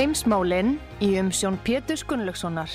Heimsmálinn 0.00 0.78
í 1.04 1.10
umsjón 1.20 1.58
Pétur 1.60 2.00
Gunnlaugssonar. 2.08 2.72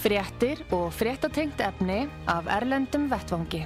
Fréttir 0.00 0.62
og 0.72 0.86
fréttatengt 0.96 1.58
efni 1.60 2.06
af 2.32 2.46
Erlendum 2.48 3.10
Vettvangi. 3.12 3.60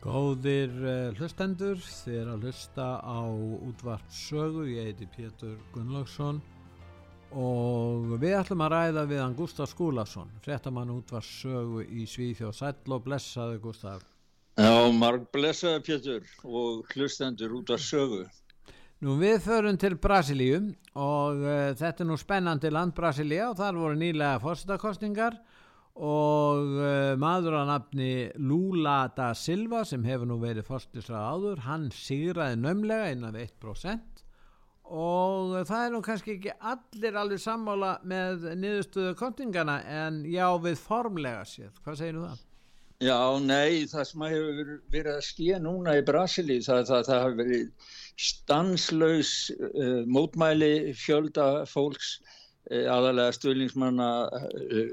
Góðir 0.00 0.72
uh, 0.80 1.12
hlustendur, 1.20 1.76
þið 1.76 2.16
er 2.22 2.32
að 2.32 2.48
hlusta 2.48 2.88
á 3.04 3.20
útvart 3.68 4.08
sögu, 4.08 4.64
ég 4.72 4.88
heiti 4.88 5.12
Pétur 5.12 5.60
Gunnlaugsson 5.76 6.40
og 7.38 8.16
við 8.20 8.36
ætlum 8.38 8.62
að 8.64 8.72
ræða 8.74 9.04
við 9.08 9.20
hann 9.22 9.36
Gustaf 9.36 9.70
Skúlason, 9.72 10.30
fréttamann 10.44 10.92
útvart 10.92 11.26
sögu 11.26 11.82
í 11.86 12.04
Svíþjóð. 12.08 12.52
Sæll 12.56 12.94
og 12.96 13.04
blessaði 13.06 13.60
Gustaf. 13.62 14.04
Já, 14.60 14.72
marg 14.92 15.24
blessaði 15.32 15.80
Pétur 15.86 16.26
og 16.44 16.92
hlustendur 16.92 17.56
útvart 17.56 17.84
sögu. 17.84 18.22
Nú 19.02 19.16
við 19.18 19.40
förum 19.42 19.78
til 19.80 19.96
Brasilíu 19.98 20.60
og 20.94 21.40
uh, 21.42 21.72
þetta 21.74 22.04
er 22.04 22.06
nú 22.06 22.18
spennandi 22.20 22.70
land 22.70 22.94
Brasilia 22.94 23.48
og 23.50 23.56
þar 23.58 23.80
voru 23.80 23.98
nýlega 23.98 24.38
fórstakostningar 24.44 25.40
og 25.98 26.76
uh, 26.78 27.16
maður 27.18 27.58
á 27.58 27.62
nafni 27.72 28.28
Lula 28.38 29.08
da 29.16 29.32
Silva 29.34 29.82
sem 29.88 30.04
hefur 30.06 30.30
nú 30.30 30.38
verið 30.44 30.68
fórstisrað 30.68 31.32
áður 31.34 31.64
hann 31.66 31.90
sigraði 31.96 32.60
nömlega 32.62 33.10
innan 33.16 33.40
1% 33.40 34.11
og 34.92 35.54
það 35.68 35.84
er 35.86 35.92
nú 35.94 36.00
kannski 36.04 36.36
ekki 36.36 36.54
allir 36.72 37.18
alveg 37.18 37.42
sammála 37.42 37.92
með 38.08 38.48
niðurstöðu 38.60 39.16
kontingana 39.20 39.80
en 39.88 40.22
já 40.28 40.46
við 40.62 40.80
formlega 40.82 41.46
séð, 41.48 41.72
hvað 41.84 42.00
segir 42.00 42.18
þú 42.18 42.26
það? 42.28 42.42
Já, 43.02 43.18
nei, 43.42 43.88
það 43.90 44.04
sem 44.06 44.26
hefur 44.30 44.74
verið 44.92 45.16
að 45.16 45.24
skýja 45.26 45.56
núna 45.58 45.96
í 45.98 46.04
Brasili 46.06 46.60
það, 46.62 46.84
það, 46.90 47.08
það 47.08 47.24
hefur 47.24 47.40
verið 47.40 47.90
stanslaus 48.28 49.32
uh, 49.56 50.04
mótmæli 50.06 50.74
fjölda 50.94 51.48
fólks 51.66 52.20
Eh, 52.70 52.86
aðalega 52.86 53.34
stuðlingsmanna 53.34 54.08
eh, 54.30 54.92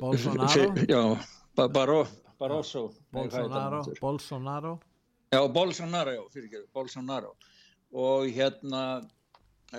Bolsonaro? 0.00 0.70
Já, 0.92 1.02
Baró, 1.68 1.98
Barroso. 2.40 2.86
Bolsonaro 3.12 3.82
Bolsonaro. 4.00 4.78
Já, 5.30 5.40
Bolsonaro, 5.52 6.14
já, 6.14 6.22
fyrir 6.32 6.48
ekki 6.48 6.62
Bolsonaro. 6.72 7.34
Og 7.92 8.30
hérna 8.32 9.02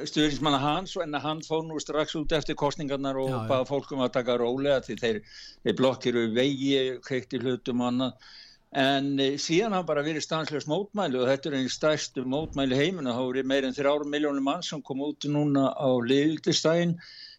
stuðlingsmanna 0.04 0.60
hans 0.60 0.96
en 1.02 1.16
hann 1.24 1.44
fóð 1.46 1.68
nú 1.70 1.82
strax 1.82 2.16
út 2.20 2.34
eftir 2.36 2.58
kostningarnar 2.60 3.18
og 3.22 3.30
já, 3.32 3.38
baða 3.50 3.68
fólkum 3.70 4.02
að 4.04 4.16
taka 4.18 4.38
rólega 4.42 4.82
því 4.86 4.98
þeir, 5.02 5.20
þeir 5.64 5.78
blokkiru 5.82 6.26
vegi 6.36 6.74
í 6.80 7.40
hlutum 7.42 7.84
og 7.84 7.92
annað. 7.92 8.32
En 8.76 9.14
e, 9.24 9.28
síðan 9.40 9.76
hafa 9.78 9.88
bara 9.94 10.04
verið 10.04 10.26
stanslega 10.26 10.68
mótmæli 10.68 11.20
og 11.22 11.30
þetta 11.30 11.52
er 11.52 11.58
einn 11.60 11.70
stærstu 11.72 12.26
mótmæli 12.28 12.80
heiminu 12.80 13.14
þá 13.16 13.24
er 13.26 13.48
meirinn 13.52 13.78
þrjára 13.78 14.10
miljónum 14.12 14.50
mann 14.50 14.66
sem 14.68 14.82
kom 14.84 15.04
út 15.06 15.28
núna 15.32 15.70
á 15.72 15.90
liðildistægin 16.10 16.98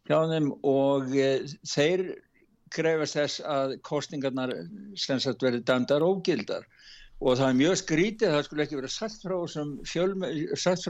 hjá 0.08 0.16
þeim 0.30 0.52
og 0.64 1.12
e, 1.12 1.32
þeir 1.68 2.06
krefast 2.72 3.18
þess 3.18 3.42
að 3.44 3.76
kostningarnar 3.86 4.54
slensast 4.98 5.44
verið 5.44 5.66
dæmdar 5.68 6.04
og 6.06 6.22
ógildar 6.22 6.64
og 7.20 7.38
það 7.38 7.46
er 7.48 7.56
mjög 7.60 7.76
skrítið 7.80 8.34
það 8.34 8.42
skulle 8.46 8.64
ekki 8.66 8.78
verið 8.80 8.92
sagt 8.92 9.22
frá 9.24 9.36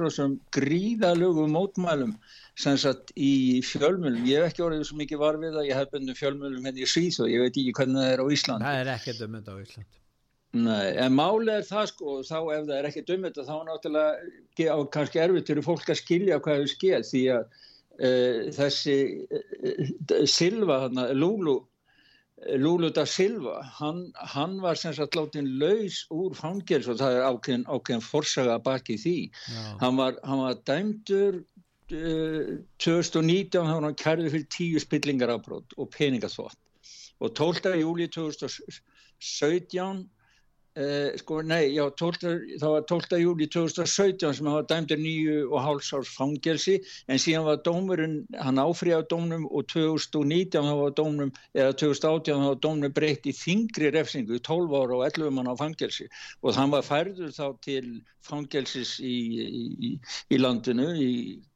þessum 0.07 0.33
gríðalögum 0.57 1.53
mótmælum 1.55 2.17
sem 2.59 2.79
sagt 2.81 3.13
í 3.15 3.61
fjölmjölum 3.67 4.27
ég 4.27 4.41
hef 4.41 4.51
ekki 4.51 4.65
orðið 4.67 4.89
svo 4.89 4.99
mikið 4.99 5.23
varfið 5.23 5.61
að 5.61 5.69
ég 5.69 5.79
hef 5.79 5.93
bundið 5.93 6.19
fjölmjölum 6.19 6.67
henni 6.67 6.83
hérna 6.83 6.89
í 6.89 6.95
Svíð 6.95 7.21
og 7.23 7.31
ég 7.31 7.45
veit 7.45 7.53
ekki 7.53 7.77
hvernig 7.79 8.03
það 8.03 8.11
er 8.15 8.25
á 8.25 8.27
Ísland 8.39 8.67
Það 8.67 8.81
er 8.81 8.91
ekkert 8.97 9.23
um 9.27 9.39
þetta 9.39 9.55
á 9.55 9.63
Ísland 9.63 9.95
Nei, 10.57 10.97
en 11.03 11.13
máli 11.13 11.53
er 11.53 11.65
það 11.69 11.89
sko, 11.91 12.13
þá 12.25 12.37
ef 12.55 12.63
það 12.65 12.77
er 12.79 12.87
ekki 12.89 13.07
dömut 13.07 13.39
þá 13.39 13.55
er 13.55 13.65
náttúrulega 13.69 14.77
kannski 14.95 15.21
erfitt 15.21 15.51
fyrir 15.51 15.67
fólk 15.67 15.91
að 15.93 16.01
skilja 16.01 16.39
hvað 16.41 16.61
hefur 16.61 16.73
skeið 16.73 17.09
því 17.11 17.23
að 17.35 17.43
uh, 17.45 18.39
þessi 18.57 18.97
uh, 19.37 20.23
Silva, 20.31 20.79
hana, 20.87 21.11
Lulu 21.13 21.59
Lulu 22.37 22.91
da 22.93 23.07
Silva 23.07 23.63
hann, 23.79 24.13
hann 24.15 24.61
var 24.61 24.77
sem 24.77 24.93
sagt 24.93 25.17
látin 25.17 25.47
laus 25.59 26.03
úr 26.13 26.35
fangils 26.37 26.89
og 26.93 26.99
það 27.01 27.17
er 27.17 27.29
ákveðin, 27.31 27.65
ákveðin 27.65 28.05
forsaga 28.05 28.59
baki 28.61 28.99
því 29.01 29.15
hann 29.81 29.97
var, 29.97 30.19
hann 30.23 30.43
var 30.45 30.59
dæmdur 30.69 31.39
uh, 31.41 32.51
2019 32.85 33.71
hann 33.71 33.89
var 33.89 33.97
kærið 33.97 34.31
fyrir 34.35 34.51
tíu 34.53 34.83
spillingar 34.85 35.33
afbrót 35.33 35.73
og 35.81 35.89
peningaþvott 35.97 36.61
og 37.25 37.33
12. 37.33 37.73
júli 37.81 38.11
2017 38.13 40.05
Eh, 40.77 41.17
sko 41.17 41.39
nei, 41.41 41.71
já, 41.73 41.87
12, 41.97 42.59
það 42.61 42.73
var 42.75 42.83
12. 42.91 43.19
júli 43.23 43.47
2017 43.49 44.35
sem 44.37 44.45
hann 44.45 44.59
var 44.59 44.67
dæmdur 44.69 44.99
nýju 45.01 45.37
og 45.47 45.63
hálsárs 45.65 46.11
fangelsi 46.13 46.75
en 47.09 47.23
síðan 47.23 47.47
var 47.47 47.63
dómurinn, 47.65 48.19
hann 48.37 48.61
áfriðað 48.61 49.07
dómnum 49.15 49.47
og 49.49 49.65
2019 49.73 50.69
það 50.69 50.83
var 50.83 50.93
dómnum, 50.99 51.33
eða 51.57 51.79
2018 51.81 52.29
það 52.43 52.51
var 52.51 52.61
dómnum 52.67 52.97
breytt 52.99 53.25
í 53.25 53.33
þingri 53.33 53.95
refsingu, 53.97 54.37
12 54.51 54.77
ára 54.83 54.99
og 54.99 55.07
11 55.09 55.33
mann 55.39 55.49
á 55.49 55.57
fangelsi. 55.57 56.11
Og 56.45 56.61
hann 56.61 56.77
var 56.77 56.85
færður 56.85 57.33
þá 57.33 57.47
til 57.65 57.89
fangelsis 58.27 58.99
í, 59.01 59.17
í, 59.49 59.91
í 60.29 60.43
landinu, 60.43 60.91
í 60.93 61.11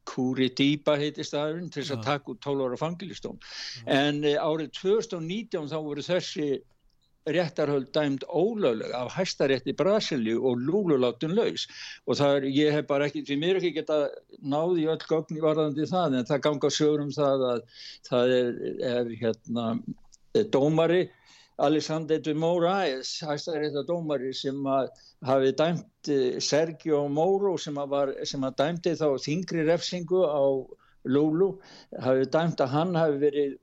Kúri 0.09 0.49
Dýpa 0.49 0.97
heiti 0.97 1.21
staðurinn 1.21 1.69
til 1.69 1.83
þess 1.83 1.93
að 1.93 2.05
taka 2.07 2.33
út 2.33 2.41
12 2.41 2.65
ára 2.65 2.79
fangilistóm 2.79 3.37
en 3.85 4.23
e, 4.25 4.33
árið 4.33 4.71
2019 4.79 5.69
þá 5.69 5.77
voru 5.77 6.03
þessi 6.05 6.47
réttarhöld 7.29 7.91
dæmt 7.93 8.23
ólögleg 8.25 8.91
af 8.97 9.11
hæstarétti 9.13 9.75
Brasilíu 9.77 10.41
og 10.49 10.57
lúluláttun 10.57 11.35
laus. 11.37 11.67
Og 12.07 12.17
það 12.17 12.35
er, 12.37 12.47
ég 12.49 12.75
hef 12.77 12.87
bara 12.89 13.07
ekki, 13.09 13.23
því 13.27 13.39
mér 13.41 13.61
ekki 13.61 13.73
geta 13.77 13.99
náði 14.41 14.87
öll 14.89 15.07
gögn 15.09 15.37
í 15.37 15.43
varðandi 15.43 15.87
það 15.91 16.19
en 16.19 16.29
það 16.29 16.45
ganga 16.47 16.71
sögur 16.77 17.05
um 17.05 17.15
það 17.15 17.47
að 17.53 17.65
það 18.09 18.35
er, 18.37 18.61
er 18.93 19.15
hérna 19.21 19.67
dómari 20.49 21.03
Alexander 21.61 22.19
de 22.19 22.33
Moraes 22.33 23.19
hæstarétta 23.21 23.83
dómari 23.85 24.31
sem 24.33 24.65
að 24.65 24.89
hafi 25.27 25.51
dæmt 25.53 26.09
eh, 26.09 26.39
Sergio 26.41 27.07
Moro 27.07 27.57
sem 27.61 27.77
að, 27.77 27.89
var, 27.91 28.13
sem 28.25 28.45
að 28.47 28.55
dæmti 28.63 28.95
þá 28.97 29.09
þingri 29.21 29.65
refsingu 29.67 30.23
á 30.25 30.41
Lúlu 31.05 31.51
hafi 32.01 32.25
dæmt 32.33 32.61
að 32.61 32.73
hann 32.73 32.97
hafi 32.97 33.21
verið 33.21 33.53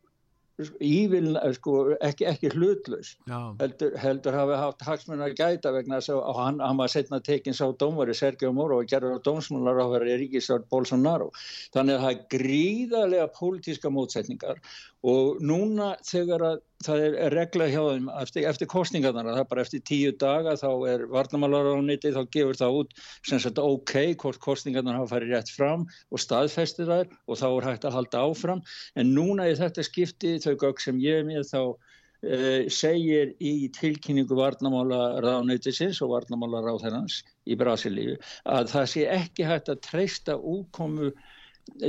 Ívil, 0.82 1.36
sko, 1.54 1.72
ekki, 2.02 2.24
ekki 2.26 2.50
hlutlaus. 2.50 3.12
Heldur, 3.28 3.92
heldur 4.02 4.34
hafi 4.34 4.56
haft 4.58 4.82
hagsmun 4.82 5.22
að 5.22 5.36
gæta 5.38 5.70
vegna 5.74 6.00
þess 6.00 6.16
að 6.16 6.40
hann, 6.40 6.58
hann 6.64 6.80
var 6.80 6.90
setna 6.90 7.20
tekinn 7.22 7.54
sá 7.54 7.68
dómari 7.78 8.16
Sergio 8.18 8.50
Moro 8.56 8.80
og 8.82 8.90
gerður 8.90 9.20
á 9.22 9.26
dómsmálar 9.28 9.78
á 9.78 9.86
hverju 9.92 10.16
Ríkisvart 10.24 10.66
Bolsonaro. 10.72 11.30
Þannig 11.76 11.98
að 11.98 12.06
það 12.06 12.14
er 12.16 12.24
gríðarlega 12.34 13.28
pólitíska 13.38 13.92
mótsetningar 13.94 14.58
og 15.06 15.38
núna 15.46 15.92
þegar 16.02 16.46
að 16.48 16.58
það 16.86 17.04
er 17.08 17.34
regla 17.34 17.66
hjá 17.66 17.80
þeim 17.80 18.08
eftir, 18.20 18.44
eftir 18.46 18.68
kostningarnar 18.70 19.26
það 19.26 19.40
er 19.42 19.48
bara 19.50 19.64
eftir 19.64 19.82
tíu 19.88 20.12
daga 20.14 20.54
þá 20.60 20.68
er 20.92 21.04
varnamálar 21.10 21.72
á 21.74 21.82
nýtti 21.82 22.12
þá 22.14 22.20
gefur 22.34 22.58
það 22.60 22.78
út 22.82 22.94
sem 23.26 23.42
sagt 23.42 23.58
ok 23.58 23.94
hvort 24.22 24.38
kostningarnar 24.44 25.00
hafa 25.00 25.16
farið 25.16 25.34
rétt 25.34 25.50
fram 25.50 25.88
og 25.88 26.22
staðfestir 26.22 26.86
þær 26.86 27.10
og 27.26 27.40
þá 27.40 27.46
er 27.48 27.68
hægt 27.72 27.88
að 27.88 27.96
halda 27.98 28.22
áfram. 28.28 28.62
En 28.94 29.10
núna 29.16 29.48
í 29.50 29.56
þetta 29.58 29.86
skipti 29.86 30.36
þau 30.44 30.54
gögg 30.62 30.84
sem 30.84 31.02
ég 31.02 31.24
er 31.24 31.26
með 31.26 31.48
þá 31.50 31.60
uh, 31.66 32.62
segir 32.70 33.34
í 33.42 33.54
tilkynningu 33.74 34.38
varnamála 34.38 35.18
ráðnöytisins 35.26 35.98
og 36.06 36.14
varnamála 36.14 36.62
ráðherrans 36.62 37.24
í 37.42 37.58
Brasilíu 37.58 38.14
að 38.46 38.70
það 38.76 38.90
sé 38.94 39.06
ekki 39.18 39.50
hægt 39.50 39.74
að 39.74 39.82
treysta 39.90 40.38
útkomu 40.38 41.10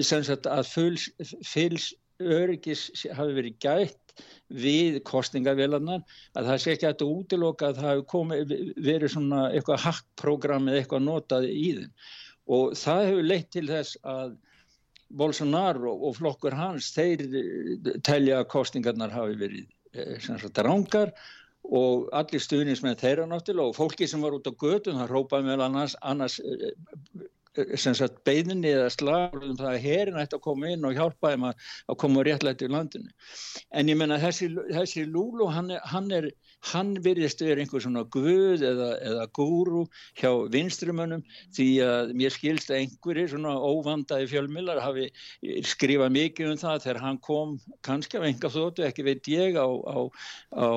sem 0.01 0.25
sagt 0.25 0.49
að 0.49 0.65
fylls 1.45 1.91
öryggis 2.19 2.89
hafi 3.15 3.35
verið 3.37 3.59
gætt 3.63 4.08
við 4.49 4.99
kostningavélarnar 5.05 6.01
að 6.37 6.49
það 6.49 6.61
sé 6.63 6.73
ekki 6.73 6.87
að 6.87 6.93
þetta 6.93 7.09
útiloka 7.13 7.69
að 7.69 7.79
það 7.79 7.89
hafi 7.89 8.05
komið, 8.13 8.53
verið 8.81 9.13
svona 9.13 9.41
eitthvað 9.53 9.83
hackprogram 9.85 10.69
eða 10.69 10.81
eitthvað 10.81 11.05
notað 11.05 11.49
í 11.49 11.71
þinn 11.79 11.91
og 12.49 12.77
það 12.79 13.03
hefur 13.07 13.27
leitt 13.29 13.51
til 13.53 13.67
þess 13.69 13.99
að 14.09 14.37
Bolsonaro 15.19 15.93
og 16.05 16.17
flokkur 16.19 16.53
hans 16.57 16.91
þeir 16.93 17.25
telja 18.05 18.41
að 18.41 18.49
kostningarnar 18.53 19.13
hafi 19.13 19.37
verið 19.39 20.21
sagt, 20.21 20.61
rángar 20.65 21.13
og 21.69 22.09
allir 22.15 22.41
stuðnismenn 22.41 22.97
þeirra 22.97 23.25
náttúrulega 23.29 23.69
og 23.69 23.77
fólki 23.77 24.07
sem 24.09 24.21
var 24.23 24.37
út 24.37 24.47
á 24.49 24.53
gödun 24.53 25.01
það 25.01 25.11
rópaði 25.13 25.49
með 25.49 25.63
annars, 25.65 25.95
annars 26.01 26.39
sagt, 27.77 28.21
beininni 28.27 28.73
eða 28.73 28.89
slagum 28.93 29.57
það 29.59 29.71
að 29.71 29.85
herin 29.85 30.19
ætti 30.21 30.37
að 30.37 30.45
koma 30.45 30.73
inn 30.73 30.85
og 30.87 30.97
hjálpa 30.97 31.33
þeim 31.33 31.47
að, 31.49 31.65
að 31.89 31.99
koma 32.03 32.25
réttlætt 32.27 32.65
í 32.65 32.71
landinu. 32.71 33.11
En 33.71 33.91
ég 33.91 33.99
menna 33.99 34.19
þessi, 34.21 34.51
þessi 34.69 35.07
Lúlu 35.09 35.49
hann 35.53 35.73
hann 35.89 36.11
er 36.15 36.31
hann 36.67 36.91
virðist 37.03 37.39
verið 37.41 37.63
einhver 37.63 37.83
svona 37.83 38.03
guð 38.11 38.63
eða, 38.67 38.89
eða 39.07 39.27
gúru 39.37 39.85
hjá 40.19 40.31
vinstrumönnum 40.51 41.23
því 41.55 41.67
að 41.85 42.11
mér 42.19 42.35
skilst 42.35 42.73
að 42.73 42.81
einhverjir 42.81 43.31
svona 43.31 43.53
óvandaði 43.55 44.27
fjölmillar 44.33 44.81
hafi 44.83 45.07
skrifað 45.67 46.13
mikið 46.17 46.51
um 46.53 46.59
það 46.59 46.83
þegar 46.85 47.01
hann 47.05 47.21
kom 47.23 47.55
kannski 47.87 48.19
af 48.19 48.27
enga 48.27 48.51
þóttu, 48.51 48.85
ekki 48.87 49.07
veit 49.07 49.31
ég 49.31 49.55
á, 49.55 49.67
á, 49.67 49.97
á 50.51 50.67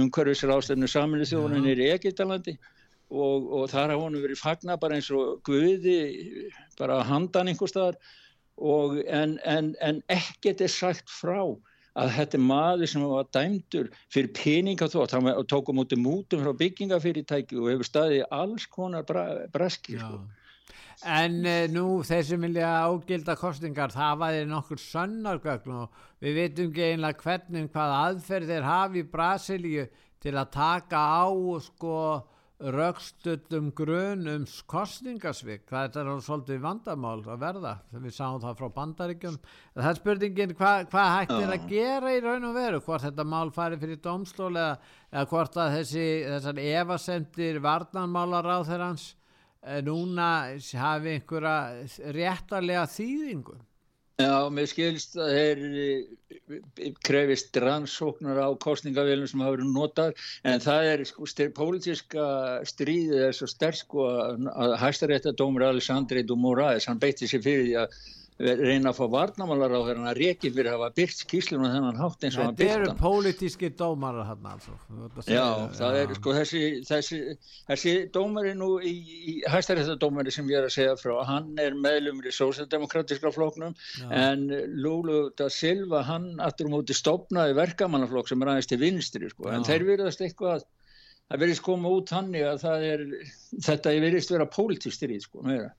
umhverfisrástefnu 0.00 0.88
samilu 0.88 1.28
þjóðunir 1.28 1.84
í 1.84 1.92
Egiptalandi 1.98 2.56
og, 3.10 3.48
og 3.52 3.68
þar 3.72 3.94
hafa 3.94 4.04
hann 4.04 4.20
verið 4.22 4.40
fagna 4.40 4.76
bara 4.80 4.98
eins 4.98 5.10
og 5.14 5.40
guði 5.46 5.98
bara 6.78 7.02
handan 7.08 7.50
einhver 7.52 7.70
staðar. 7.70 7.98
Og 8.58 8.98
en, 9.06 9.36
en, 9.46 9.74
en 9.84 10.00
ekkert 10.10 10.64
er 10.64 10.72
sagt 10.72 11.10
frá 11.12 11.44
að 11.98 12.10
þetta 12.14 12.38
er 12.38 12.42
maður 12.46 12.90
sem 12.90 13.04
var 13.10 13.28
dæmdur 13.34 13.88
fyrir 14.12 14.32
peningaþótt 14.36 15.14
og 15.18 15.46
tók 15.50 15.70
á 15.70 15.72
móti 15.74 15.98
mútum 15.98 16.42
frá 16.44 16.52
byggingafyrirtæki 16.58 17.58
og 17.58 17.70
hefur 17.72 17.88
staðið 17.88 18.26
alls 18.34 18.66
konar 18.70 19.06
bra, 19.06 19.24
braski 19.54 19.98
sko. 19.98 20.20
En 21.06 21.44
uh, 21.46 21.66
nú 21.70 22.00
þeir 22.06 22.24
sem 22.26 22.42
vilja 22.42 22.70
ágilda 22.82 23.36
kostingar 23.38 23.94
það 23.94 24.16
var 24.22 24.34
þeir 24.34 24.48
nokkur 24.50 24.80
sönnargögn 24.82 25.76
og 25.84 26.00
við 26.22 26.40
veitum 26.40 26.72
ekki 26.72 26.88
einlega 26.88 27.22
hvernig 27.22 27.68
hvað 27.74 27.94
aðferð 27.98 28.50
þeir 28.52 28.66
hafi 28.66 29.02
í 29.04 29.10
Brasilíu 29.12 29.86
til 30.18 30.34
að 30.34 30.50
taka 30.56 30.98
á 30.98 31.30
sko 31.62 31.94
rögstutum 32.58 33.68
grun 33.70 34.26
um 34.32 34.44
kostningasvík 34.66 35.68
það 35.70 35.98
er 36.00 36.08
svolítið 36.26 36.62
vandamál 36.64 37.20
að 37.22 37.42
verða. 37.44 37.74
Við 37.92 38.16
sáum 38.16 38.40
það 38.42 38.56
frá 38.58 38.72
bandaríkjum. 38.78 39.36
Það 39.76 39.90
er 39.90 40.00
spurningin 40.00 40.54
hvað 40.58 40.88
hva 40.90 41.04
hægt 41.12 41.34
er 41.36 41.52
að 41.54 41.68
gera 41.70 42.14
í 42.16 42.24
raun 42.24 42.48
og 42.48 42.58
veru, 42.58 42.80
hvort 42.82 43.06
þetta 43.06 43.28
mál 43.30 43.52
fari 43.54 43.78
fyrir 43.78 44.02
domstól 44.02 44.50
eða, 44.56 44.74
eða 45.12 45.30
hvort 45.30 45.60
að 45.62 45.76
þessi 45.76 46.08
þessar 46.26 46.60
evasendir 46.64 47.62
varnanmálar 47.62 48.50
á 48.50 48.58
þeirrans 48.66 49.06
eh, 49.62 49.78
núna 49.86 50.28
hafi 50.82 51.14
einhverja 51.14 52.12
réttarlega 52.18 52.88
þýðingu 52.90 53.60
Já, 54.18 54.50
mér 54.50 54.66
skilst 54.66 55.12
að 55.14 55.28
þeir 55.30 55.60
eh, 55.78 56.86
krefist 57.06 57.54
rannsóknar 57.62 58.40
á 58.42 58.50
kostningavélum 58.58 59.28
sem 59.30 59.44
hafa 59.44 59.54
verið 59.54 59.68
notað 59.76 60.24
en 60.42 60.64
það 60.64 60.86
er 60.92 61.04
sko 61.06 61.28
styr, 61.30 61.52
pólitíska 61.54 62.24
stríðið 62.66 63.22
er 63.28 63.36
svo 63.38 63.46
sterk 63.46 63.78
sko 63.78 64.08
að 64.10 64.74
hæstaréttadómur 64.82 65.68
Alessandri 65.68 66.24
Dumoraes, 66.26 66.88
hann 66.90 66.98
beitti 66.98 67.30
sér 67.30 67.44
fyrir 67.46 67.68
því 67.68 67.76
að 67.84 67.94
reyna 68.38 68.92
að 68.92 68.98
fá 69.00 69.06
varnamálar 69.10 69.72
á 69.74 69.80
þeirra 69.82 70.10
að 70.12 70.18
reykið 70.20 70.52
fyrir 70.54 70.68
að 70.70 70.76
hafa 70.76 70.94
byrkt 70.94 71.22
skýslunum 71.24 71.72
þennan 71.72 71.96
hátt 71.98 72.26
eins 72.26 72.36
og 72.38 72.44
hann 72.44 72.58
byrkt 72.58 72.70
hann. 72.70 72.82
Þetta 72.84 72.92
eru 72.92 73.00
pólitíski 73.00 73.70
dómarar 73.80 74.28
hann 74.28 74.46
altså. 74.46 74.74
Já, 75.26 75.46
það 75.74 75.96
ja. 75.96 76.02
er 76.04 76.12
sko 76.18 76.34
þessi, 76.36 76.60
þessi, 76.86 77.18
þessi 77.70 77.94
dómari 78.14 78.52
nú 78.58 78.68
í, 78.78 78.92
í 79.32 79.34
hæstaréttadómari 79.50 80.34
sem 80.34 80.52
ég 80.52 80.60
er 80.60 80.68
að 80.68 80.76
segja 80.76 80.94
frá, 81.00 81.16
hann 81.26 81.50
er 81.58 81.74
meðlumur 81.74 82.30
í 82.30 82.34
sósildemokratiska 82.36 83.34
floknum 83.34 83.74
Já. 83.74 84.06
en 84.20 84.46
Lúlu 84.78 85.32
da 85.38 85.50
Silva 85.50 86.04
hann 86.06 86.36
aftur 86.44 86.70
um 86.70 86.78
úti 86.78 86.94
stopnaði 86.94 87.58
verkamannaflokk 87.58 88.30
sem 88.30 88.46
er 88.46 88.52
aðeins 88.54 88.70
til 88.70 88.78
vinstri 88.84 89.32
sko, 89.34 89.50
en 89.50 89.66
Já. 89.66 89.72
þeir 89.72 89.88
verðast 89.90 90.22
eitthvað 90.22 90.62
það 91.26 91.42
verðist 91.42 91.66
koma 91.66 91.90
út 91.90 92.14
hann 92.14 92.30
í 92.38 92.46
að 92.46 92.70
er, 92.86 93.04
þetta 93.66 93.98
verðist 93.98 94.30
vera 94.30 94.46
pólitístirið 94.46 95.26
sko, 95.26 95.42
meira 95.42 95.74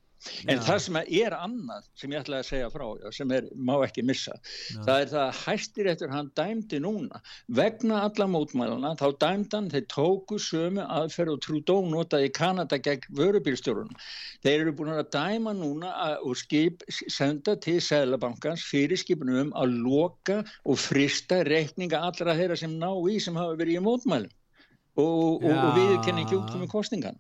en 0.48 0.58
Já. 0.58 0.64
það 0.66 0.80
sem 0.84 0.98
er 1.00 1.36
annað 1.36 1.86
sem 2.00 2.14
ég 2.14 2.24
ætlaði 2.24 2.44
að 2.44 2.48
segja 2.50 2.70
frá 2.74 3.12
sem 3.16 3.32
er, 3.36 3.46
má 3.56 3.74
ekki 3.86 4.04
missa 4.08 4.36
Já. 4.36 4.82
það 4.88 4.96
er 4.96 5.12
það 5.14 5.22
að 5.24 5.40
hættir 5.44 5.90
eftir 5.94 6.14
hann 6.14 6.32
dæmdi 6.40 6.80
núna 6.84 7.22
vegna 7.60 8.02
alla 8.08 8.28
mótmæluna 8.34 8.94
þá 9.00 9.06
dæmdan 9.24 9.70
þeir 9.72 9.86
tóku 9.94 10.40
sömu 10.44 10.84
aðferð 10.84 11.36
og 11.36 11.44
Trúdó 11.46 11.78
notaði 11.88 12.32
Kanada 12.36 12.82
gegn 12.84 13.08
vörubílstjórunum 13.20 13.96
þeir 14.44 14.66
eru 14.66 14.76
búin 14.76 14.94
að 14.96 15.06
dæma 15.16 15.56
núna 15.56 15.94
að, 15.94 16.18
og 16.28 16.42
skip 16.42 16.84
senda 16.92 17.56
til 17.64 17.80
Sælabankans 17.84 18.66
fyrir 18.68 19.00
skipunum 19.00 19.48
um 19.48 19.56
að 19.56 19.78
loka 19.86 20.42
og 20.66 20.82
frista 20.82 21.42
reikninga 21.48 22.02
allra 22.10 22.36
þeirra 22.36 22.60
sem 22.60 22.76
ná 22.82 22.92
í 23.08 23.20
sem 23.24 23.40
hafa 23.40 23.56
verið 23.60 23.80
í 23.80 23.86
mótmælum 23.88 24.36
og, 25.00 25.44
og, 25.46 25.50
og 25.54 25.76
viðkenni 25.78 26.26
ekki 26.26 26.40
út 26.42 26.56
með 26.60 26.72
kostingan 26.74 27.20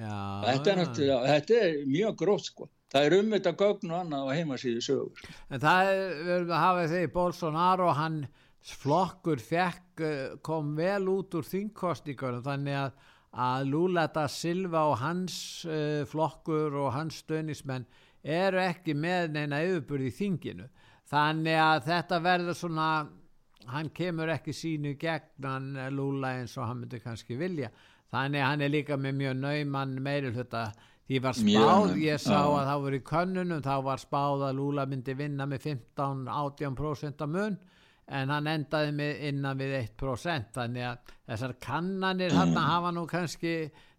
Já, 0.00 0.18
þetta, 0.46 0.74
er 0.74 1.00
ja. 1.04 1.16
þetta 1.28 1.56
er 1.60 1.80
mjög 1.88 2.20
grótt 2.22 2.46
sko. 2.48 2.68
Það 2.90 3.06
er 3.06 3.16
um 3.20 3.32
þetta 3.36 3.52
gögn 3.60 3.92
og 3.92 3.98
annað 4.00 4.26
á 4.26 4.34
heimasíðu 4.34 4.82
sögur 4.82 5.26
en 5.50 5.62
það 5.62 5.90
er 5.94 6.46
að 6.48 6.56
hafa 6.58 6.86
því 6.90 7.02
Bolsonaro 7.14 7.90
hann 7.94 8.20
flokkur 8.80 9.40
fekk 9.40 10.02
eh, 10.04 10.34
kom 10.44 10.74
vel 10.78 11.06
út 11.12 11.36
úr 11.38 11.46
þingkostíkunum 11.46 12.42
þannig 12.44 12.78
að, 12.80 12.98
að 13.46 13.68
Lula 13.70 14.06
da 14.12 14.26
Silva 14.28 14.84
og 14.90 14.98
hans 15.00 15.36
uh, 15.68 16.02
flokkur 16.10 16.74
og 16.82 16.90
hans 16.96 17.22
stönismenn 17.22 17.86
eru 18.20 18.60
ekki 18.60 18.96
með 18.98 19.30
neina 19.36 19.62
auðburði 19.64 20.10
í 20.10 20.16
þinginu. 20.16 20.66
Þannig 21.10 21.56
að 21.56 21.86
þetta 21.86 22.18
verður 22.26 22.58
svona 22.58 22.88
hann 23.70 23.88
kemur 23.94 24.32
ekki 24.34 24.52
sínu 24.56 24.96
gegnan 25.00 25.72
Lula 25.94 26.34
eins 26.40 26.56
og 26.58 26.68
hann 26.68 26.82
myndi 26.82 27.00
kannski 27.02 27.38
vilja 27.38 27.70
þannig 28.10 28.42
að 28.42 28.48
hann 28.50 28.64
er 28.66 28.72
líka 28.74 28.98
með 29.00 29.18
mjög 29.20 29.36
naumann 29.40 29.98
meiri 30.02 30.32
hluta 30.34 30.64
því 31.10 31.18
var 31.24 31.34
spáð, 31.34 31.96
ég 31.98 32.22
sá 32.22 32.38
að 32.38 32.68
það 32.68 32.84
voru 32.84 32.98
í 33.00 33.06
könnunum 33.10 33.62
þá 33.66 33.74
var 33.86 34.02
spáð 34.02 34.46
að 34.46 34.56
Lula 34.60 34.86
myndi 34.86 35.16
vinna 35.18 35.46
með 35.50 35.66
15-18% 35.66 37.24
af 37.26 37.30
mun 37.30 37.58
en 38.10 38.32
hann 38.34 38.50
endaði 38.50 38.94
með 38.94 39.24
innan 39.30 39.58
við 39.58 39.76
1% 39.80 40.54
þannig 40.54 40.86
að 40.86 41.14
þessar 41.30 41.56
kannanir 41.62 42.34
hann 42.34 42.54
hafa 42.72 42.92
nú 42.94 43.06
kannski 43.10 43.54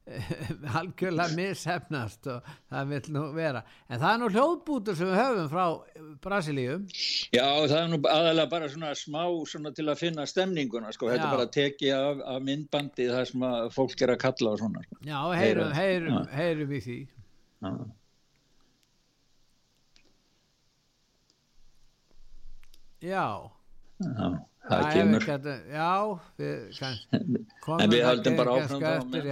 halkjöla 0.76 1.28
missefnast 1.36 2.28
og 2.32 2.48
það 2.72 2.90
vil 2.92 3.12
nú 3.16 3.24
vera. 3.36 3.62
En 3.88 4.02
það 4.02 4.12
er 4.12 4.20
nú 4.22 4.30
hljóðbútur 4.34 4.98
sem 4.98 5.12
við 5.12 5.20
höfum 5.20 5.52
frá 5.52 5.66
Brasilíum 6.24 6.88
Já 7.36 7.46
það 7.46 7.78
er 7.78 7.88
nú 7.92 8.02
aðalega 8.10 8.52
bara 8.52 8.72
svona 8.74 8.92
smá 8.98 9.22
svona 9.52 9.74
til 9.78 9.88
að 9.88 10.02
finna 10.02 10.26
stemninguna 10.30 10.92
sko, 10.96 11.12
þetta 11.12 11.30
er 11.30 11.36
bara 11.38 11.48
að 11.48 11.56
tekja 11.58 12.02
af, 12.10 12.26
af 12.34 12.44
myndbandi 12.50 13.10
það 13.12 13.26
sem 13.32 13.48
fólk 13.78 14.06
er 14.06 14.16
að 14.16 14.22
kalla 14.26 14.54
og 14.56 14.62
svona 14.64 14.86
sko. 14.88 15.02
Já, 15.06 15.18
heyrum, 15.38 15.74
heyrum, 15.78 16.22
heyrum 16.34 16.72
við 16.76 16.86
því. 16.90 17.00
Já. 17.62 17.74
Já 23.02 23.26
Já 24.02 24.30
það 24.72 24.84
Æ, 24.86 24.92
kemur. 24.96 25.26
geta, 25.26 25.56
já 25.72 25.94
við, 26.38 26.82
en 27.82 27.94
við 27.94 28.04
höldum 28.06 28.38
bara 28.40 28.58
áfram 28.60 28.86
eftir, 28.92 29.32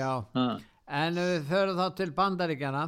en 1.00 1.20
við 1.20 1.46
förum 1.52 1.78
þá 1.80 1.86
til 2.00 2.10
bandaríkjana 2.18 2.84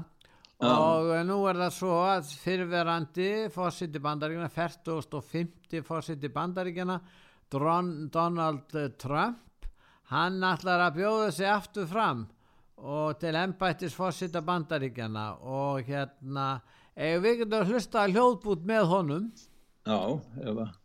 og 0.71 1.11
nú 1.25 1.37
er 1.49 1.59
það 1.63 1.75
svo 1.77 1.99
að 2.05 2.33
fyrirverandi 2.41 3.29
fórsiti 3.53 4.01
bandaríkjana 4.01 4.51
4050 4.57 5.85
fórsiti 5.85 6.31
bandaríkjana 6.33 6.99
Donald 7.51 8.77
Trump 9.01 9.69
hann 10.11 10.43
ætlar 10.43 10.87
að 10.87 10.99
bjóða 10.99 11.31
sig 11.31 11.49
aftur 11.49 11.87
fram 11.89 12.27
og 12.81 13.19
til 13.21 13.37
ennbættis 13.37 13.95
fórsita 13.95 14.41
bandaríkjana 14.45 15.31
og 15.45 15.85
hérna 15.87 16.51
við 16.97 17.43
getum 17.45 17.69
hlusta 17.69 18.05
hljóðbút 18.09 18.65
með 18.67 18.87
honum? 18.91 19.31
Já, 19.87 19.97
ef 20.41 20.57
að 20.57 20.80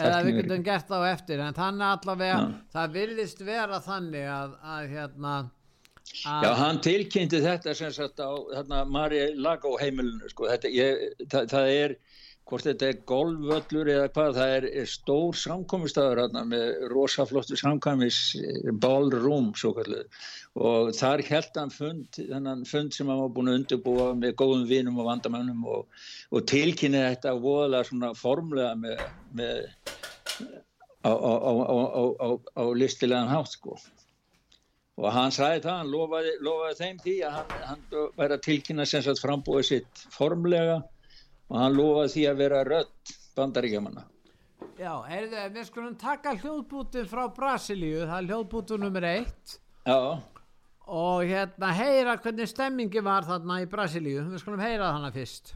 eða 0.00 0.20
við 0.26 0.40
getum 0.40 0.66
gert 0.66 0.92
á 0.92 0.98
eftir 1.10 1.42
en 1.44 1.56
þannig 1.56 1.86
allavega 1.94 2.36
ja. 2.36 2.44
það 2.74 2.94
virðist 2.98 3.42
vera 3.46 3.80
þannig 3.84 4.28
að, 4.34 4.54
að 4.74 4.92
hérna 4.96 5.32
að 5.38 5.56
Já, 6.42 6.50
hann 6.58 6.80
tilkynnti 6.82 7.38
þetta 7.44 7.72
sem 7.76 7.92
sagt 7.94 8.18
á 8.18 8.30
þarna 8.50 8.80
Mari 8.90 9.20
Lagó 9.38 9.76
heimilinu 9.78 10.30
sko, 10.32 10.48
þetta, 10.50 10.70
ég, 10.74 11.04
það, 11.30 11.44
það 11.52 11.74
er 11.74 11.94
hvort 12.50 12.66
þetta 12.66 12.88
er 12.90 13.00
golfvöllur 13.08 13.90
eða 13.94 14.08
hvað, 14.14 14.32
það 14.38 14.54
er, 14.56 14.66
er 14.82 14.90
stór 14.90 15.38
samkomistæður 15.38 16.22
hérna 16.24 16.42
með 16.50 16.66
rosaflottu 16.92 17.58
samkvæmis 17.60 18.20
ballroom 18.82 19.52
svo 19.58 19.72
kallu 19.76 20.02
og 20.58 20.90
þar 20.98 21.22
held 21.28 21.60
hann 21.60 21.70
fund, 21.74 22.08
þennan 22.18 22.66
fund 22.68 22.96
sem 22.96 23.10
hann 23.10 23.22
var 23.22 23.32
búin 23.36 23.52
að 23.52 23.60
undirbúa 23.60 24.08
með 24.18 24.34
góðum 24.42 24.66
vinum 24.70 24.98
og 24.98 25.08
vandamönnum 25.12 25.62
og, 25.70 26.02
og 26.34 26.44
tilkynni 26.50 27.04
þetta 27.06 27.36
voðalega 27.38 27.90
svona 27.90 28.12
formlega 28.18 28.74
með, 28.82 29.04
með 29.38 29.62
á, 31.06 31.12
á, 31.14 31.52
á, 32.18 32.28
á 32.58 32.64
listilegan 32.74 33.30
hátt 33.30 33.54
sko. 33.54 33.78
Og 35.00 35.08
hann 35.14 35.32
sæði 35.32 35.62
það, 35.64 35.76
hann 35.78 35.92
lofaði, 35.94 36.32
lofaði 36.44 36.78
þeim 36.80 36.98
því 37.04 37.14
að 37.24 37.36
hann, 37.38 37.52
hann 37.68 37.84
væri 38.18 38.36
að 38.36 38.42
tilkynna 38.48 38.88
sem 38.88 39.04
sagt 39.06 39.22
frambúið 39.22 39.68
sitt 39.70 40.02
formlega 40.12 40.80
og 41.50 41.58
hann 41.58 41.76
lofaði 41.76 42.14
því 42.14 42.24
að 42.30 42.40
vera 42.44 42.64
rött 42.68 43.14
bandaríkjamanna. 43.36 44.06
Já, 44.80 44.92
heyrðu, 45.04 45.40
við 45.52 45.64
skulum 45.68 45.96
taka 46.00 46.32
hljóðbútin 46.38 47.08
frá 47.10 47.26
Brasilíu, 47.36 48.04
það 48.06 48.16
er 48.16 48.28
hljóðbútin 48.30 48.80
nummer 48.80 49.06
eitt. 49.10 49.56
Já. 49.84 49.98
Og 50.90 51.24
hérna 51.28 51.72
heyra 51.76 52.16
hvernig 52.22 52.48
stemmingi 52.50 53.02
var 53.04 53.26
þarna 53.28 53.60
í 53.60 53.68
Brasilíu, 53.70 54.22
við 54.30 54.40
skulum 54.42 54.62
heyra 54.62 54.94
þannig 54.94 55.18
fyrst. 55.18 55.52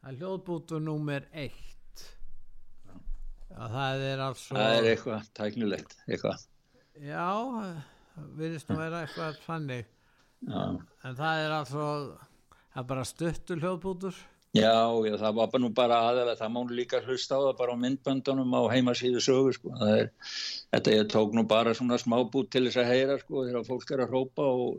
Það 0.00 0.10
er 0.10 0.20
hljóðbútin 0.20 0.86
nummer 0.86 1.28
eitt. 1.32 2.04
Já, 3.50 3.60
það 3.72 4.06
er 4.10 4.24
alveg... 4.26 4.46
Það 4.50 4.78
er 4.80 4.88
eitthvað 4.92 5.30
tæknulegt, 5.38 5.98
eitthvað. 6.08 6.46
Já, 7.06 7.26
við 8.36 8.56
erum 8.56 8.74
að 8.74 8.82
vera 8.82 9.04
eitthvað 9.06 9.40
fannig. 9.46 9.92
En 10.44 11.16
það 11.16 11.42
er 11.42 11.54
alltaf, 11.56 12.32
það 12.72 12.82
er 12.82 12.88
bara 12.90 13.04
stuttur 13.08 13.62
hljóðbútur? 13.62 14.24
Já, 14.56 14.88
já, 15.04 15.16
það 15.20 15.34
var 15.36 15.48
bara 15.52 15.62
nú 15.62 15.70
bara 15.74 15.96
aðeins, 16.08 16.38
það 16.40 16.52
mánu 16.54 16.76
líka 16.76 17.00
hlusta 17.04 17.36
á 17.36 17.40
það 17.44 17.56
bara 17.58 17.74
á 17.76 17.82
myndböndunum 17.82 18.54
á 18.56 18.62
heimasíðu 18.72 19.22
sögu, 19.24 19.52
sko. 19.56 19.72
Er, 19.84 20.12
þetta 20.72 20.94
ég 20.94 21.10
tók 21.12 21.34
nú 21.36 21.44
bara 21.48 21.74
svona 21.76 21.98
smábút 22.00 22.48
til 22.54 22.64
þess 22.68 22.80
að 22.80 22.92
heyra, 22.92 23.18
sko, 23.20 23.42
þegar 23.48 23.66
fólk 23.66 23.92
er 23.92 24.04
að 24.04 24.14
hrópa 24.14 24.46
og 24.46 24.78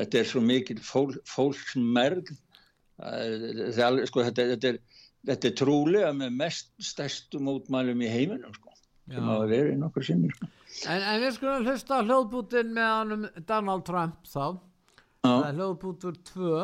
þetta 0.00 0.18
er 0.22 0.30
svo 0.32 0.42
mikil 0.42 0.78
fól, 0.86 1.12
fólksmerg, 1.28 2.32
sko, 2.98 4.26
þetta, 4.26 4.48
þetta, 4.54 4.72
er, 4.72 4.80
þetta 5.30 5.50
er 5.50 5.56
trúlega 5.60 6.10
með 6.18 6.34
mest 6.40 6.74
stærstu 6.82 7.42
mótmælum 7.42 8.02
í 8.02 8.10
heiminum, 8.10 8.56
sko, 8.58 8.74
sem 9.12 9.30
hafa 9.34 9.46
verið 9.52 9.78
nokkur 9.84 10.08
sinni, 10.08 10.32
sko. 10.34 10.50
En, 10.88 10.98
en 10.98 11.22
við 11.22 11.34
skulum 11.36 11.66
hlusta 11.68 12.00
á 12.00 12.06
hljóðbútin 12.08 12.74
með 12.74 13.28
Donald 13.44 13.86
Trump 13.86 14.26
þá 14.26 14.56
það 15.22 15.44
er 15.48 15.58
hljóðbútur 15.58 16.16
2 16.32 16.54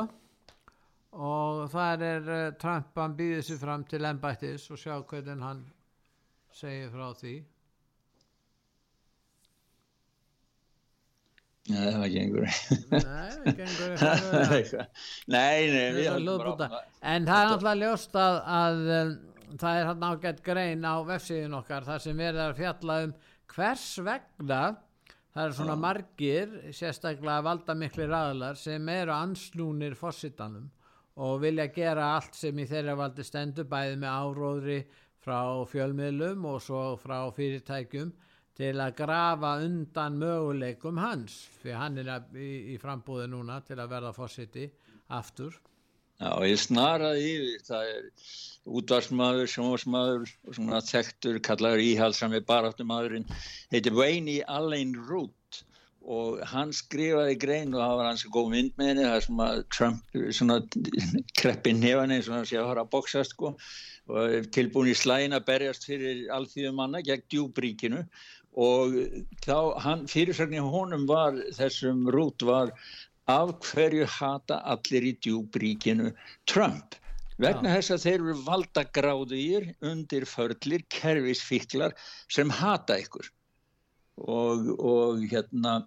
og 1.18 1.60
það 1.72 2.02
er 2.08 2.32
uh, 2.32 2.40
Trump 2.60 2.98
hann 2.98 3.14
býðið 3.18 3.44
sér 3.46 3.60
fram 3.62 3.84
til 3.88 4.02
ennbættis 4.08 4.66
og 4.74 4.80
sjá 4.80 4.96
hvernig 4.98 5.44
hann 5.44 5.62
segir 6.54 6.90
frá 6.90 7.12
því. 7.18 7.36
Nei, 11.68 11.80
það 11.84 11.96
var 12.00 12.04
ekki 12.06 12.20
einhverju 12.22 12.76
Nei, 13.04 13.32
ekki 13.50 13.64
einhverju 13.66 14.84
Nei, 15.34 15.58
nei 15.74 16.06
En 16.08 17.26
það 17.28 17.42
er 17.42 17.50
náttúrulega 17.50 17.74
ljóst 17.82 18.16
að, 18.16 18.38
að 18.56 18.78
um, 18.96 19.10
það 19.60 19.80
er 19.80 19.88
hann 19.90 20.06
ágætt 20.08 20.40
grein 20.46 20.86
á 20.88 20.96
vefsíðin 21.10 21.58
okkar 21.58 21.84
þar 21.84 22.04
sem 22.06 22.22
verður 22.22 22.46
að 22.46 22.62
fjalla 22.62 22.96
um 23.04 23.12
hvers 23.52 23.84
vegna 24.06 24.62
það 25.34 25.44
eru 25.44 25.56
svona 25.58 25.76
margir 25.78 26.54
sérstaklega 26.74 27.44
valdamikli 27.46 28.08
ræðlar 28.08 28.58
sem 28.60 28.88
eru 28.92 29.14
anslúnir 29.14 29.96
fósittanum 29.98 30.70
og 31.18 31.40
vilja 31.42 31.68
gera 31.74 32.14
allt 32.16 32.38
sem 32.38 32.58
í 32.58 32.66
þeirra 32.70 32.96
valdi 32.98 33.26
stendur 33.26 33.66
bæði 33.70 33.98
með 33.98 34.18
áróðri 34.22 34.78
frá 35.22 35.40
fjölmiðlum 35.68 36.44
og 36.48 36.60
svo 36.62 36.82
frá 37.00 37.20
fyrirtækjum 37.34 38.12
til 38.58 38.74
að 38.82 38.94
grafa 38.98 39.56
undan 39.62 40.18
möguleikum 40.18 40.98
hans 40.98 41.40
fyrir 41.62 41.78
hann 41.78 41.98
er 42.02 42.12
í, 42.34 42.74
í 42.74 42.76
frambúði 42.82 43.28
núna 43.30 43.60
til 43.66 43.78
að 43.78 43.92
verða 43.92 44.14
fósitti 44.16 44.66
aftur 45.14 45.58
Já, 46.18 46.30
ég 46.50 46.58
snaraði 46.58 47.26
yfir, 47.30 47.64
það 47.68 47.90
er 47.94 48.06
útvarsmaður, 48.78 49.50
sjómasmaður 49.52 50.24
og 50.26 50.56
svona 50.56 50.80
þektur, 50.84 51.38
kallaður 51.46 51.84
íhalsami 51.84 52.40
baráttumadurinn, 52.48 53.28
heitir 53.72 53.94
Wayne 53.96 54.40
Allen 54.50 54.96
Root 55.08 55.62
og 56.08 56.40
hann 56.48 56.72
skrifaði 56.72 57.36
grein 57.40 57.74
og 57.74 57.82
það 57.82 57.94
var 58.00 58.08
hans 58.08 58.24
góð 58.32 58.50
mynd 58.54 58.74
með 58.80 58.90
henni, 58.90 59.04
það 59.06 59.16
er 59.18 59.26
svona 59.26 59.48
Trump, 59.76 60.18
svona 60.40 60.58
kreppi 61.38 61.74
nefaninn, 61.76 62.24
svona 62.24 62.48
sé 62.48 62.58
að 62.58 62.70
fara 62.72 62.84
að 62.86 62.92
boksa 62.96 63.24
sko 63.28 63.52
og 64.08 64.48
tilbúin 64.56 64.90
í 64.90 64.96
slægin 64.96 65.36
að 65.36 65.46
berjast 65.50 65.84
fyrir 65.86 66.26
allþýðum 66.32 66.80
manna 66.80 67.02
gegn 67.04 67.26
djúbríkinu 67.28 68.02
og 68.58 68.96
þá, 69.44 69.58
hann, 69.84 70.06
fyrirsögnin 70.10 70.66
honum 70.72 71.04
var, 71.06 71.36
þessum 71.54 72.08
Root 72.10 72.42
var 72.48 72.72
af 73.28 73.52
hverju 73.70 74.06
hata 74.18 74.62
allir 74.72 75.10
í 75.10 75.16
djúbríkinu 75.24 76.12
Trump? 76.50 76.96
Vegna 77.38 77.76
þess 77.76 77.94
að 77.94 78.04
þeir 78.06 78.16
eru 78.16 78.36
valdagráðir 78.46 79.66
undir 79.86 80.24
förlir, 80.26 80.82
kerfisfiklar 80.90 81.94
sem 82.34 82.50
hata 82.50 82.96
ykkur. 82.98 83.28
Og, 84.18 84.72
og 84.82 85.22
hérna 85.30 85.84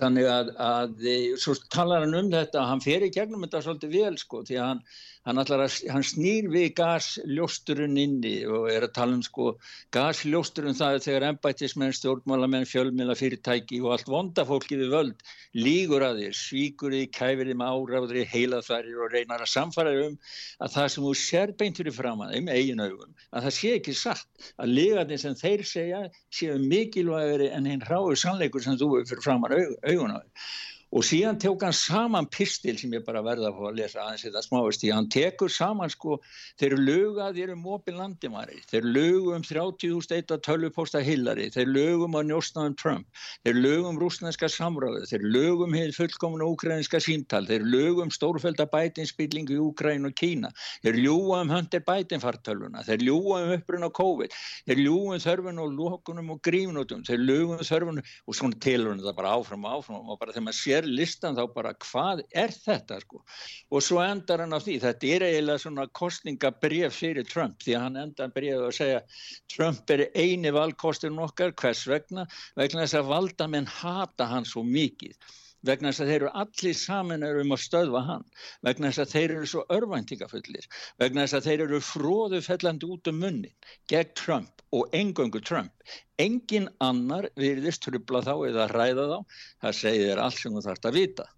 þannig 0.00 0.28
að, 0.32 0.50
að 0.64 1.08
svo 1.42 1.54
talar 1.74 2.06
hann 2.06 2.16
um 2.16 2.30
þetta 2.32 2.64
hann 2.70 2.80
fer 2.80 3.04
í 3.04 3.10
gegnum 3.12 3.44
þetta 3.44 3.60
svolítið 3.66 3.96
vel 3.98 4.14
sko 4.20 4.40
því 4.48 4.56
að 4.56 4.68
hann, 4.70 4.80
hann, 5.28 5.40
að, 5.40 5.62
hann 5.92 6.04
snýr 6.06 6.48
við 6.52 6.70
gasljósturinn 6.78 7.98
inni 8.00 8.34
og 8.48 8.68
er 8.72 8.86
að 8.86 8.94
tala 8.96 9.16
um 9.18 9.22
sko 9.24 9.50
gasljósturinn 9.94 10.78
það 10.78 10.96
er 10.96 11.04
þegar 11.04 11.26
ennbættismenn, 11.28 11.94
stjórnmálamenn, 11.96 12.68
fjölmjöla 12.68 13.16
fyrirtæki 13.18 13.82
og 13.84 13.96
allt 13.96 14.08
vonda 14.10 14.46
fólkið 14.48 14.84
við 14.84 14.94
völd 14.94 15.26
lígur 15.58 16.06
að 16.06 16.22
þér, 16.22 16.38
svíkur 16.40 16.96
þið, 16.96 17.06
kæfir 17.16 17.50
þið 17.50 17.60
með 17.60 17.74
áráðri, 17.76 18.24
heilaþværir 18.32 19.04
og 19.04 19.14
reynar 19.14 19.44
að 19.44 19.52
samfara 19.54 19.94
um 20.06 20.16
að 20.64 20.74
það 20.78 20.90
sem 20.94 21.08
þú 21.08 21.14
sér 21.24 21.54
beint 21.60 21.82
fyrir 21.82 21.96
fram 21.96 22.24
að 22.24 22.34
þeim, 22.36 22.50
eigin 22.54 22.84
augum 22.86 23.14
að 23.30 23.46
það 23.48 23.56
sé 23.58 23.74
ekki 23.76 23.96
satt, 23.98 24.26
að 24.56 24.74
ligarnir 24.78 25.20
sem 25.20 25.36
þeir 25.36 25.66
segja 25.68 26.02
séu 26.32 26.56
mikilvægri 26.64 27.50
en 27.52 27.68
hinn 27.68 27.86
ráður 27.90 28.18
sannleikur 28.20 28.64
sem 28.64 28.78
þú 28.80 28.92
fyrir 29.04 29.24
fram 29.26 29.44
að 29.48 29.58
aug 29.60 29.78
augun 29.90 30.16
á 30.16 30.18
þér 30.20 30.50
og 30.90 31.04
síðan 31.06 31.38
tók 31.38 31.62
hann 31.62 31.74
saman 31.76 32.26
pistil 32.26 32.74
sem 32.78 32.90
ég 32.96 33.04
bara 33.06 33.22
verða 33.22 33.52
að 33.54 33.76
lesa 33.78 34.00
aðeins 34.02 34.24
þetta 34.26 34.40
smáist 34.42 34.82
í, 34.82 34.90
hann 34.90 35.06
tekur 35.12 35.50
saman 35.52 35.90
sko 35.92 36.16
þeir 36.58 36.74
lögu 36.80 37.20
að 37.22 37.36
þeir 37.38 37.52
um 37.54 37.66
opin 37.76 37.98
landimari 38.00 38.58
þeir 38.70 38.88
lögu 38.96 39.34
um 39.36 39.44
30.000 39.46 40.16
eitt 40.16 40.34
að 40.34 40.42
tölvupósta 40.48 41.02
Hillary, 41.06 41.46
þeir 41.54 41.70
lögu 41.70 42.08
um 42.08 42.16
að 42.18 42.26
njósta 42.32 42.64
um 42.66 42.74
Trump, 42.74 43.06
þeir 43.46 43.60
lögu 43.60 43.86
um 43.92 44.00
rúsnænska 44.02 44.50
samráðu, 44.50 45.04
þeir 45.10 45.26
lögu 45.30 45.68
um 45.68 45.76
hefð 45.78 45.94
fullkomna 46.00 46.48
úkrænska 46.50 46.98
síntal, 47.04 47.46
þeir 47.46 47.62
lögu 47.70 48.02
um 48.02 48.10
stórfælda 48.10 48.66
bætinspillingu 48.72 49.54
í 49.54 49.62
Úkræn 49.62 50.08
og 50.10 50.14
Kína, 50.18 50.50
þeir 50.82 50.98
ljúa 51.04 51.44
um 51.44 51.54
höndir 51.54 51.86
bætinfartölvuna, 51.86 52.82
þeir 52.88 53.06
ljúa 53.06 53.44
um 53.44 53.54
upprun 53.54 53.86
á 53.86 53.90
COVID, 53.94 54.30
þeir 54.66 54.82
ljúa 54.82 55.14
um 55.14 55.22
þörfun 55.22 55.62
og 55.62 55.68
lókunum 55.78 56.34
og 56.34 56.42
grífnótum, 56.42 57.06
þeir 57.06 57.22
lögu 57.22 57.54
um 57.54 57.62
þörfun 57.62 58.02
og 58.02 58.34
svona 58.34 58.58
sér 60.80 60.88
listan 60.88 61.36
þá 61.36 61.44
bara 61.54 61.72
hvað 61.74 62.22
er 62.32 62.52
þetta 62.54 63.00
sko? 63.04 63.22
Og 63.70 63.84
svo 63.84 64.00
endar 64.02 64.42
hann 64.44 64.56
á 64.56 64.60
því 64.60 64.78
þetta 64.84 65.10
er 65.14 65.26
eiginlega 65.28 65.62
svona 65.64 65.86
kostningabref 65.92 66.96
fyrir 66.96 67.28
Trump 67.28 67.60
því 67.62 67.76
að 67.76 67.84
hann 67.86 68.00
endar 68.04 68.32
brefið 68.34 68.66
að 68.66 68.76
segja 68.78 69.02
Trump 69.54 69.90
er 69.90 70.06
eini 70.14 70.52
valkosturinn 70.54 71.20
okkar 71.20 71.52
hvers 71.52 71.86
vegna? 71.90 72.26
Vegna 72.56 72.86
þess 72.86 73.00
að 73.00 73.12
valdamenn 73.12 73.70
hata 73.80 74.28
hann 74.30 74.48
svo 74.48 74.64
mikið 74.64 75.16
vegna 75.66 75.90
þess 75.90 76.04
að 76.04 76.12
þeir 76.12 76.20
eru 76.20 76.30
allir 76.42 76.78
saman 76.78 77.26
um 77.28 77.56
að 77.56 77.62
stöðva 77.64 78.04
hann, 78.06 78.24
vegna 78.66 78.90
þess 78.90 79.04
að 79.04 79.14
þeir 79.14 79.34
eru 79.36 79.50
svo 79.52 79.64
örvæntingafullir, 79.76 80.68
vegna 81.02 81.26
þess 81.26 81.38
að 81.40 81.48
þeir 81.50 81.64
eru 81.66 81.82
fróðufellandi 81.88 82.90
út 82.94 83.10
um 83.12 83.20
munnin 83.24 83.74
gegn 83.92 84.14
Trump 84.18 84.64
og 84.76 84.94
engöngu 84.96 85.42
Trump. 85.42 85.72
Engin 86.20 86.68
annar 86.84 87.28
virðist 87.38 87.84
trubla 87.84 88.22
þá 88.24 88.34
eða 88.48 88.70
ræða 88.70 89.06
þá, 89.10 89.18
það 89.66 89.78
segir 89.82 90.22
allt 90.22 90.40
sem 90.40 90.56
þú 90.56 90.64
þarfst 90.68 90.90
að 90.90 90.98
vita. 91.00 91.28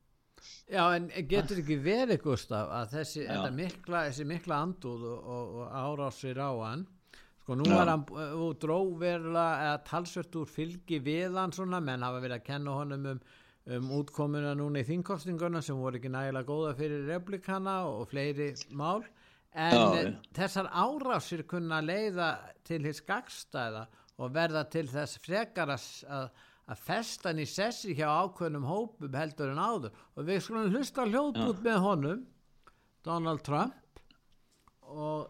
Já, 0.73 0.87
en 0.97 1.11
getur 1.29 1.59
ekki 1.61 1.77
verið, 1.85 2.23
Gustaf, 2.23 2.71
að 2.73 2.95
þessi 2.97 3.27
mikla, 3.53 4.07
mikla 4.29 4.59
andúð 4.65 5.05
og, 5.11 5.31
og, 5.35 5.55
og 5.61 5.75
árásir 5.77 6.41
á 6.41 6.49
hann, 6.63 6.87
sko 7.43 7.59
nú 7.59 7.67
er 7.75 7.91
hann 7.91 8.07
úr 8.39 8.57
dróverla 8.63 9.47
eða 9.67 9.83
talsvört 9.89 10.39
úr 10.41 10.49
fylgi 10.49 11.01
við 11.05 11.37
hann 11.37 11.53
svona, 11.53 11.83
menn 11.85 12.07
hafa 12.07 12.23
verið 12.23 12.39
að 12.39 12.47
kenna 12.47 12.77
honum 12.79 13.09
um 13.13 13.23
um 13.71 13.91
útkomuna 13.95 14.55
núna 14.59 14.83
í 14.83 14.87
þingkostinguna 14.87 15.63
sem 15.63 15.79
voru 15.79 16.01
ekki 16.01 16.11
nægilega 16.11 16.49
góða 16.49 16.73
fyrir 16.79 17.05
replikana 17.07 17.77
og 17.87 18.09
fleiri 18.11 18.53
mál. 18.75 19.05
En 19.53 19.77
Já, 19.77 20.15
þessar 20.35 20.71
árásir 20.73 21.45
kunna 21.47 21.83
leiða 21.85 22.31
til 22.65 22.81
hins 22.87 23.03
gagstæða 23.05 23.85
og 24.19 24.33
verða 24.33 24.65
til 24.73 24.87
þess 24.89 25.21
frekar 25.23 25.75
að, 25.75 25.85
að 26.73 26.81
festan 26.87 27.43
í 27.43 27.47
sessi 27.47 27.95
hjá 27.99 28.09
ákveðnum 28.09 28.65
hópum 28.67 29.15
heldur 29.15 29.53
en 29.53 29.61
áður. 29.61 29.93
Og 30.17 30.27
við 30.27 30.43
skulum 30.47 30.73
hlusta 30.73 31.07
hljóðbút 31.07 31.63
með 31.63 31.79
honum 31.85 32.27
Donald 33.05 33.45
Trump. 33.45 33.77
Og 34.83 35.29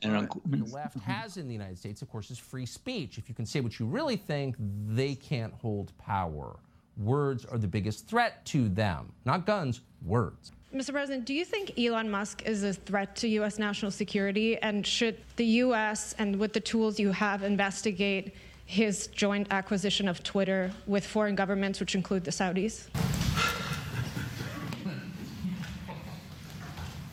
the 0.00 0.64
left 0.72 0.98
has 1.00 1.36
in 1.36 1.48
the 1.48 1.54
United 1.54 1.78
States, 1.78 2.02
of 2.02 2.10
course, 2.10 2.30
is 2.30 2.38
free 2.38 2.66
speech. 2.66 3.18
If 3.18 3.28
you 3.28 3.34
can 3.34 3.46
say 3.46 3.60
what 3.60 3.78
you 3.78 3.86
really 3.86 4.16
think, 4.16 4.56
they 4.58 5.14
can't 5.14 5.54
hold 5.54 5.96
power. 5.98 6.58
Words 6.96 7.44
are 7.44 7.58
the 7.58 7.66
biggest 7.66 8.06
threat 8.06 8.44
to 8.46 8.68
them, 8.68 9.12
not 9.24 9.46
guns, 9.46 9.80
words. 10.04 10.52
Mr. 10.72 10.92
President, 10.92 11.24
do 11.24 11.34
you 11.34 11.44
think 11.44 11.78
Elon 11.78 12.10
Musk 12.10 12.42
is 12.46 12.64
a 12.64 12.72
threat 12.72 13.14
to 13.16 13.28
U.S. 13.28 13.58
national 13.58 13.90
security? 13.90 14.58
And 14.58 14.86
should 14.86 15.18
the 15.36 15.44
U.S. 15.44 16.14
and 16.18 16.36
with 16.36 16.52
the 16.52 16.60
tools 16.60 16.98
you 16.98 17.12
have 17.12 17.42
investigate 17.42 18.34
his 18.66 19.08
joint 19.08 19.46
acquisition 19.50 20.08
of 20.08 20.22
Twitter 20.22 20.72
with 20.86 21.06
foreign 21.06 21.34
governments, 21.34 21.80
which 21.80 21.94
include 21.94 22.24
the 22.24 22.30
Saudis? 22.30 22.88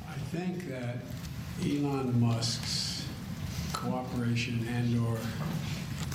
I 0.10 0.14
think 0.32 0.68
that 0.70 0.98
Elon 1.62 2.20
Musk's 2.20 3.06
cooperation 3.74 4.68
and 4.70 5.06
or 5.06 5.18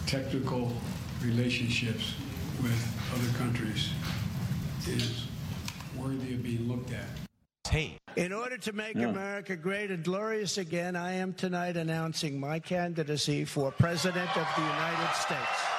technical 0.07 0.73
relationships 1.23 2.15
with 2.63 3.13
other 3.15 3.39
countries 3.39 3.91
is 4.87 5.27
worthy 5.97 6.35
of 6.35 6.43
being 6.43 6.69
looked 6.69 6.93
at. 6.93 7.07
In 8.17 8.33
order 8.33 8.57
to 8.57 8.73
make 8.73 8.97
America 8.97 9.57
great 9.57 9.91
and 9.91 10.03
glorious 10.03 10.57
again, 10.57 10.97
I 10.97 11.13
am 11.13 11.35
tonight 11.35 11.77
announcing 11.77 12.41
my 12.41 12.59
candidacy 12.59 13.45
for 13.45 13.71
President 13.73 14.35
of 14.37 14.47
the 14.57 14.63
United 14.63 15.15
States. 15.15 15.77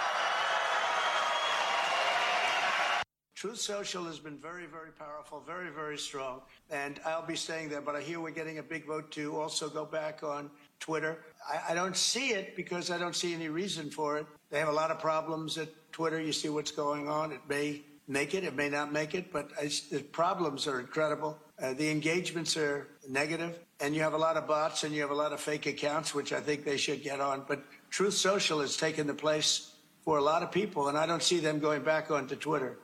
Truth 3.34 3.60
Social 3.60 4.04
has 4.06 4.20
been 4.20 4.38
very, 4.38 4.66
very 4.66 4.92
powerful, 4.92 5.44
very, 5.46 5.70
very 5.70 5.98
strong, 5.98 6.42
and 6.72 7.00
I'll 7.06 7.26
be 7.26 7.36
saying 7.36 7.70
that. 7.70 7.86
But 7.86 7.96
I 7.96 8.02
hear 8.02 8.20
we're 8.20 8.32
getting 8.32 8.58
a 8.58 8.64
big 8.64 8.86
vote 8.86 9.12
to 9.12 9.40
also 9.40 9.70
go 9.70 9.86
back 9.86 10.24
on 10.24 10.50
Twitter. 10.80 11.20
I, 11.48 11.72
I 11.72 11.76
don't 11.76 11.96
see 11.96 12.30
it 12.30 12.56
because 12.56 12.90
I 12.90 12.98
don't 12.98 13.16
see 13.16 13.36
any 13.36 13.50
reason 13.50 13.92
for 13.92 14.18
it. 14.18 14.26
They 14.50 14.58
have 14.58 14.70
a 14.70 14.74
lot 14.74 14.90
of 14.90 15.00
problems 15.00 15.58
at 15.60 15.70
Twitter. 15.98 16.22
You 16.22 16.32
see 16.42 16.50
what's 16.50 16.70
going 16.70 17.10
on. 17.10 17.32
It 17.32 17.42
may 17.50 17.82
make 18.08 18.36
it, 18.36 18.44
it 18.44 18.56
may 18.56 18.70
not 18.70 18.94
make 18.94 19.16
it, 19.16 19.32
but 19.32 19.50
I, 19.60 19.72
the 19.92 20.02
problems 20.22 20.68
are 20.68 20.80
incredible. 20.80 21.40
Uh, 21.60 21.74
the 21.74 21.90
engagements 21.90 22.56
are 22.56 22.88
negative, 23.10 23.58
and 23.80 23.96
you 23.96 24.02
have 24.02 24.14
a 24.14 24.22
lot 24.28 24.38
of 24.38 24.46
bots 24.48 24.84
and 24.84 24.94
you 24.94 25.02
have 25.02 25.10
a 25.10 25.22
lot 25.24 25.34
of 25.34 25.40
fake 25.40 25.66
accounts, 25.66 26.14
which 26.14 26.32
I 26.34 26.40
think 26.40 26.64
they 26.64 26.78
should 26.78 27.02
get 27.02 27.20
on. 27.20 27.46
But 27.48 27.60
Truth 27.90 28.14
Social 28.14 28.62
has 28.62 28.78
taken 28.78 29.08
the 29.08 29.20
place 29.26 29.74
for 30.06 30.20
a 30.20 30.22
lot 30.22 30.44
of 30.44 30.52
people, 30.52 30.88
and 30.90 30.96
I 31.04 31.08
don't 31.08 31.24
see 31.24 31.40
them 31.40 31.58
going 31.60 31.82
back 31.82 32.12
onto 32.12 32.36
Twitter. 32.36 32.78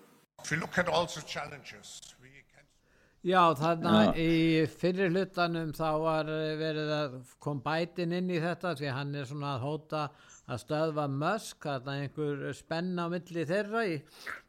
If 0.43 0.49
we 0.49 0.57
look 0.57 0.75
at 0.79 0.89
all 0.89 1.05
the 1.05 1.21
challenges, 1.21 2.01
we 2.21 2.29
can... 2.51 2.65
Já, 3.23 3.43
þannig 3.61 3.93
að 4.01 4.17
í 4.25 4.31
fyrir 4.81 5.13
hlutanum 5.13 5.69
þá 5.77 5.89
var 6.01 6.33
eh, 6.33 6.57
verið 6.59 6.89
að 6.97 7.13
kom 7.45 7.61
bætin 7.61 8.17
inn 8.17 8.33
í 8.33 8.41
þetta 8.41 8.73
því 8.79 8.89
hann 8.97 9.15
er 9.15 9.29
svona 9.29 9.53
að 9.55 9.67
hóta 9.69 10.07
að 10.51 10.61
stöðva 10.63 11.07
Musk, 11.11 11.65
að 11.71 11.89
einhver 11.93 12.45
spenna 12.57 13.07
á 13.07 13.13
milli 13.13 13.45
þeirra 13.47 13.83
í, 13.87 13.97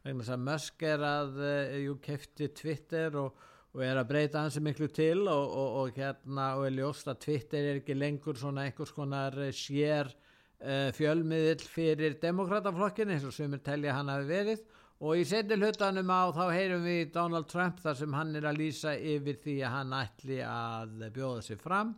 vegna 0.03 0.25
þess 0.25 0.35
að 0.35 0.45
Musk 0.49 0.87
er 0.89 1.05
að, 1.07 1.35
uh, 1.39 1.75
jú, 1.85 1.97
kefti 2.03 2.49
Twitter 2.59 3.19
og, 3.21 3.45
og 3.75 3.83
er 3.87 4.01
að 4.01 4.11
breyta 4.11 4.43
hansi 4.43 4.63
miklu 4.65 4.89
til 4.95 5.23
og, 5.23 5.45
og, 5.55 5.81
og 5.83 5.99
hérna 5.99 6.53
og 6.59 6.67
er 6.69 6.77
ljóst 6.81 7.11
að 7.11 7.21
Twitter 7.27 7.71
er 7.71 7.83
ekki 7.83 7.99
lengur 7.99 8.39
svona 8.39 8.67
einhvers 8.67 8.95
konar 8.95 9.39
sér 9.55 10.11
uh, 10.11 10.91
fjölmiðil 10.97 11.63
fyrir 11.63 12.19
demokrataflokkin 12.23 13.15
eins 13.15 13.27
og 13.29 13.35
sem 13.37 13.55
er 13.55 13.63
telja 13.63 13.95
hann 13.95 14.11
hafi 14.11 14.31
verið. 14.31 14.65
Og 15.05 15.19
í 15.21 15.25
setni 15.27 15.59
hlutanum 15.59 16.11
á 16.11 16.31
þá 16.33 16.45
heyrum 16.55 16.85
við 16.87 17.11
Donald 17.15 17.49
Trump 17.51 17.81
þar 17.83 17.97
sem 17.99 18.15
hann 18.15 18.31
er 18.39 18.47
að 18.49 18.61
lýsa 18.63 18.95
yfir 18.95 19.39
því 19.43 19.57
að 19.67 19.75
hann 19.75 19.97
ætli 19.99 20.39
að 20.47 21.09
bjóða 21.15 21.43
sig 21.45 21.59
fram 21.61 21.93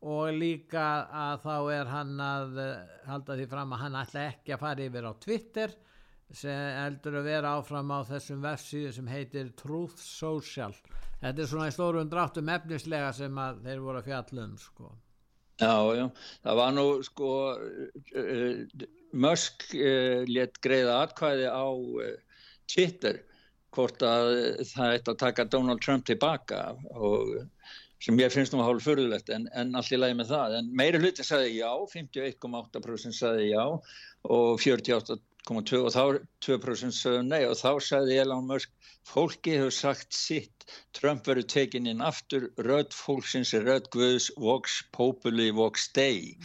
og 0.00 0.32
líka 0.32 0.86
að 1.12 1.42
þá 1.44 1.56
er 1.74 1.90
hann 1.92 2.24
að 2.24 2.58
halda 3.08 3.36
því 3.36 3.46
fram 3.50 3.74
að 3.76 3.82
hann 3.84 4.00
ætla 4.00 4.26
ekki 4.30 4.54
að 4.54 4.62
fara 4.62 4.86
yfir 4.86 5.08
á 5.08 5.12
Twitter 5.20 5.76
sem 6.30 6.64
heldur 6.78 7.18
að 7.20 7.28
vera 7.28 7.52
áfram 7.58 7.90
á 7.92 8.00
þessum 8.08 8.42
vefsíðu 8.44 8.94
sem 8.96 9.10
heitir 9.10 9.52
Truth 9.58 10.00
Social 10.00 10.72
þetta 11.20 11.42
er 11.42 11.50
svona 11.50 11.68
í 11.68 11.74
stórum 11.74 12.10
dráttum 12.10 12.50
efnislega 12.54 13.12
sem 13.16 13.40
að 13.42 13.62
þeir 13.66 13.84
voru 13.84 14.00
að 14.00 14.08
fjallum 14.08 14.56
sko. 14.60 14.90
Já, 15.60 15.74
já, 15.92 16.06
það 16.46 16.60
var 16.62 16.70
nú 16.72 16.84
sko 17.04 17.32
uh, 17.52 18.86
Musk 19.12 19.66
uh, 19.76 20.22
let 20.30 20.56
greiða 20.64 21.02
atkvæði 21.04 21.50
á 21.52 21.66
uh, 21.68 22.14
Twitter 22.70 23.20
hvort 23.74 24.00
að 24.02 24.30
það 24.70 24.94
ætti 24.96 25.12
að 25.12 25.20
taka 25.20 25.46
Donald 25.52 25.82
Trump 25.84 26.06
tilbaka 26.08 26.62
og 26.94 27.36
sem 28.00 28.20
ég 28.20 28.32
finnst 28.32 28.54
nú 28.54 28.62
að 28.62 28.70
hálfa 28.70 28.86
förðulegt 28.88 29.32
en, 29.34 29.48
en 29.56 29.74
allt 29.76 29.92
í 29.92 29.98
lagi 29.98 30.16
með 30.16 30.32
það. 30.32 30.54
En 30.60 30.70
meiri 30.76 31.00
hluti 31.02 31.26
sagði 31.26 31.58
já, 31.58 31.70
51,8% 31.92 33.16
sagði 33.16 33.50
já 33.50 33.64
og 33.66 34.62
48,2% 34.62 35.80
og 35.80 35.92
þá 35.94 36.04
2% 36.46 36.96
sagði 36.96 37.26
nei. 37.28 37.42
Og 37.48 37.58
þá 37.60 37.70
sagði 37.84 38.18
Elon 38.22 38.48
Musk 38.48 38.72
fólki 39.08 39.58
hefur 39.58 39.76
sagt 39.76 40.16
sitt. 40.16 40.66
Trump 40.96 41.28
verður 41.28 41.48
tekin 41.52 41.88
inn 41.90 42.04
aftur. 42.04 42.48
Rödd 42.64 42.96
fólksins 42.96 43.52
er 43.56 43.68
rödd 43.68 43.90
Guðs 43.92 44.30
vox 44.40 44.80
populi 44.96 45.50
vox 45.56 45.90
dei. 45.96 46.36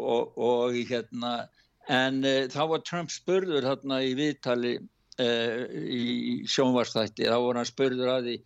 Og, 0.00 0.34
og 0.34 0.78
hérna 0.90 1.44
en 1.90 2.22
uh, 2.26 2.46
þá 2.50 2.62
var 2.74 2.86
Trump 2.86 3.12
spurður 3.14 3.66
hérna 3.66 4.02
í 4.06 4.14
viðtali 4.18 4.76
uh, 4.78 5.64
í 5.70 6.42
sjónvarstætti 6.50 7.26
þá 7.26 7.36
voru 7.38 7.60
hann 7.60 7.68
spurður 7.68 8.14
að 8.14 8.28
því 8.28 8.36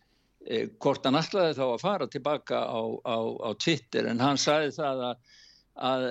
hvort 0.83 1.07
hann 1.07 1.21
ætlaði 1.21 1.57
þá 1.57 1.65
að 1.67 1.81
fara 1.83 2.11
tilbaka 2.11 2.61
á, 2.69 2.83
á, 3.05 3.19
á 3.45 3.51
Twitter 3.57 4.11
en 4.11 4.21
hann 4.21 4.41
sagði 4.41 4.75
það 4.77 5.09
að 5.11 5.33
að 5.75 6.05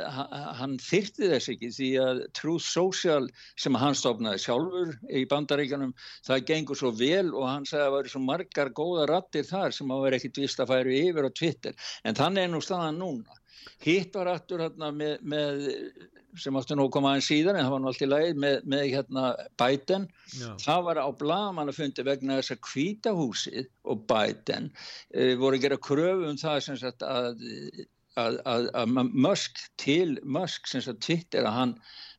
hann 0.59 0.73
þyrti 0.81 1.29
þess 1.31 1.51
ekki 1.53 1.69
því 1.71 1.89
að 2.03 2.17
Truth 2.35 2.65
Social 2.67 3.29
sem 3.55 3.77
hann 3.79 3.95
stofnaði 3.95 4.41
sjálfur 4.43 4.91
í 5.07 5.23
bandaríkanum 5.31 5.93
það 6.27 6.43
gengur 6.49 6.79
svo 6.79 6.91
vel 6.91 7.31
og 7.31 7.47
hann 7.47 7.67
sagði 7.69 7.85
að 7.85 7.87
það 7.87 7.95
væri 7.95 8.11
svo 8.13 8.23
margar 8.25 8.73
góða 8.75 9.07
rattir 9.07 9.47
þar 9.47 9.71
sem 9.77 9.93
að 9.95 10.03
vera 10.03 10.19
ekkit 10.19 10.41
vist 10.43 10.59
að 10.59 10.73
færu 10.73 10.97
yfir 10.97 11.29
á 11.29 11.31
Twitter. 11.31 11.77
En 12.03 12.19
þannig 12.19 12.43
er 12.43 12.51
nú 12.51 12.59
staðan 12.63 12.99
núna 12.99 13.39
hitt 13.83 14.15
var 14.15 14.31
aftur 14.33 14.63
hérna 14.63 14.91
með, 14.95 15.15
með 15.21 15.63
sem 16.39 16.57
áttu 16.57 16.77
nú 16.77 16.87
að 16.87 16.93
koma 16.95 17.13
aðeins 17.13 17.29
síðan 17.29 17.57
en 17.59 17.65
það 17.67 17.73
var 17.75 17.81
nú 17.83 17.89
allt 17.91 18.03
í 18.03 18.09
lagi 18.09 18.35
með, 18.43 18.55
með 18.73 18.83
hérna 18.89 19.25
Biden 19.61 20.07
Já. 20.33 20.49
það 20.65 20.85
var 20.87 21.01
á 21.05 21.07
blagamannafundi 21.19 22.05
vegna 22.07 22.37
þess 22.39 22.55
að 22.55 22.63
kvítahúsið 22.69 23.67
og 23.93 24.05
Biden 24.09 24.71
e, 25.13 25.33
voru 25.41 25.59
að 25.59 25.65
gera 25.67 25.81
kröfu 25.89 26.29
um 26.29 26.39
það 26.41 26.61
sem 26.67 26.79
sagt 26.83 27.05
að 27.07 27.43
Að, 28.13 28.35
að, 28.45 28.67
að 28.77 28.91
Musk 29.25 29.57
til 29.81 30.19
Musk 30.21 30.67
sem 30.69 30.83
svo 30.85 30.93
Twitter 31.01 31.47
að 31.49 31.55
hann 31.55 31.71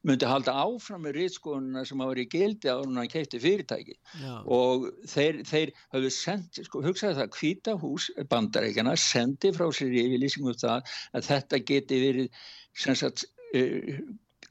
myndi 0.05 0.29
halda 0.29 0.55
áfram 0.65 1.05
með 1.07 1.17
rýtskónuna 1.19 1.85
sem 1.89 2.01
hafa 2.03 2.13
verið 2.13 2.31
gildi 2.35 2.73
á 2.73 2.77
hann 2.77 3.11
keipti 3.13 3.41
fyrirtæki 3.41 3.95
Já. 4.21 4.35
og 4.45 4.89
þeir, 5.11 5.41
þeir 5.49 5.73
hafðu 5.95 6.11
sendt, 6.17 6.61
sko, 6.69 6.83
hugsaði 6.85 7.19
það 7.21 7.31
kvítahús 7.39 8.09
bandarækjana 8.33 8.97
sendi 9.01 9.53
frá 9.57 9.69
sér 9.73 9.95
yfirlýsingum 10.05 10.53
um 10.53 10.59
það 10.61 10.97
að 11.15 11.31
þetta 11.31 11.63
geti 11.73 12.03
verið 12.05 12.43
sem 12.85 12.99
sagt 13.01 13.25
uh, 13.57 14.03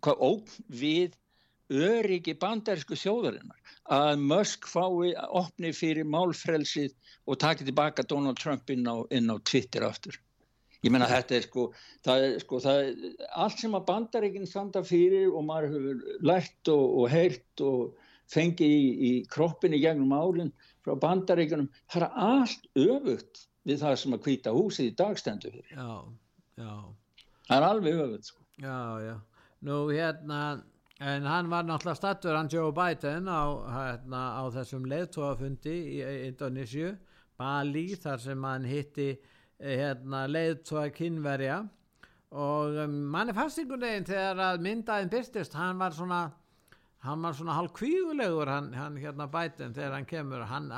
hvað 0.04 0.26
óg 0.30 0.58
við 0.84 1.20
öryggi 1.74 2.36
bandarísku 2.38 2.98
þjóðarinnar. 3.00 3.60
Að 3.94 4.20
Musk 4.22 4.68
fái 4.70 5.14
opni 5.40 5.72
fyrir 5.76 6.08
málfrelsið 6.08 6.94
og 7.26 7.40
taki 7.40 7.66
tilbaka 7.68 8.06
Donald 8.08 8.40
Trump 8.42 8.70
inn 8.74 8.86
á, 8.88 9.00
inn 9.16 9.32
á 9.32 9.38
Twitter 9.48 9.86
aftur 9.88 10.20
Ég 10.84 10.92
menna 10.92 11.08
þetta 11.08 11.38
er 11.38 11.46
sko, 11.46 11.68
það 12.04 12.26
er 12.28 12.34
sko, 12.44 12.60
það 12.64 12.80
er 12.84 13.28
allt 13.46 13.62
sem 13.62 13.78
að 13.78 13.86
bandaríkinn 13.88 14.50
standa 14.50 14.84
fyrir 14.84 15.30
og 15.32 15.46
maður 15.48 15.78
hefur 15.78 16.02
lært 16.28 16.72
og, 16.74 16.84
og 17.00 17.14
heyrt 17.14 17.64
og 17.64 18.10
fengið 18.34 18.74
í, 18.74 18.90
í 19.08 19.12
kroppinni 19.32 19.80
gegnum 19.84 20.12
álinn 20.16 20.52
frá 20.84 20.98
bandaríkunum, 21.00 21.70
það 21.92 22.06
er 22.08 22.22
allt 22.28 22.68
öfugt 22.76 23.46
við 23.64 23.80
það 23.84 23.96
sem 24.02 24.18
að 24.18 24.28
hvita 24.28 24.54
húsið 24.56 24.90
í 24.90 24.96
dagstendu 25.00 25.54
fyrir. 25.54 25.72
Já, 25.72 25.94
já. 26.60 26.76
Það 27.48 27.58
er 27.58 27.68
alveg 27.70 28.04
öfugt 28.04 28.32
sko. 28.32 28.46
Já, 28.64 28.80
já. 29.04 29.16
Nú 29.64 29.78
hérna, 29.88 30.40
en 31.00 31.28
hann 31.32 31.52
var 31.52 31.68
náttúrulega 31.68 32.00
stattur, 32.00 32.36
hann 32.36 32.52
Joe 32.52 32.74
Biden 32.76 33.30
á, 33.32 33.44
hérna, 33.72 34.24
á 34.36 34.44
þessum 34.52 34.88
leðtóafundi 34.92 35.78
í 35.96 36.02
Indonésiu, 36.28 36.98
Bali, 37.40 37.94
þar 38.00 38.20
sem 38.20 38.44
hann 38.44 38.68
hitti 38.68 39.14
hérna, 39.64 40.26
leiðtóa 40.28 40.90
kynverja 40.94 41.64
og 42.34 42.80
um, 42.84 42.96
manni 43.14 43.34
fannst 43.36 43.62
einhvern 43.62 43.86
veginn 43.86 44.08
þegar 44.10 44.42
að 44.52 44.64
myndaðin 44.66 45.12
byrstist 45.14 45.56
hann 45.56 45.80
var 45.80 45.94
svona 45.96 46.24
hann 47.04 47.24
var 47.24 47.36
svona 47.36 47.58
hálf 47.58 47.74
kvígulegur 47.76 48.50
hann, 48.50 48.72
hann 48.74 48.98
hérna 48.98 49.28
bætin 49.32 49.76
þegar 49.76 49.98
hann 49.98 50.08
kemur. 50.08 50.46
Hann, 50.48 50.70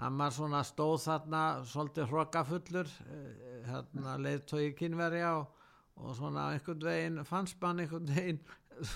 hann 0.00 0.18
var 0.18 0.34
svona 0.34 0.62
stóð 0.66 0.98
þarna 1.06 1.42
svolítið 1.68 2.10
hrokafullur 2.10 2.90
eh, 3.06 3.62
hérna 3.68 4.18
leiðtói 4.20 4.72
kynverja 4.76 5.32
og, 5.38 5.62
og 5.96 6.16
svona 6.18 6.50
einhvern 6.52 6.84
veginn 6.88 7.24
fannst 7.28 7.60
mann 7.62 7.80
einhvern 7.80 8.10
veginn 8.10 8.42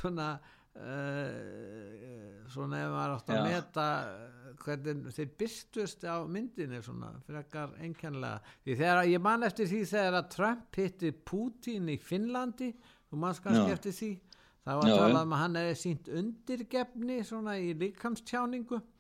svona 0.01 0.37
uh, 0.81 2.49
svona 2.53 2.81
ef 2.85 2.91
maður 2.95 3.15
átt 3.17 3.31
að 3.33 3.39
Já. 3.41 3.45
meta 3.51 3.87
hvernig 4.63 5.13
þeir 5.15 5.33
byrstust 5.41 6.05
á 6.09 6.17
myndinni 6.31 6.81
svona 6.85 7.11
frekar 7.27 7.75
einkennlega 7.83 8.41
því 8.65 8.77
þegar 8.81 9.03
ég 9.11 9.23
man 9.27 9.47
eftir 9.47 9.69
því 9.71 9.81
þegar 9.93 10.19
að 10.21 10.31
Trump 10.37 10.79
hitti 10.81 11.13
Putin 11.31 11.91
í 11.93 11.99
Finnlandi 12.03 12.71
þú 13.11 13.21
manns 13.23 13.43
kannski 13.45 13.71
Já. 13.71 13.77
eftir 13.77 13.97
því 13.99 14.11
það 14.67 14.81
var 14.81 14.91
talað 14.91 15.13
já. 15.13 15.23
um 15.27 15.35
að 15.37 15.43
hann 15.45 15.59
hefði 15.61 15.79
sínt 15.83 16.13
undirgefni 16.21 17.19
svona 17.29 17.57
í 17.63 17.73
líkamstjáningu 17.85 18.81
Ja, 18.81 18.96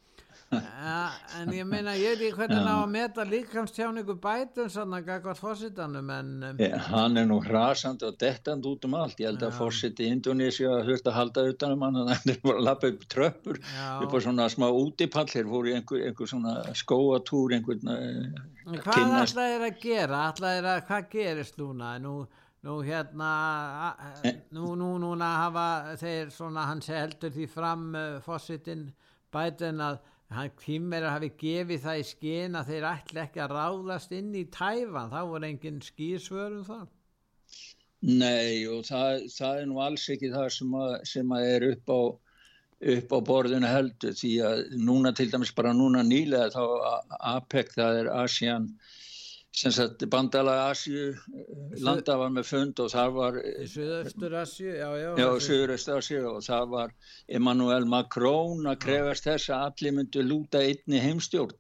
en 0.57 1.51
ég 1.53 1.66
meina 1.66 1.92
ég 1.99 2.14
veit 2.14 2.20
ekki 2.29 2.37
hvernig 2.38 2.61
Já. 2.61 2.64
ná 2.66 2.75
að 2.85 2.90
meta 2.92 3.25
líkamstjáningu 3.27 4.14
bætum 4.22 4.68
svona 4.70 5.01
gagvart 5.05 5.40
fórsitanum 5.40 6.11
en 6.14 6.29
um, 6.51 6.61
Eh, 6.62 6.77
Hann 6.87 7.16
er 7.18 7.27
nú 7.27 7.40
hrasandi 7.42 8.07
og 8.07 8.16
dettandi 8.20 8.70
út 8.70 8.85
um 8.87 8.94
allt. 8.94 9.18
Ég 9.20 9.27
held 9.33 9.42
að 9.42 9.57
fórseti 9.59 10.07
í 10.07 10.12
Indonési 10.14 10.66
að 10.70 10.85
þurft 10.90 11.11
að 11.11 11.16
halda 11.18 11.44
utanum 11.51 11.83
hann 11.87 11.99
að 12.03 12.11
hann 12.14 12.33
er 12.35 12.40
bara 12.44 12.61
að 12.61 12.66
lappa 12.68 12.92
upp 12.92 13.05
tröppur 13.12 13.59
Já. 13.59 13.88
upp 14.07 14.14
á 14.14 14.18
svona 14.22 14.49
smá 14.53 14.66
útipall. 14.70 15.27
Þeir 15.35 15.51
fóru 15.51 15.72
í 15.72 15.77
einhver, 15.81 16.07
einhver 16.11 16.31
svona 16.31 16.57
skóatúr, 16.79 17.57
einhvern 17.59 17.92
En 17.96 18.75
uh, 18.79 18.81
Hvað 18.87 19.14
ætla 19.22 19.46
þeir 19.51 19.66
að 19.70 19.81
gera? 19.83 20.22
Ætla 20.31 20.55
þeir 20.57 20.70
að, 20.77 20.83
hvað 20.88 21.09
gerist 21.12 21.59
núna? 21.61 21.92
Nú, 22.03 22.14
nú 22.66 22.79
hérna, 22.87 23.33
Eh. 24.25 24.40
nú, 24.55 24.72
nú, 24.79 24.94
núna 25.03 25.29
hafa 25.44 25.66
þeir 26.01 26.31
svona, 26.35 26.64
hann 26.70 26.81
sé 26.83 26.94
heldur 26.99 27.31
því 27.35 27.46
fram 27.51 27.88
uh, 27.94 28.16
fósitinn 28.25 28.88
bætun 29.35 29.83
að 29.85 29.99
hann 30.35 30.53
kýmverið 30.61 31.12
hafi 31.12 31.31
gefið 31.41 31.83
það 31.85 32.01
í 32.01 32.05
skinn 32.11 32.59
að 32.59 32.71
þeir 32.73 32.87
ætla 32.91 33.25
ekki 33.27 33.43
að 33.45 33.55
ráðast 33.55 34.15
inn 34.17 34.35
í 34.35 34.45
tæfan, 34.53 35.12
þá 35.12 35.21
voru 35.31 35.49
engin 35.49 35.81
skýrsvör 35.85 36.59
um 36.59 36.65
það. 36.67 36.87
Nei 38.07 38.67
og 38.71 38.85
það, 38.87 39.27
það 39.33 39.61
er 39.61 39.69
nú 39.71 39.81
alls 39.83 40.05
ekki 40.12 40.33
það 40.35 40.49
sem 40.59 40.75
að, 40.83 40.93
sem 41.09 41.33
að 41.33 41.49
er 41.55 41.67
upp 41.71 41.93
á, 41.95 42.01
upp 42.97 43.15
á 43.17 43.19
borðinu 43.31 43.71
heldur 43.71 44.19
því 44.19 44.33
að 44.51 44.62
núna 44.83 45.15
til 45.17 45.31
dæmis 45.33 45.55
bara 45.57 45.73
núna 45.75 46.05
nýlega 46.07 46.53
þá 46.55 46.62
APEC 47.37 47.73
það 47.79 48.03
er 48.03 48.12
ASEAN 48.21 48.69
bandalega 50.12 50.71
Asju 50.71 51.14
landa 51.81 52.16
var 52.21 52.31
með 52.31 52.45
fund 52.45 52.81
og 52.81 52.90
það 52.92 53.12
var 53.16 53.38
Í 53.40 53.66
Suðaustur 53.73 54.35
Asju, 54.42 54.69
já, 54.69 54.90
já. 55.01 55.11
Já, 55.16 55.29
Suðurist 55.40 55.88
Asju 55.88 56.21
og 56.29 56.42
það 56.45 56.69
var 56.75 56.92
Emmanuel 57.29 57.87
Macron 57.88 58.66
að 58.66 58.79
krefast 58.85 59.25
þess 59.25 59.49
að 59.51 59.64
allir 59.71 59.97
myndu 59.97 60.23
lúta 60.23 60.61
einni 60.61 61.01
heimstjórn 61.01 61.57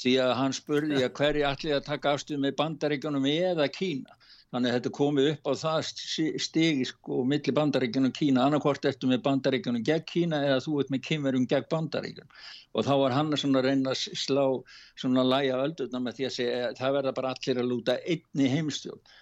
því 0.00 0.14
að 0.22 0.34
hann 0.38 0.54
spurði 0.56 1.02
að 1.02 1.12
hverju 1.18 1.44
allir 1.48 1.76
að 1.76 1.88
taka 1.90 2.14
afstuð 2.14 2.40
með 2.40 2.56
bandaríkjunum 2.56 3.26
eða 3.26 3.68
Kína. 3.68 4.14
Þannig 4.50 4.70
að 4.72 4.76
þetta 4.76 4.90
komið 4.96 5.26
upp 5.30 5.46
á 5.46 5.52
það 5.60 5.88
stigi 6.42 6.86
sko 6.88 7.20
milli 7.32 7.52
bandaríkjunum 7.54 8.14
Kína, 8.16 8.46
annarkvort 8.48 8.88
ertu 8.90 9.06
með 9.06 9.22
bandaríkjunum 9.28 9.84
gegn 9.86 10.06
Kína 10.10 10.40
eða 10.48 10.64
þú 10.64 10.80
ert 10.82 10.90
með 10.90 11.04
kynverum 11.06 11.46
gegn 11.52 11.68
bandaríkjunum. 11.70 12.40
Og 12.74 12.86
þá 12.88 12.92
var 13.04 13.14
hann 13.14 13.30
að 13.36 13.62
reyna 13.68 13.94
að 13.94 14.02
slá 14.24 14.42
svona 14.98 15.26
læja 15.26 15.62
öldurna 15.62 16.02
með 16.02 16.18
því 16.18 16.26
að 16.26 16.36
segja 16.38 16.66
að 16.66 16.76
það 16.82 16.96
verða 16.98 17.16
bara 17.20 17.34
allir 17.36 17.62
að 17.62 17.70
lúta 17.70 17.98
einni 18.02 18.50
heimstjórn. 18.56 19.16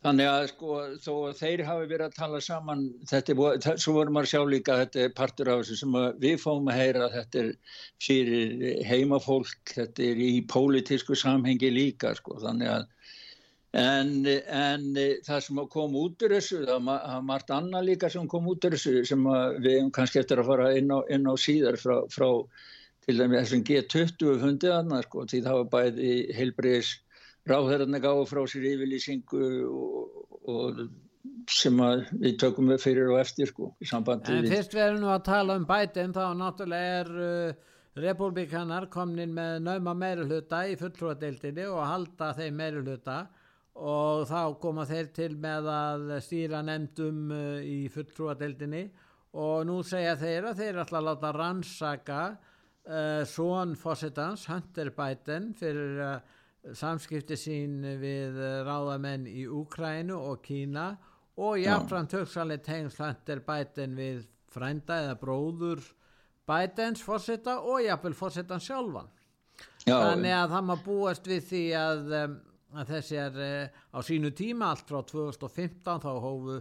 Þannig 0.00 0.30
að 0.30 0.42
sko 0.48 0.76
þó 1.04 1.14
þeir 1.36 1.62
hafi 1.68 1.88
verið 1.90 2.06
að 2.06 2.14
tala 2.16 2.38
saman, 2.40 2.84
þetta 3.10 3.34
er, 3.34 3.80
svo 3.82 3.92
vorum 3.98 4.14
maður 4.16 4.28
að 4.28 4.32
sjá 4.32 4.44
líka 4.48 4.72
að 4.72 4.80
þetta 4.86 5.02
er 5.02 5.10
partur 5.18 5.50
af 5.52 5.60
þessu 5.60 5.76
sem 5.76 5.98
við 6.22 6.38
fáum 6.40 6.70
að 6.72 6.78
heyra 6.80 7.02
að 7.04 7.16
þetta 7.18 7.42
er 7.42 7.50
fyrir 8.06 8.54
heimafólk, 8.88 9.74
þetta 9.76 10.06
er 10.06 10.22
í 10.24 10.30
pólitísku 10.48 11.18
samhengi 11.20 11.68
líka 11.74 12.14
sko 12.16 12.40
þannig 12.40 12.72
að 12.78 12.88
en, 13.76 14.12
en 14.26 14.86
það 15.26 15.44
sem 15.46 15.60
kom 15.70 15.94
út 16.00 16.24
úr 16.26 16.34
þessu, 16.36 16.64
það 16.66 16.88
var 16.88 17.22
margt 17.26 17.52
annað 17.54 17.86
líka 17.86 18.10
sem 18.10 18.26
kom 18.30 18.48
út 18.50 18.66
úr 18.66 18.76
þessu 18.76 19.04
sem 19.06 19.28
að 19.30 19.60
við 19.60 19.76
hefum 19.78 19.92
kannski 19.98 20.22
eftir 20.22 20.42
að 20.42 20.50
fara 20.50 20.72
inn 20.78 20.90
á, 20.90 20.98
inn 21.10 21.30
á 21.30 21.34
síðar 21.38 21.78
frá, 21.80 22.00
frá 22.10 22.28
til 23.06 23.18
dæmi 23.20 23.38
þessum 23.38 23.62
G20 23.68 24.42
fundið 24.42 24.74
annað 24.76 25.06
sko 25.06 25.28
því 25.30 25.44
það 25.46 25.60
var 25.60 25.70
bæði 25.76 26.10
heilbriðis 26.36 26.90
ráðherrarna 27.50 28.02
gáðu 28.02 28.26
frá 28.28 28.42
sér 28.50 28.66
yfirlýsingu 28.74 29.46
og, 29.70 30.18
og 30.50 30.82
sem 31.50 31.80
við 32.20 32.36
tökum 32.40 32.70
við 32.70 32.82
fyrir 32.82 33.10
og 33.12 33.20
eftir 33.22 33.50
sko 33.50 33.72
í 33.80 33.88
sambandi 33.88 34.34
En 34.34 34.44
við 34.44 34.56
fyrst 34.56 34.76
við 34.76 34.86
erum 34.86 35.02
nú 35.04 35.10
að 35.12 35.26
tala 35.30 35.56
um 35.58 35.66
bætin 35.68 36.14
þá 36.16 36.24
náttúrulega 36.36 37.00
er 37.00 37.10
uh, 37.24 37.66
republikanar 38.00 38.86
komnin 38.92 39.34
með 39.36 39.58
nauma 39.66 39.94
meiruluta 39.98 40.62
í 40.70 40.76
fulltrúadeildinni 40.80 41.66
og 41.70 41.82
halda 41.84 42.32
þeim 42.38 42.60
meiruluta 42.60 43.20
og 43.78 44.26
þá 44.28 44.40
koma 44.60 44.86
þeir 44.88 45.12
til 45.14 45.30
með 45.40 45.68
að 45.72 46.10
stýra 46.24 46.62
nefndum 46.66 47.30
uh, 47.34 47.60
í 47.62 47.86
fulltrúadeildinni. 47.92 48.84
Og 49.40 49.62
nú 49.68 49.78
segja 49.86 50.16
þeir 50.18 50.50
að 50.50 50.62
þeir 50.62 50.80
ætla 50.82 50.98
að 50.98 51.06
láta 51.06 51.30
rannsaka 51.36 52.20
uh, 52.34 53.22
svon 53.28 53.76
fósitans, 53.78 54.48
Hunter 54.50 54.90
Biden 54.96 55.52
fyrir 55.58 56.02
uh, 56.02 56.16
samskipti 56.74 57.38
sín 57.38 57.78
við 58.02 58.40
uh, 58.40 58.64
ráðamenn 58.66 59.28
í 59.30 59.46
Úkrænu 59.46 60.18
og 60.18 60.42
Kína. 60.44 60.90
Og 61.40 61.60
jáfnframt 61.62 62.18
hugsanlega 62.18 62.66
tengsl 62.66 63.06
Hunter 63.06 63.40
Biden 63.46 63.94
við 63.96 64.26
frænda 64.50 64.98
eða 65.04 65.16
bróður 65.20 65.80
Bidens 66.50 67.02
fósita 67.06 67.60
og 67.62 67.84
jáfnvel 67.84 68.16
fósitan 68.18 68.62
sjálfan. 68.62 69.08
Já, 69.86 69.94
þannig 69.94 70.34
að 70.34 70.54
það 70.54 70.64
má 70.68 70.74
búast 70.84 71.28
við 71.28 71.44
því 71.48 71.64
að, 71.78 72.00
um, 72.18 72.36
þessi 72.88 73.18
er 73.20 73.38
uh, 73.40 73.78
á 73.94 73.98
sínu 74.06 74.32
tíma 74.36 74.72
allt 74.72 74.88
frá 74.90 75.02
2015 75.06 76.02
þá 76.04 76.10
hófu 76.22 76.58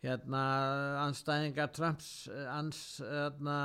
hérna 0.00 0.44
anstæðingar 1.06 1.72
Trumps 1.76 2.28
uh, 2.30 2.46
ans, 2.54 3.00
hérna, 3.04 3.58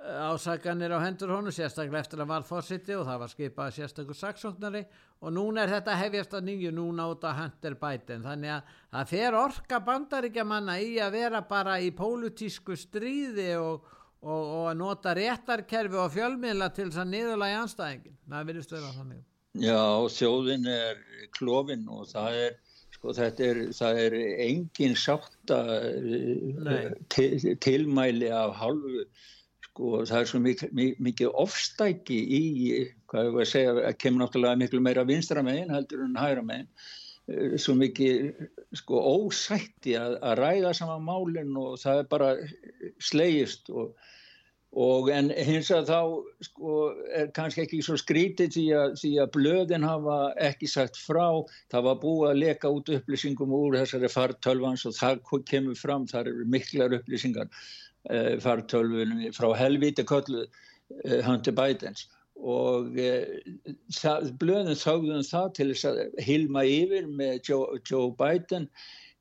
uh, 0.00 0.18
ásakanir 0.32 0.92
á 0.92 1.00
hendur 1.04 1.32
honu 1.36 1.54
sérstaklega 1.54 2.02
eftir 2.02 2.24
að 2.24 2.32
var 2.34 2.44
fósiti 2.48 2.98
og 2.98 3.06
það 3.08 3.22
var 3.24 3.32
skipað 3.32 3.72
sérstakur 3.78 4.18
saksóknari. 4.18 4.84
Og 5.22 5.30
núna 5.30 5.62
er 5.62 5.76
þetta 5.76 5.96
hefjast 6.00 6.32
að 6.34 6.46
nýju 6.50 6.74
núna 6.74 7.06
út 7.12 7.22
á 7.22 7.30
Hunter 7.38 7.76
Biden. 7.78 8.24
Þannig 8.26 8.56
að 8.56 8.76
það 8.90 9.10
fer 9.14 9.38
orka 9.38 9.82
bandaríkja 9.86 10.44
manna 10.44 10.80
í 10.82 10.96
að 10.98 11.18
vera 11.20 11.42
bara 11.46 11.78
í 11.78 11.92
pólutísku 11.94 12.74
stríði 12.76 13.52
og 13.62 13.90
og, 14.22 14.42
og 14.42 14.64
að 14.70 14.78
nota 14.78 15.14
réttarkerfi 15.18 15.98
og 15.98 16.14
fjölmiðla 16.14 16.70
til 16.74 16.88
þess 16.88 17.02
að 17.02 17.12
niðurlægi 17.12 17.58
anstæðingin 17.58 18.18
það 18.30 18.50
virðist 18.50 18.74
vera 18.76 18.94
þannig 18.96 19.22
Já, 19.60 20.08
þjóðin 20.08 20.68
er 20.70 21.02
klófin 21.36 21.84
og 21.92 22.06
það 22.08 22.38
er, 22.46 22.56
sko, 22.94 23.12
þetta 23.18 23.44
er, 23.50 23.60
það 23.76 24.00
er 24.06 24.16
engin 24.46 24.96
sátta 24.96 25.60
Nei. 26.64 26.80
til, 27.12 27.56
tilmæli 27.60 28.30
af 28.32 28.56
hálfu, 28.60 29.04
sko, 29.68 29.92
það 30.08 30.18
er 30.20 30.30
svo 30.30 30.42
mikið, 30.46 30.96
mikið 31.04 31.36
ofstæki 31.44 32.18
í, 32.38 32.42
hvað 33.12 33.28
ég 33.28 33.36
var 33.36 33.46
að 33.46 33.52
segja, 33.52 33.76
að 33.90 34.00
kemur 34.00 34.24
náttúrulega 34.24 34.62
miklu 34.64 34.82
meira 34.84 35.04
vinstra 35.08 35.44
megin 35.44 35.72
heldur 35.74 36.06
en 36.06 36.20
hægra 36.20 36.44
megin, 36.48 36.68
Eh, 37.30 37.54
svo 37.60 37.76
mikið, 37.78 38.32
sko, 38.74 38.98
ósætti 38.98 39.94
að, 39.98 40.16
að 40.26 40.40
ræða 40.40 40.72
saman 40.74 41.04
málinn 41.06 41.52
og 41.58 41.76
það 41.78 42.00
er 42.00 42.08
bara 42.10 42.30
slegist 43.02 43.70
og 43.70 43.92
Og 44.72 45.10
en 45.12 45.28
hins 45.36 45.68
að 45.74 45.90
þá 45.90 45.98
sko, 46.46 46.74
er 47.12 47.26
kannski 47.36 47.66
ekki 47.66 47.82
svo 47.84 47.98
skrítið 48.00 48.54
því 48.54 48.62
að, 48.78 48.94
því 49.02 49.10
að 49.20 49.32
blöðin 49.34 49.84
hafa 49.84 50.16
ekki 50.40 50.70
sagt 50.70 50.96
frá, 50.96 51.44
það 51.72 51.84
var 51.88 51.98
búið 52.00 52.30
að 52.30 52.40
leka 52.40 52.70
út 52.72 52.88
upplýsingum 52.96 53.52
úr 53.52 53.76
þessari 53.82 54.08
fartölvans 54.12 54.86
og 54.88 54.96
það 54.96 55.20
kemur 55.50 55.76
fram, 55.76 56.08
það 56.08 56.32
eru 56.32 56.48
miklar 56.56 56.96
upplýsingar 56.96 57.52
eh, 58.08 58.40
fartölvunum 58.40 59.28
frá 59.36 59.50
helviti 59.60 60.06
köllu 60.08 60.46
eh, 60.46 61.20
Hunter 61.26 61.52
Bidens. 61.58 62.08
Og 62.40 62.96
eh, 62.96 63.28
það, 63.92 64.32
blöðin 64.40 64.80
þáðum 64.80 65.28
það 65.28 65.52
til 65.60 65.70
þess 65.74 65.90
að 65.92 66.02
hilma 66.24 66.64
yfir 66.64 67.12
með 67.12 67.42
Joe, 67.50 67.80
Joe 67.84 68.08
Biden. 68.16 68.70
e, 68.72 69.11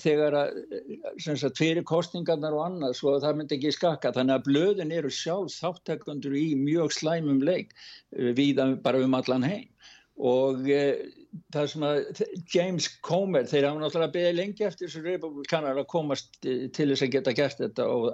þegar 0.00 0.36
að 0.38 1.56
fyrir 1.58 1.84
kostningarnar 1.84 2.56
og 2.56 2.64
annað 2.64 2.96
svo 2.96 3.14
að 3.14 3.26
það 3.26 3.38
myndi 3.38 3.56
ekki 3.58 3.72
skakka. 3.76 4.14
Þannig 4.16 4.38
að 4.38 4.46
blöðin 4.48 4.94
eru 4.96 5.10
sjálf 5.12 5.52
þáttekundur 5.60 6.36
í 6.36 6.54
mjög 6.56 6.94
slæmum 6.96 7.42
leik 7.44 7.74
e, 8.16 8.32
við 8.32 8.62
bara 8.82 9.02
um 9.04 9.14
allan 9.14 9.44
heim. 9.44 9.68
Og 10.20 10.64
e, 10.68 11.10
það 11.52 11.68
sem 11.72 11.84
að 11.84 12.22
James 12.52 12.88
Comer, 13.04 13.44
þeir 13.44 13.66
hafa 13.68 13.82
náttúrulega 13.82 14.14
beðið 14.16 14.38
lengi 14.38 14.64
eftir 14.64 14.88
þessu 14.88 15.04
republikanar 15.04 15.82
að 15.82 15.90
komast 15.92 16.40
e, 16.40 16.70
til 16.72 16.88
þess 16.88 17.04
að 17.04 17.12
geta 17.18 17.36
gert 17.36 17.60
þetta 17.60 17.86
og 17.92 18.08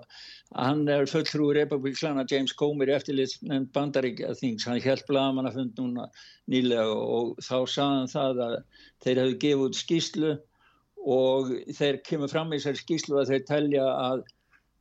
hann 0.58 0.84
er 0.90 1.06
fulltrúi 1.10 1.54
republikana 1.54 2.26
James 2.30 2.54
Comer 2.58 2.90
eftirlits 2.98 3.38
nefnd 3.46 3.70
bandaríkja 3.78 4.34
þings, 4.42 4.66
hann 4.66 4.82
held 4.82 5.06
blaman 5.06 5.46
að 5.46 5.60
fund 5.60 5.78
núna 5.78 6.10
nýlega 6.50 6.90
og 6.90 7.38
þá 7.46 7.56
sagðan 7.70 8.12
það 8.12 8.44
að 8.48 8.60
þeir 9.06 9.22
hefðu 9.22 9.40
gefið 9.46 9.66
út 9.70 9.82
skýslu 9.84 10.36
og 11.06 11.52
þeir 11.78 12.00
kemur 12.06 12.32
fram 12.32 12.50
í 12.52 12.58
þessari 12.58 12.82
skýslu 12.82 13.20
að 13.20 13.30
þeir 13.32 13.44
telja 13.50 13.84
að 13.92 14.24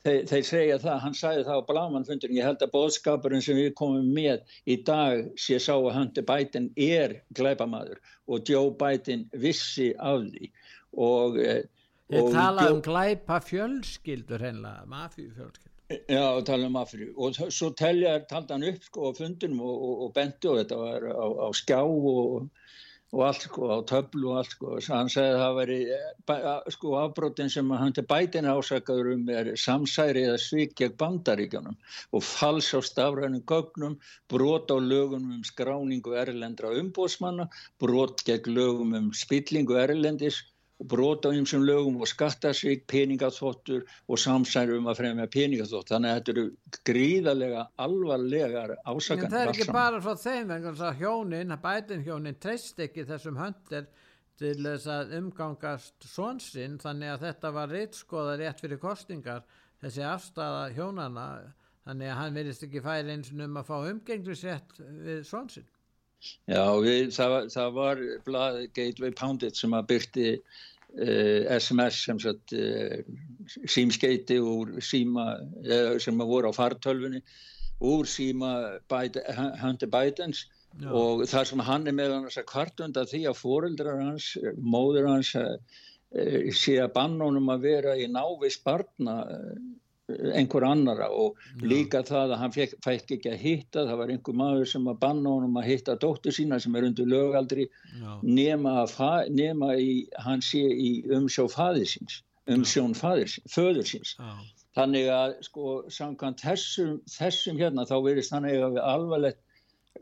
þeir, 0.05 0.23
þeir 0.31 0.47
segja 0.49 0.79
það, 0.81 0.97
hann 1.03 1.17
sagði 1.17 1.45
það 1.47 1.61
á 1.61 1.67
Blamanfundurinn, 1.69 2.39
ég 2.39 2.49
held 2.49 2.65
að 2.65 2.73
bóðskapurinn 2.73 3.45
sem 3.45 3.59
við 3.59 3.71
komum 3.77 4.09
með 4.15 4.57
í 4.65 4.79
dag 4.88 5.29
sé 5.41 5.59
sá 5.61 5.73
að 5.75 5.93
Hunter 5.97 6.27
Biden 6.27 6.71
er 6.75 7.19
glæpamaður 7.38 8.01
og 8.25 8.49
Joe 8.49 8.73
Biden 8.79 9.27
vissi 9.38 9.91
af 9.99 10.25
því. 10.31 10.51
Og, 10.95 11.39
Þeir 12.09 12.21
og 12.21 12.35
tala 12.35 12.67
um 12.71 12.83
glæpa 12.85 13.39
fjölskyldur 13.43 14.43
hennilega, 14.45 14.85
mafíu 14.89 15.31
fjölskyldur 15.33 15.73
Já, 16.09 16.41
tala 16.41 16.65
um 16.65 16.77
Afríu 16.81 17.11
og 17.21 17.35
svo 17.53 17.67
telja, 17.77 18.15
talda 18.25 18.55
hann 18.55 18.65
upp 18.65 18.85
sko 18.88 19.11
á 19.13 19.17
fundunum 19.17 19.59
og, 19.61 19.75
og, 19.85 19.99
og 20.05 20.13
benti 20.15 20.49
og 20.49 20.57
þetta 20.57 20.79
var 20.79 21.03
á, 21.13 21.25
á 21.45 21.47
skjá 21.53 21.81
og, 21.85 22.47
og 23.15 23.21
allt 23.30 23.45
sko, 23.47 23.67
á 23.71 23.78
töflu 23.88 24.32
og 24.32 24.39
allt 24.41 24.54
sko, 24.56 24.73
hann 24.91 25.10
segði 25.12 25.36
að 25.36 25.41
það 25.41 25.58
veri 25.60 25.78
sko 26.75 26.95
afbrotin 26.99 27.51
sem 27.54 27.69
hann 27.80 27.95
til 27.95 28.04
bætin 28.10 28.49
ásakaður 28.51 29.12
um 29.13 29.30
er 29.32 29.51
samsæri 29.60 30.25
eða 30.28 30.41
svík 30.45 30.75
gegn 30.82 30.97
bandaríkjanum 30.99 31.78
og 32.12 32.25
fals 32.28 32.73
á 32.75 32.80
stafrænum 32.84 33.45
gögnum, 33.47 33.95
brot 34.32 34.73
á 34.75 34.78
lögum 34.80 35.30
um 35.38 35.45
skráningu 35.47 36.17
erlendra 36.19 36.73
umbóðsmanna, 36.82 37.47
brot 37.80 38.25
gegn 38.28 38.51
lögum 38.58 38.97
um 38.99 39.13
spillingu 39.15 39.80
erlendis 39.80 40.43
brota 40.79 41.29
um 41.29 41.45
sem 41.47 41.61
lögum 41.63 42.01
og 42.01 42.07
skattasvík, 42.07 42.85
peningaþvottur 42.91 43.85
og 44.07 44.19
samsæru 44.19 44.77
um 44.77 44.89
að 44.91 44.99
fremja 44.99 45.27
peningaþvott. 45.31 45.91
Þannig 45.91 46.11
að 46.11 46.17
þetta 46.17 46.33
eru 46.33 46.45
gríðarlega 46.89 47.67
alvarlegar 47.85 48.75
ásakan. 48.83 49.25
En 49.25 49.31
það 49.31 49.41
er 49.41 49.53
ekki 49.53 49.69
bara 49.71 50.01
frá 50.03 50.15
þeim, 50.19 50.51
en 50.51 50.97
hjónin, 50.99 51.55
bætin 51.63 52.03
hjónin, 52.03 52.39
treyst 52.39 52.79
ekki 52.83 53.07
þessum 53.07 53.39
höndir 53.39 53.88
til 54.39 54.57
þess 54.59 54.89
að 54.91 55.13
umgangast 55.21 56.09
svonsinn, 56.11 56.79
þannig 56.83 57.13
að 57.13 57.27
þetta 57.29 57.51
var 57.55 57.71
reittskoða 57.71 58.39
rétt 58.41 58.63
fyrir 58.63 58.81
kostingar, 58.81 59.45
þessi 59.79 60.03
afstæða 60.03 60.65
hjónana, 60.75 61.29
þannig 61.88 62.11
að 62.11 62.19
hann 62.19 62.41
verðist 62.41 62.67
ekki 62.67 62.83
færi 62.83 63.15
eins 63.15 63.31
og 63.31 63.45
um 63.45 63.61
að 63.61 63.69
fá 63.69 63.75
umgenglisrétt 63.93 64.75
við 65.05 65.23
svonsinn. 65.29 65.71
Já, 66.45 66.63
við, 66.81 67.09
það, 67.15 67.35
það 67.53 67.75
var 67.79 68.01
blað 68.27 68.61
Gateway 68.77 69.13
Poundit 69.17 69.57
sem 69.59 69.73
að 69.75 69.88
byrti 69.91 70.27
uh, 70.35 71.55
SMS 71.57 72.01
sem 72.07 72.21
sagt 72.21 72.55
uh, 72.57 72.99
símskeiti 73.69 74.39
úr 74.41 74.75
síma 74.85 75.31
uh, 75.65 75.95
sem 76.01 76.21
að 76.21 76.33
voru 76.33 76.51
á 76.51 76.57
fartölfunni 76.57 77.23
úr 77.85 78.07
síma 78.07 78.51
Hunter 79.61 79.91
Bidens 79.91 80.45
Já. 80.79 80.91
og 80.91 81.25
þar 81.31 81.49
sem 81.49 81.63
hann 81.63 81.88
er 81.88 81.95
með 81.95 82.13
hann 82.15 82.29
að 82.29 82.47
kvartunda 82.49 83.05
því 83.07 83.25
að 83.29 83.41
fóreldrar 83.41 83.99
hans, 84.01 84.29
móður 84.59 85.09
hans 85.11 85.33
sé 86.55 86.77
að 86.79 86.93
bannónum 86.95 87.51
að 87.51 87.65
vera 87.67 87.95
í 87.99 88.07
návist 88.11 88.63
barna 88.63 89.17
einhver 90.07 90.65
annara 90.67 91.07
og 91.09 91.39
líka 91.65 92.03
það 92.05 92.35
að 92.35 92.41
hann 92.43 92.53
fekk, 92.53 92.75
fekk 92.85 93.13
ekki 93.15 93.31
að 93.31 93.41
hitta 93.41 93.85
það 93.87 94.01
var 94.01 94.11
einhver 94.13 94.37
maður 94.37 94.69
sem 94.69 94.89
að 94.91 94.99
banna 95.01 95.31
honum 95.33 95.57
að 95.57 95.69
hitta 95.71 95.95
dóttur 96.01 96.35
sína 96.35 96.59
sem 96.61 96.75
er 96.77 96.85
undir 96.89 97.09
lögaldri 97.09 97.65
nema, 98.21 98.83
að, 98.83 99.31
nema 99.33 99.73
í, 99.81 100.05
hann 100.21 100.43
sé 100.45 100.61
í 100.61 100.91
umsjó 101.09 101.47
faðirsins 101.49 102.21
umsjón 102.53 102.93
föðursins 102.93 104.13
Já. 104.19 104.29
þannig 104.77 105.09
að 105.09 105.33
sko 105.47 105.71
samkvæmt 105.89 106.43
þessum, 106.45 106.99
þessum 107.09 107.57
hérna 107.57 107.87
þá 107.89 107.95
verist 108.05 108.35
hann 108.35 108.45
eiga 108.45 108.69
við 108.75 108.83
alvarlegt 108.85 109.41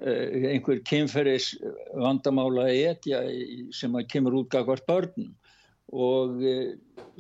uh, 0.01 0.49
einhver 0.51 0.83
kynferðis 0.89 1.53
vandamála 1.95 2.67
etja 2.73 3.23
sem 3.71 3.95
að 3.95 4.09
kemur 4.11 4.41
út 4.41 4.51
gagvart 4.51 4.83
börnum 4.89 5.31
og 5.93 6.41
e, 6.41 6.53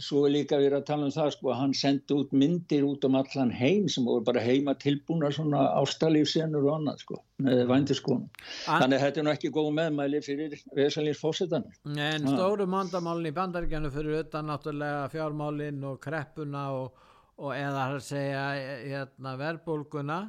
svo 0.01 0.23
er 0.25 0.33
líka 0.33 0.57
verið 0.57 0.79
að 0.79 0.85
tala 0.87 1.05
um 1.05 1.13
það 1.13 1.29
sko 1.35 1.51
að 1.53 1.59
hann 1.59 1.75
sendi 1.77 2.15
út 2.17 2.31
myndir 2.33 2.85
út 2.87 3.05
um 3.05 3.17
allan 3.19 3.51
heim 3.53 3.85
sem 3.91 4.05
voru 4.07 4.25
bara 4.25 4.41
heima 4.41 4.73
tilbúna 4.81 5.29
svona 5.35 5.67
ástalífsenur 5.77 6.65
og 6.65 6.79
annað 6.79 7.03
sko 7.03 7.19
með 7.45 7.63
vændiskonu. 7.69 8.29
Þannig 8.65 8.97
að 8.97 9.05
þetta 9.05 9.21
er 9.21 9.27
nú 9.27 9.33
ekki 9.35 9.53
góð 9.53 9.71
meðmæli 9.77 10.21
fyrir 10.25 10.57
vesalins 10.77 11.21
fósittanir. 11.21 11.77
En 11.93 12.27
stóru 12.33 12.67
mandamálin 12.69 13.29
í 13.29 13.35
bandaríkjanu 13.37 13.93
fyrir 13.93 14.23
utan 14.23 14.49
náttúrulega 14.49 15.09
fjármálin 15.13 15.81
og 15.91 15.99
kreppuna 16.01 16.67
og, 16.79 17.03
og 17.37 17.53
eða 17.57 17.89
að 17.91 17.99
segja 18.09 18.45
hérna, 18.81 19.37
verbulguna 19.37 20.21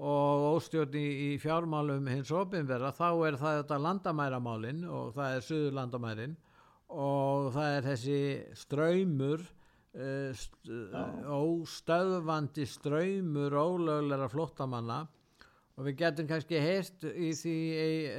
og 0.00 0.46
óstjórn 0.54 0.94
í, 0.96 1.08
í 1.28 1.32
fjármálum 1.42 2.06
hins 2.08 2.30
ofinverða 2.32 2.94
þá 2.96 3.08
er 3.28 3.36
það 3.40 3.58
þetta 3.58 3.84
landamæramálin 3.84 4.86
og 4.88 5.10
það 5.18 5.34
er 5.34 5.44
suðurlandamærin 5.50 6.38
og 6.90 7.50
það 7.54 7.76
er 7.76 7.86
þessi 7.86 8.20
ströymur 8.58 9.44
uh, 9.44 10.30
st 10.34 10.72
óstöðvandi 11.30 12.66
ströymur 12.68 13.54
ólöglara 13.54 14.28
flottamanna 14.30 15.04
og 15.78 15.86
við 15.86 16.00
getum 16.02 16.26
kannski 16.28 16.58
heilt 16.60 17.06
í 17.08 17.30
því 17.36 17.58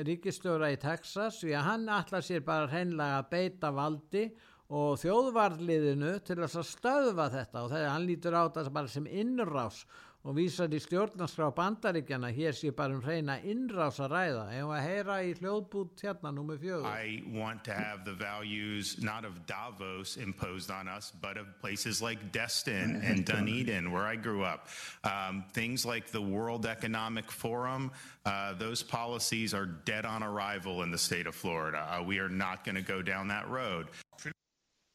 ríkistjóra 0.08 0.72
í 0.74 0.80
Texas 0.82 1.44
því 1.44 1.52
að 1.60 1.68
hann 1.68 1.92
allar 1.94 2.26
sér 2.26 2.46
bara 2.48 2.70
hreinlega 2.72 3.20
að 3.20 3.30
beita 3.36 3.70
valdi 3.76 4.24
og 4.72 4.96
þjóðvarliðinu 5.02 6.14
til 6.24 6.38
að 6.40 6.56
stöðva 6.64 7.28
þetta. 7.34 7.66
Og 7.66 7.74
þegar 7.74 7.92
hann 7.92 8.08
lítur 8.08 8.38
á 8.40 8.42
þetta 8.48 8.74
bara 8.74 8.92
sem 8.92 9.08
innrás 9.08 9.84
og 10.22 10.36
vísar 10.38 10.70
í 10.70 10.78
stjórnarskrá 10.78 11.48
bandaríkjana 11.58 12.30
hér 12.30 12.54
sé 12.54 12.70
bara 12.78 12.94
um 12.94 13.02
reyna 13.02 13.40
innrás 13.42 13.98
að 14.04 14.14
ræða. 14.14 14.44
Ef 14.54 14.74
að 14.76 14.84
heyra 14.86 15.16
í 15.26 15.32
hljóðbút 15.40 16.04
hérna 16.06 16.32
nummið 16.36 16.60
fjögur? 16.62 16.86
I 16.86 17.24
want 17.34 17.64
to 17.66 17.74
have 17.74 18.06
the 18.06 18.14
values 18.14 19.02
not 19.02 19.26
of 19.26 19.40
Davos 19.48 20.18
imposed 20.18 20.70
on 20.70 20.88
us 20.88 21.12
but 21.22 21.38
of 21.38 21.48
places 21.60 22.02
like 22.02 22.32
Destin 22.32 23.02
and 23.02 23.26
Dunedin 23.26 23.92
where 23.92 24.06
I 24.06 24.16
grew 24.16 24.44
up. 24.44 24.68
Um, 25.04 25.44
things 25.54 25.86
like 25.86 26.12
the 26.12 26.22
World 26.22 26.68
Economic 26.68 27.32
Forum 27.32 27.92
uh, 28.26 28.54
those 28.54 28.84
policies 28.84 29.56
are 29.56 29.66
dead 29.66 30.06
on 30.06 30.22
arrival 30.22 30.84
in 30.84 30.92
the 30.92 30.98
state 30.98 31.26
of 31.26 31.34
Florida. 31.34 31.82
Uh, 31.90 32.04
we 32.04 32.20
are 32.20 32.30
not 32.30 32.64
going 32.64 32.76
to 32.76 32.84
go 32.84 33.02
down 33.02 33.28
that 33.30 33.50
road. 33.50 33.88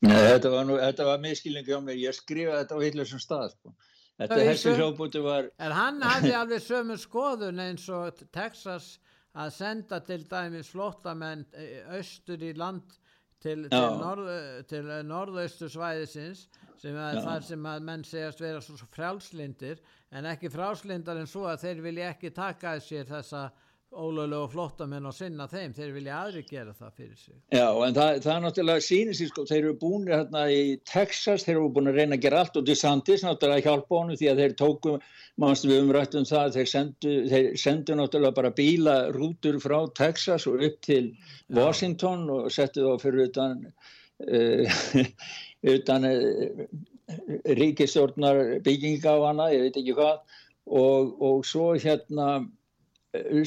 Nei, 0.07 0.15
þetta 0.15 0.51
var, 0.53 0.95
var 1.09 1.19
miskilningi 1.19 1.73
á 1.75 1.83
mér. 1.83 1.97
Ég 1.99 2.15
skrifaði 2.15 2.61
þetta 2.61 2.77
á 2.79 2.81
hillusum 2.85 3.19
stað 3.19 3.57
sko 3.57 3.73
Þetta 4.17 4.39
hessi 4.49 4.73
hljóðbúti 4.73 5.21
var... 5.25 5.51
En 5.61 5.75
hann 5.77 6.01
hafði 6.05 6.33
alveg 6.39 6.63
sömu 6.65 6.97
skoðun 7.01 7.61
eins 7.61 7.85
og 7.93 8.23
Texas 8.33 8.95
að 9.37 9.51
senda 9.53 9.99
til 10.05 10.23
dæmis 10.31 10.71
flottamenn 10.73 11.45
austur 11.93 12.41
í 12.41 12.55
land 12.57 12.95
til, 13.45 13.67
til, 13.69 13.83
norð, 14.01 14.31
til 14.71 14.87
norðaustu 15.05 15.69
svæðisins 15.69 16.47
sem 16.81 16.97
að 17.01 17.21
þar 17.27 17.45
sem 17.45 17.69
að 17.69 17.85
menn 17.89 18.05
segjast 18.05 18.41
vera 18.41 18.63
svo 18.65 18.89
frjálslindir 18.93 19.83
en 20.17 20.29
ekki 20.33 20.51
frjálslindar 20.53 21.21
en 21.21 21.29
svo 21.29 21.45
að 21.51 21.67
þeir 21.67 21.85
vilja 21.85 22.11
ekki 22.15 22.33
taka 22.37 22.77
sér 22.81 23.09
þessa 23.11 23.49
ólölu 23.97 24.43
og 24.45 24.53
flottamenn 24.53 25.09
og 25.09 25.15
sinna 25.17 25.47
þeim. 25.51 25.75
Þeir 25.77 25.93
vilja 25.95 26.19
aðri 26.21 26.43
gera 26.49 26.75
það 26.77 26.93
fyrir 27.01 27.19
sig. 27.21 27.35
Já, 27.55 27.67
en 27.87 27.97
það, 27.97 28.21
það 28.25 28.33
er 28.35 28.43
náttúrulega 28.45 28.85
sínir 28.87 29.19
sín 29.19 29.31
sko, 29.31 29.45
þeir 29.49 29.61
eru 29.63 29.77
búin 29.81 30.09
hérna 30.11 30.43
í 30.53 30.63
Texas 30.89 31.47
þeir 31.47 31.57
eru 31.57 31.71
búin 31.77 31.91
að 31.93 32.01
reyna 32.01 32.19
að 32.19 32.27
gera 32.27 32.43
allt 32.45 32.59
og 32.61 32.67
DeSantis 32.69 33.25
náttúrulega 33.27 33.71
hjálpa 33.71 34.01
honum 34.01 34.21
því 34.21 34.31
að 34.33 34.43
þeir 34.43 34.57
tóku 34.63 34.97
mannstu 35.43 35.71
við 35.73 35.83
umrættum 35.85 36.29
það 36.29 36.59
þeir 36.59 36.71
sendu, 36.73 37.15
þeir 37.33 37.49
sendu 37.61 37.97
náttúrulega 37.99 38.39
bara 38.41 38.55
bílarútur 38.57 39.61
frá 39.65 39.79
Texas 39.97 40.47
og 40.51 40.65
upp 40.69 40.83
til 40.87 41.11
Washington 41.57 42.27
Já. 42.29 42.35
og 42.37 42.53
settu 42.55 42.87
þá 42.87 43.07
fyrir 43.07 43.31
utan 43.31 43.65
uh, 44.27 45.07
utan 45.77 46.09
uh, 46.09 46.67
ríkistjórnar 47.45 48.61
bygginga 48.67 49.15
á 49.15 49.19
hana, 49.29 49.51
ég 49.55 49.67
veit 49.67 49.79
ekki 49.79 49.95
hvað. 49.97 50.23
Og, 50.67 51.13
og 51.23 51.45
svo 51.47 51.75
hérna 51.79 52.41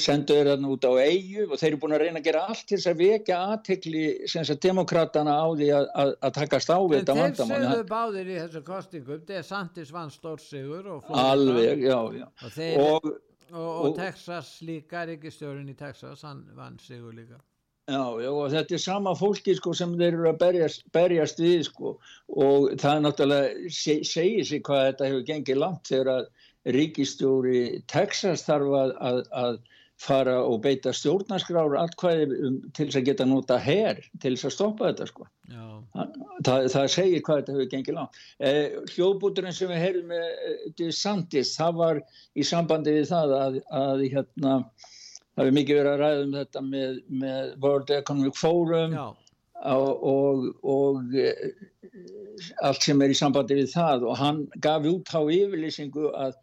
sendu 0.02 0.36
þeir 0.38 0.50
þarna 0.52 0.72
út 0.74 0.86
á 0.88 0.94
eigu 1.00 1.46
og 1.48 1.56
þeir 1.60 1.70
eru 1.70 1.80
búin 1.84 1.96
að 1.98 2.04
reyna 2.04 2.22
að 2.22 2.28
gera 2.30 2.44
allt 2.50 2.66
til 2.70 2.78
þess 2.78 2.92
að 2.92 3.02
vekja 3.04 3.40
aðtekli 3.54 4.04
demokratana 4.66 5.36
á 5.40 5.48
því 5.54 5.70
að, 5.78 5.88
að, 6.04 6.14
að 6.28 6.36
takast 6.40 6.74
á 6.74 6.80
þetta 6.80 7.18
vandamál. 7.20 7.56
En 7.58 7.66
þeir 7.66 7.70
sögðu 7.70 7.88
báðir 7.94 8.30
í 8.30 8.38
þessu 8.40 8.64
kostingum, 8.68 9.26
er 9.40 9.48
Sandis 9.48 9.94
vann 9.96 10.14
stórsigur 10.14 10.94
og. 10.96 11.12
Alveg, 11.24 11.86
já, 11.86 12.00
já. 12.20 12.26
Og, 12.30 12.56
þeir, 12.56 12.82
og, 12.86 13.12
og, 13.54 13.94
Texas 13.98 14.56
líka, 14.66 15.06
Ríkistjórin 15.10 15.70
í 15.72 15.78
Texas, 15.78 16.26
hann 16.28 16.44
vann 16.58 16.80
sigur 16.84 17.16
líka. 17.16 17.40
Já, 17.90 18.04
já, 18.22 18.30
og 18.30 18.52
þetta 18.54 18.76
er 18.76 18.82
sama 18.84 19.16
fólki 19.18 19.56
sko 19.58 19.72
sem 19.74 19.96
þeir 19.98 20.12
eru 20.12 20.28
að 20.30 20.42
berjast, 20.44 20.84
berjast 20.94 21.40
við 21.42 21.64
sko 21.66 21.96
og 22.38 22.68
það 22.78 22.92
er 22.92 23.02
náttúrulega, 23.06 23.72
segir 24.06 24.46
sig 24.46 24.62
hvað 24.68 24.84
þetta 24.92 25.08
hefur 25.08 25.26
gengið 25.32 25.62
langt 25.64 25.90
þegar 25.90 26.12
að 26.14 26.28
ríkistjóri 26.76 27.62
Texas 27.92 28.46
þarf 28.48 28.76
að, 28.80 28.96
að, 29.10 29.22
að 29.44 29.60
fara 30.00 30.38
og 30.48 30.62
beita 30.64 30.94
stjórnarskráru 30.96 31.76
allkvæði 31.80 32.28
um, 32.48 32.60
til 32.76 32.88
þess 32.88 33.00
að 33.02 33.08
geta 33.10 33.28
nota 33.28 33.58
her 33.60 34.00
til 34.24 34.32
þess 34.36 34.48
að 34.48 34.56
stoppa 34.56 34.92
þetta 34.92 35.08
sko. 35.10 35.28
Það, 36.46 36.68
það 36.72 36.86
segir 36.94 37.24
hvað 37.26 37.42
þetta 37.42 37.56
hefur 37.56 37.72
gengið 37.74 37.98
langt. 37.98 38.20
Eh, 38.40 38.78
hljóðbúturinn 38.94 39.56
sem 39.56 39.72
við 39.72 39.84
heyrðum 39.84 40.14
með 40.14 40.28
eh, 40.70 40.94
Sandis, 40.96 41.56
það 41.60 41.82
var 41.82 42.02
í 42.32 42.46
sambandi 42.48 42.96
við 42.96 43.10
það 43.12 43.36
að, 43.40 43.58
að 43.82 44.06
hérna, 44.06 44.54
það 45.34 45.44
hefur 45.44 45.58
mikið 45.58 45.82
verið 45.82 45.92
að 45.92 46.04
ræða 46.06 46.22
um 46.24 46.38
þetta 46.38 46.64
með, 46.70 47.02
með 47.26 47.52
World 47.66 47.94
Economic 47.98 48.40
Forum 48.40 48.96
og, 49.04 49.29
og, 49.66 50.46
og 50.64 51.16
eh, 51.18 51.52
allt 52.64 52.86
sem 52.86 53.02
er 53.02 53.12
í 53.12 53.18
sambandi 53.18 53.58
við 53.60 53.74
það. 53.74 54.08
Og 54.08 54.18
hann 54.20 54.46
gaf 54.64 54.88
út 54.88 55.12
á 55.12 55.22
yfirlýsingu 55.22 56.12
að 56.16 56.38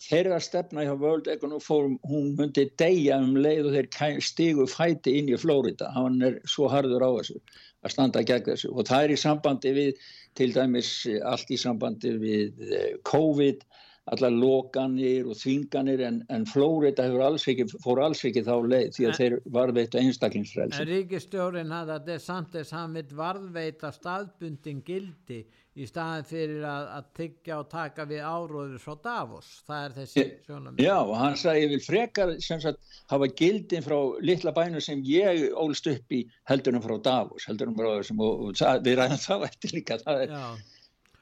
þeirra 0.00 0.38
stefna 0.40 0.84
hjá 0.86 0.94
World 0.96 1.28
Economic 1.28 1.64
Forum 1.66 1.98
hún 2.08 2.30
myndi 2.38 2.68
deyja 2.80 3.18
um 3.20 3.34
leið 3.36 3.68
og 3.68 3.74
þeir 3.76 4.22
stígu 4.24 4.64
fæti 4.70 5.18
inn 5.18 5.28
í 5.28 5.36
Flórida 5.36 5.90
hann 5.92 6.22
er 6.24 6.38
svo 6.48 6.70
harður 6.72 7.04
á 7.04 7.10
þessu 7.18 7.36
að 7.84 7.94
standa 7.96 8.24
gegn 8.24 8.46
þessu. 8.48 8.72
Og 8.72 8.88
það 8.88 9.04
er 9.04 9.14
í 9.14 9.20
sambandi 9.20 9.74
við 9.76 10.08
til 10.38 10.50
dæmis 10.54 10.92
allt 11.26 11.50
í 11.52 11.58
sambandi 11.60 12.14
við 12.22 12.64
eh, 12.70 12.96
COVID 13.08 13.66
allar 14.14 14.34
lokanir 14.34 15.28
og 15.30 15.38
þvinganir 15.38 16.02
en, 16.06 16.20
en 16.34 16.46
Flórida 16.48 17.06
alls 17.26 17.46
ekki, 17.50 17.66
fór 17.84 18.02
alls 18.02 18.24
ekki 18.26 18.42
þá 18.46 18.54
leið 18.72 18.88
því 18.96 19.06
að 19.06 19.12
en, 19.12 19.18
þeir 19.20 19.36
varðveita 19.56 20.02
einstaklingsfrelsi. 20.02 20.82
En 20.82 20.90
ríkistjórin 20.90 21.74
hafði 21.74 21.96
að 21.96 22.06
DeSantis 22.08 22.74
hann 22.74 22.96
vill 22.98 23.08
varðveita 23.20 23.92
staðbundin 23.94 24.82
gildi 24.86 25.44
í 25.80 25.86
staðin 25.86 26.26
fyrir 26.26 26.64
að, 26.66 26.88
að 26.96 27.12
tyggja 27.20 27.60
og 27.60 27.68
taka 27.70 28.06
við 28.10 28.24
áróður 28.26 28.82
frá 28.82 28.96
Davos. 29.04 29.52
Það 29.68 29.84
er 29.84 29.94
þessi 30.00 30.26
sjónum. 30.48 30.82
Já, 30.82 30.96
hann 31.20 31.38
sagði 31.38 31.62
ég 31.62 31.72
vil 31.76 31.84
frekar 31.84 32.34
sem 32.42 32.64
sagt 32.64 32.98
hafa 33.12 33.30
gildin 33.38 33.86
frá 33.86 33.96
litla 34.26 34.54
bænu 34.56 34.82
sem 34.82 35.04
ég 35.06 35.46
ólst 35.54 35.86
upp 35.92 36.18
í 36.18 36.24
heldunum 36.50 36.82
frá 36.84 36.98
Davos, 37.06 37.46
heldunum 37.46 37.78
frá 37.78 37.92
þessum 38.00 38.26
og, 38.26 38.44
og, 38.50 38.58
og 38.58 38.84
við 38.84 38.98
ræðum 38.98 39.22
þá 39.22 39.34
eftir 39.46 39.78
líka 39.78 40.02
það 40.02 40.26
er 40.26 40.34
Já 40.34 40.44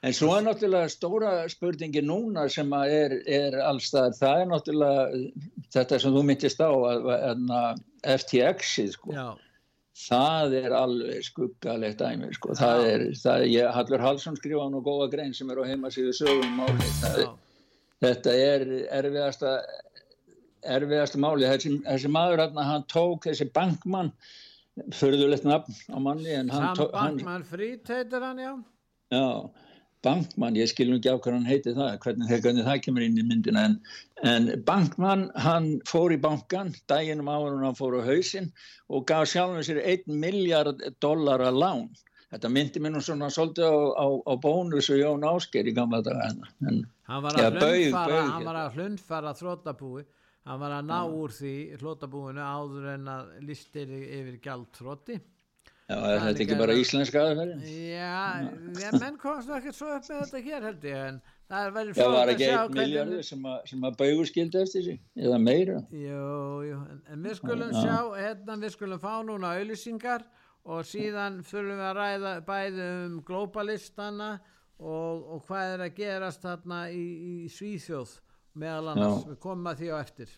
En 0.06 0.14
svo 0.14 0.30
er 0.36 0.44
náttúrulega 0.46 0.90
stóra 0.92 1.30
spurningi 1.50 2.04
núna 2.06 2.44
sem 2.52 2.70
er, 2.86 3.16
er 3.26 3.56
allstað, 3.66 4.14
það 4.20 4.42
er 4.42 4.48
náttúrulega 4.52 5.22
þetta 5.74 5.98
sem 5.98 6.14
þú 6.14 6.22
myndist 6.28 6.62
á 6.62 6.70
að, 6.70 7.08
að 7.16 7.80
FTX-ið 8.14 8.92
sko, 8.94 9.16
Já. 9.16 9.26
það 10.04 10.56
er 10.60 10.76
alveg 10.78 11.26
skuggalegt 11.26 11.98
dæmi 11.98 12.30
sko, 12.38 12.54
það 12.60 12.84
er, 12.92 13.06
það, 13.24 13.48
ég, 13.56 13.72
Hallur 13.74 14.06
Hallsson 14.06 14.38
skrifa 14.38 14.70
nú 14.70 14.84
góða 14.86 15.10
grein 15.16 15.34
sem 15.34 15.50
er 15.50 15.64
á 15.66 15.70
heimasíðu 15.72 16.14
sögum 16.20 16.54
máli, 16.62 16.94
það, 17.02 17.22
þetta 18.06 18.38
er 18.46 18.66
erfiðasta, 19.02 19.58
erfiðasta 20.78 21.26
máli, 21.26 21.50
þessi, 21.50 21.78
þessi 21.90 22.14
maður 22.14 22.46
hann 22.54 22.86
tók 22.86 23.26
þessi 23.26 23.50
bankmann, 23.50 24.14
förðulegt 24.94 25.42
nafn 25.42 25.74
á 25.90 25.98
manni. 25.98 26.38
Sam 26.54 26.84
bankmann 26.92 27.42
frít 27.42 27.90
heitir 27.90 28.22
hann, 28.22 28.38
já. 28.38 28.52
Já 29.10 29.26
bankmann, 30.06 30.56
ég 30.58 30.70
skilum 30.70 30.98
ekki 30.98 31.10
á 31.10 31.16
hvað 31.18 31.36
hann 31.36 31.48
heiti 31.48 31.74
það, 31.76 31.94
hvernig, 32.04 32.32
hvernig 32.44 32.66
það 32.66 32.82
kemur 32.84 33.04
inn 33.06 33.20
í 33.20 33.24
myndina 33.26 33.64
en, 33.68 33.78
en 34.32 34.50
bankmann 34.68 35.24
hann 35.46 35.70
fór 35.88 36.14
í 36.14 36.20
bankan, 36.22 36.74
daginum 36.90 37.30
áður 37.32 37.64
hann 37.64 37.78
fór 37.78 37.98
á 37.98 38.02
hausin 38.06 38.50
og 38.88 39.08
gaf 39.10 39.30
sjálfum 39.32 39.64
sér 39.66 39.80
1 39.82 40.06
miljard 40.08 40.84
dollara 41.02 41.50
lán. 41.54 41.88
Þetta 42.28 42.50
myndi 42.52 42.80
mér 42.84 42.92
nú 42.92 43.00
svona 43.00 43.30
svolítið 43.32 43.64
á, 43.64 43.76
á, 44.04 44.06
á 44.28 44.32
bónus 44.36 44.90
og 44.92 45.00
Jón 45.00 45.24
Ásker 45.24 45.68
í 45.68 45.72
gamla 45.76 46.02
daga 46.04 46.28
en 46.68 46.84
hann 47.08 47.24
var 47.24 47.40
að 47.40 47.62
að 48.66 48.76
hlundfara 48.76 49.32
þróttabúi 49.38 50.04
hann 50.48 50.60
var 50.60 50.76
að 50.78 50.86
ná 50.88 50.98
úr 51.08 51.32
því 51.34 51.54
hlótabúinu 51.80 52.44
áður 52.44 52.92
en 52.94 53.10
að 53.12 53.32
listir 53.48 53.90
yfir 53.96 54.38
gjaldtrótti 54.44 55.18
Já, 55.88 55.96
er 56.04 56.18
þetta 56.20 56.42
ekki 56.44 56.56
bara 56.60 56.74
íslenska 56.76 57.20
aðferðin? 57.24 57.60
Já, 57.64 58.48
já, 58.76 58.88
menn 59.00 59.14
komast 59.20 59.52
ekki 59.56 59.70
svo 59.72 59.86
upp 59.94 60.04
með 60.04 60.18
þetta 60.20 60.40
hér 60.44 60.66
held 60.68 60.82
ég, 60.84 61.04
en 61.06 61.20
það 61.48 61.68
er 61.68 61.70
verið 61.78 61.96
fróð 61.96 62.04
að 62.04 62.10
sjá. 62.10 62.18
Já, 62.18 62.18
var 62.18 62.32
ekki 62.34 62.48
einn 62.50 62.74
miljardur 62.76 63.22
sem, 63.28 63.46
sem 63.70 63.86
að 63.88 63.96
baugur 64.02 64.28
skildi 64.28 64.60
eftir 64.60 64.84
sig, 64.84 64.98
eða 65.16 65.38
meira? 65.40 65.78
Jú, 65.96 66.26
jú, 66.66 66.82
en, 66.92 67.00
en 67.14 67.24
við 67.24 67.38
skulum 67.40 67.72
já. 67.72 67.80
sjá, 67.86 67.96
hérna 68.20 68.58
við 68.66 68.74
skulum 68.76 69.00
fá 69.00 69.14
núna 69.30 69.54
auðlýsingar 69.56 70.26
og 70.68 70.84
síðan 70.84 71.40
þurfum 71.48 71.80
við 71.80 71.86
að 71.88 71.96
ræða 72.02 72.34
bæði 72.50 72.88
um 73.06 73.16
globalistana 73.30 74.30
og, 74.76 75.24
og 75.24 75.40
hvað 75.48 75.72
er 75.72 75.86
að 75.86 75.96
gerast 76.02 76.44
þarna 76.44 76.82
í, 76.92 77.06
í 77.32 77.34
Svíþjóð 77.56 78.12
meðal 78.60 78.92
annars, 78.92 79.24
já. 79.24 79.30
við 79.32 79.40
komum 79.46 79.72
að 79.72 79.80
því 79.80 79.90
á 79.94 79.96
eftir. 80.02 80.36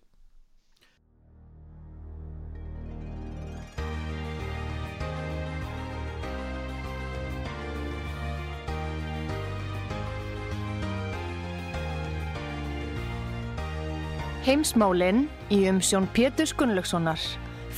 Heimsmálinn 14.51 15.29
í 15.55 15.61
umsjón 15.71 16.09
Pétur 16.11 16.51
Gunnlaugssonar. 16.59 17.21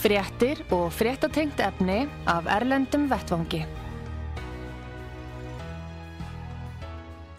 Fréttir 0.01 0.63
og 0.73 0.87
fréttatengt 0.97 1.59
efni 1.61 2.07
af 2.33 2.49
Erlendum 2.49 3.05
Vettvangi. 3.11 3.61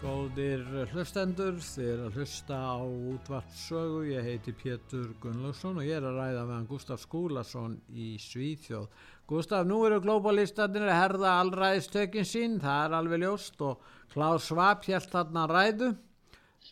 Góðir 0.04 0.62
hlustendur, 0.92 1.58
þið 1.58 1.90
er 1.96 2.04
að 2.04 2.20
hlusta 2.20 2.60
á 2.62 2.78
útvartsögu. 2.86 4.04
Ég 4.12 4.30
heiti 4.30 4.54
Pétur 4.54 5.10
Gunnlaugsson 5.18 5.82
og 5.82 5.90
ég 5.90 5.98
er 5.98 6.06
að 6.12 6.22
ræða 6.22 6.46
meðan 6.52 6.70
Gustaf 6.70 7.02
Skúlason 7.02 7.74
í 7.90 8.14
Svíþjóð. 8.22 8.86
Gustaf, 9.26 9.66
nú 9.66 9.82
eru 9.90 9.98
globalistanir 10.04 10.86
að 10.86 11.00
herða 11.00 11.36
allræðistökin 11.42 12.30
sín, 12.36 12.60
það 12.62 12.86
er 12.86 12.98
alveg 13.02 13.26
ljóst 13.26 13.66
og 13.66 13.94
Klaus 14.14 14.46
Schwab 14.46 14.86
held 14.86 15.10
þarna 15.10 15.50
ræðu 15.50 15.96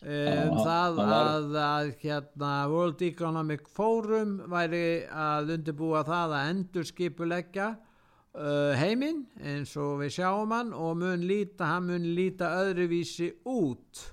um 0.01 0.57
það 0.63 0.99
að, 1.03 1.55
að 1.61 1.89
hérna, 2.01 2.51
World 2.71 3.01
Economic 3.05 3.67
Forum 3.69 4.39
væri 4.51 5.03
að 5.07 5.53
undirbúa 5.57 6.01
það 6.07 6.35
að 6.37 6.49
endur 6.53 6.87
skipuleggja 6.89 7.67
uh, 7.75 8.73
heiminn 8.79 9.23
eins 9.43 9.75
og 9.77 10.01
við 10.01 10.15
sjáum 10.17 10.55
hann 10.55 10.73
og 10.73 10.97
mun 11.03 11.23
líta, 11.29 11.69
hann 11.75 11.87
mun 11.91 12.09
líta 12.17 12.49
öðruvísi 12.63 13.29
út. 13.45 14.09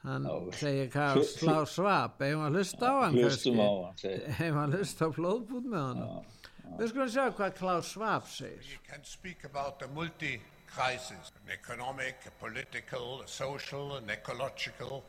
Hann 0.00 0.24
Já, 0.24 0.36
segir 0.56 0.86
hvað 0.94 1.18
slá 1.28 1.56
svap 1.68 2.22
hefur 2.24 2.46
hann 2.46 2.54
hlust 2.56 2.80
á 2.80 2.92
hann 3.04 3.18
hefur 3.20 4.56
hann 4.56 4.72
hlust 4.72 5.02
á 5.04 5.08
flóðbút 5.12 5.66
með 5.68 5.82
hann 5.90 6.78
við 6.78 6.92
skulum 6.94 7.10
sjá 7.12 7.26
hvað 7.36 7.52
Klaus 7.58 7.90
Schwab 7.92 8.24
segir. 8.30 8.64
You 8.64 8.80
can 8.86 9.04
speak 9.04 9.44
about 9.44 9.78
the 9.82 9.88
multi 9.92 10.38
crisis, 10.74 11.32
an 11.44 11.52
economic, 11.52 12.16
a 12.26 12.30
political, 12.44 13.22
a 13.22 13.28
social, 13.28 13.96
an 13.96 14.08
ecological, 14.10 15.04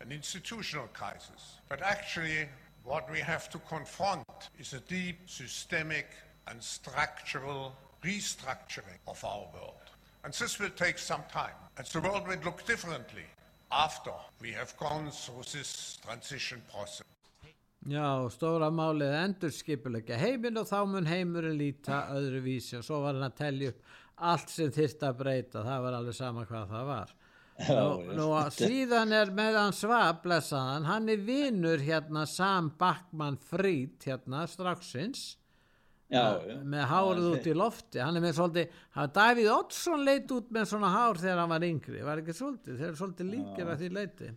an 0.00 0.12
institutional 0.12 0.88
crisis. 0.92 1.58
But 1.68 1.82
actually, 1.82 2.48
what 2.84 3.10
we 3.10 3.20
have 3.20 3.48
to 3.50 3.58
confront 3.68 4.26
is 4.58 4.72
a 4.72 4.80
deep 4.80 5.18
systemic 5.26 6.08
and 6.48 6.62
structural 6.62 7.74
restructuring 8.02 9.00
of 9.06 9.24
our 9.24 9.46
world. 9.54 9.84
And 10.24 10.32
this 10.32 10.58
will 10.58 10.70
take 10.70 10.98
some 10.98 11.22
time. 11.32 11.56
And 11.78 11.86
the 11.86 12.00
world 12.00 12.28
will 12.28 12.38
look 12.44 12.66
differently 12.66 13.24
after 13.70 14.12
we 14.40 14.52
have 14.52 14.76
gone 14.76 15.10
through 15.10 15.44
this 15.52 15.98
transition 16.04 16.62
process. 16.70 17.06
Já, 17.84 18.24
stóra 18.32 18.70
málið 18.72 19.10
endur 19.12 19.50
skipulegja 19.52 20.16
heiminn 20.16 20.56
og 20.56 20.70
þá 20.70 20.78
mun 20.88 21.04
heimurinn 21.04 21.58
líta 21.60 22.06
öðruvísi 22.16 22.78
og 22.78 22.86
svo 22.86 23.02
var 23.02 23.12
hann 23.12 23.26
að 23.26 23.34
tellja 23.42 23.72
upp 23.74 23.90
allt 24.16 24.50
sem 24.52 24.72
þýrt 24.74 25.06
að 25.08 25.20
breyta 25.20 25.62
það 25.66 25.86
var 25.86 25.98
alveg 25.98 26.16
sama 26.16 26.46
hvað 26.48 26.74
það 26.74 26.90
var. 26.90 27.14
Nú, 27.54 28.14
nú 28.18 28.26
síðan 28.50 29.14
er 29.14 29.30
meðan 29.30 29.74
svab 29.76 30.24
blessaðan, 30.24 30.88
hann 30.88 31.10
er 31.12 31.20
vinnur 31.22 31.82
hérna 31.82 32.24
Sam 32.26 32.72
Backman 32.78 33.36
Fried 33.38 34.02
hérna 34.02 34.42
straxins 34.50 35.36
já, 36.10 36.40
já, 36.42 36.56
með 36.66 36.88
hárið 36.90 37.28
út 37.30 37.46
í 37.46 37.54
lofti. 37.54 38.00
Hann 38.02 38.18
er 38.18 38.24
með 38.24 38.34
svolítið, 38.40 38.80
Davíð 39.14 39.52
Oddsson 39.54 40.02
leit 40.06 40.34
út 40.34 40.50
með 40.54 40.66
svona 40.72 40.90
hár 40.94 41.22
þegar 41.22 41.44
hann 41.44 41.54
var 41.54 41.68
yngri. 41.68 42.02
Var 42.02 42.24
ekki 42.24 42.36
svolítið, 42.40 42.80
þeir 42.80 42.88
eru 42.90 43.00
svolítið 43.02 43.30
líkir 43.36 43.70
að 43.70 43.84
því 43.84 43.92
leiti 44.00 44.32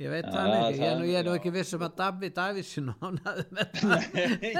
Ég 0.00 0.08
veit 0.08 0.24
það 0.24 0.46
ja, 0.48 0.60
ekki, 0.64 0.78
ég, 0.80 1.00
ég 1.10 1.16
er 1.18 1.26
nú 1.26 1.32
ekki 1.36 1.50
vissum 1.52 1.82
að 1.84 1.96
David 1.98 2.32
Davidsson 2.38 2.86
ánaði 3.04 3.42
með 3.52 3.74
það. 3.76 4.06
Nei, 4.14 4.52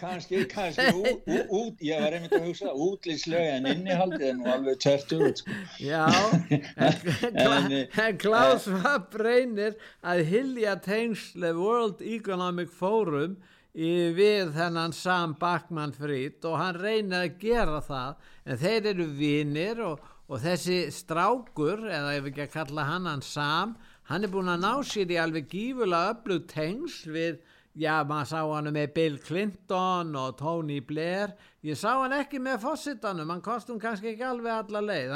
kannski, 0.00 0.38
kannski, 0.48 0.86
ú, 0.96 1.12
ú, 1.28 1.40
ú, 1.58 1.60
ég 1.84 2.00
var 2.00 2.16
einmitt 2.16 2.32
að 2.32 2.46
hugsa 2.46 2.72
útlýslega 2.72 3.58
en 3.58 3.68
innihaldið 3.74 4.24
er 4.30 4.38
nú 4.38 4.48
alveg 4.48 4.80
tvertu 4.80 5.18
út. 5.26 5.42
Sko. 5.42 5.56
Já, 5.84 6.06
en, 6.48 7.76
en 8.06 8.22
Klaus 8.22 8.64
Vapp 8.78 9.18
reynir 9.20 9.76
að 10.00 10.22
hilja 10.30 10.78
tengsle 10.88 11.52
World 11.58 12.00
Economic 12.00 12.72
Forum 12.72 13.36
í 13.76 13.92
við 14.16 14.54
þennan 14.56 14.96
Sam 14.96 15.36
Backman-Fried 15.38 16.48
og 16.48 16.56
hann 16.62 16.80
reynir 16.80 17.26
að 17.26 17.36
gera 17.44 17.82
það 17.84 18.32
en 18.48 18.62
þeir 18.64 18.90
eru 18.94 19.10
vinir 19.20 19.84
og, 19.84 20.00
og 20.32 20.40
þessi 20.42 20.80
strákur, 20.96 21.84
eða 21.92 22.16
ef 22.16 22.32
ekki 22.32 22.46
að 22.48 22.54
kalla 22.56 22.88
hann 22.88 23.12
hann 23.12 23.24
Sam, 23.26 23.76
hann 24.08 24.24
er 24.24 24.32
búin 24.32 24.50
að 24.50 24.64
ná 24.64 24.72
sér 24.86 25.12
í 25.12 25.20
alveg 25.20 25.48
gífulega 25.52 26.14
öllu 26.14 26.40
tengsl 26.48 27.12
við, 27.14 27.38
já 27.78 28.00
maður 28.08 28.30
sá 28.32 28.40
hann 28.40 28.72
með 28.74 28.92
Bill 28.96 29.18
Clinton 29.22 30.16
og 30.18 30.36
Tony 30.40 30.80
Blair, 30.84 31.34
ég 31.62 31.78
sá 31.78 31.92
hann 32.00 32.16
ekki 32.16 32.40
með 32.42 32.62
fósittanum, 32.64 33.30
hann 33.30 33.44
kostum 33.44 33.80
kannski 33.82 34.14
ekki 34.14 34.26
alveg 34.26 34.54
alla 34.54 34.84
leið, 34.88 35.14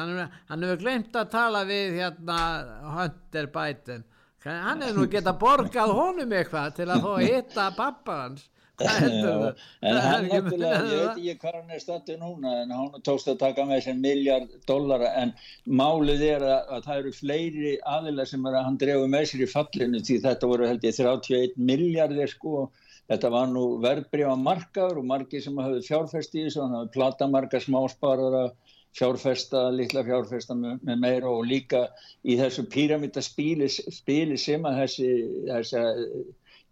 hann 0.50 0.66
hefur 0.66 0.82
glemt 0.84 1.16
að 1.16 1.32
tala 1.32 1.64
við 1.68 1.98
hérna 2.02 2.38
Hunter 2.98 3.50
Biden, 3.56 4.06
hann 4.44 4.84
hefur 4.84 5.00
nú 5.00 5.10
geta 5.10 5.34
borgað 5.40 5.96
honum 5.96 6.36
eitthvað 6.36 6.76
til 6.80 6.90
að 6.92 7.08
þó 7.08 7.12
hitta 7.24 7.70
pappa 7.78 8.18
hans 8.26 8.48
en 8.80 9.96
hann 10.00 10.28
náttúrulega, 10.30 10.78
ég 10.88 11.00
veit 11.02 11.18
ekki 11.18 11.34
hvað 11.42 11.56
hann 11.58 11.74
er 11.76 11.82
stættið 11.82 12.20
núna 12.22 12.52
en 12.62 12.72
hann 12.72 13.02
tókst 13.04 13.28
að 13.28 13.40
taka 13.42 13.66
með 13.68 13.82
þessi 13.82 13.94
miljard 14.00 14.54
dollara 14.66 15.10
en 15.22 15.34
málið 15.66 16.24
er 16.30 16.46
að, 16.46 16.72
að 16.76 16.86
það 16.86 17.02
eru 17.02 17.12
fleiri 17.18 17.74
aðilar 17.96 18.30
sem 18.30 18.48
að 18.48 18.58
hann 18.62 18.80
drefu 18.80 19.10
með 19.12 19.28
sér 19.30 19.44
í 19.44 19.50
fallinu 19.52 20.00
því 20.00 20.18
þetta 20.24 20.50
voru 20.54 20.70
held 20.70 20.88
ég 20.88 20.96
31 20.98 21.60
miljardir 21.72 22.32
sko. 22.32 22.70
Þetta 23.10 23.28
var 23.34 23.48
nú 23.50 23.64
verðbreyfa 23.82 24.34
markaður 24.40 25.02
og 25.02 25.08
margi 25.10 25.40
sem 25.42 25.56
hafði 25.58 25.82
fjárfæst 25.84 26.36
í 26.38 26.46
þessu 26.46 26.62
hann 26.62 26.76
hafði 26.78 26.92
platamarka 26.94 27.60
smásparara 27.60 28.44
fjárfesta, 28.96 29.66
litla 29.72 30.04
fjárfesta 30.06 30.54
með, 30.56 30.78
með 30.86 31.00
meira 31.02 31.30
og 31.32 31.46
líka 31.48 31.86
í 32.24 32.36
þessu 32.40 32.64
píramítaspíli 32.72 34.38
sem 34.40 34.68
að 34.68 34.78
þessi, 34.82 35.10
þessi 35.48 35.82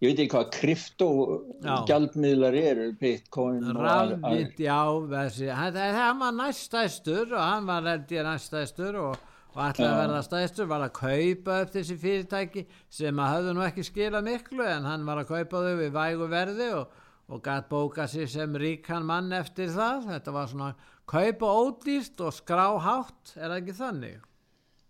ég 0.01 0.09
veit 0.09 0.17
ekki 0.23 0.33
hvað 0.33 0.47
kryptogjaldmiðlar 0.55 2.55
eru 2.57 2.87
bitcoin 2.97 3.67
rafvitt, 3.77 4.57
já 4.63 4.79
þessi, 5.11 5.51
hann, 5.53 5.75
hann 5.77 6.17
var 6.23 6.33
næstæstur 6.39 7.27
og 7.35 7.43
hann 7.43 7.67
var 7.69 7.85
heldur 7.85 8.25
næstæstur 8.25 8.97
og, 9.03 9.13
og 9.53 9.59
allir 9.67 9.85
að 9.91 9.99
verða 9.99 10.21
stæstur 10.25 10.65
var 10.71 10.81
að 10.87 10.95
kaupa 10.97 11.51
upp 11.65 11.71
þessi 11.75 11.95
fyrirtæki 12.01 12.61
sem 12.89 13.13
að 13.21 13.31
hafðu 13.35 13.51
nú 13.53 13.61
ekki 13.67 13.83
skila 13.85 14.19
miklu 14.25 14.63
en 14.65 14.89
hann 14.89 15.05
var 15.05 15.17
að 15.21 15.29
kaupa 15.35 15.55
þau 15.67 15.75
við 15.83 15.91
vægu 15.99 16.25
verði 16.33 16.67
og, 16.79 16.85
og 17.29 17.37
gæt 17.45 17.65
bóka 17.69 18.03
sér 18.09 18.27
sem 18.31 18.51
ríkan 18.57 19.05
mann 19.07 19.31
eftir 19.37 19.69
það. 19.71 20.09
Þetta 20.15 20.31
var 20.35 20.45
svona 20.49 20.71
kaupa 21.11 21.45
ódýst 21.61 22.17
og 22.25 22.31
skráhátt 22.41 23.25
er 23.37 23.49
ekki 23.59 23.73
þannig? 23.77 24.17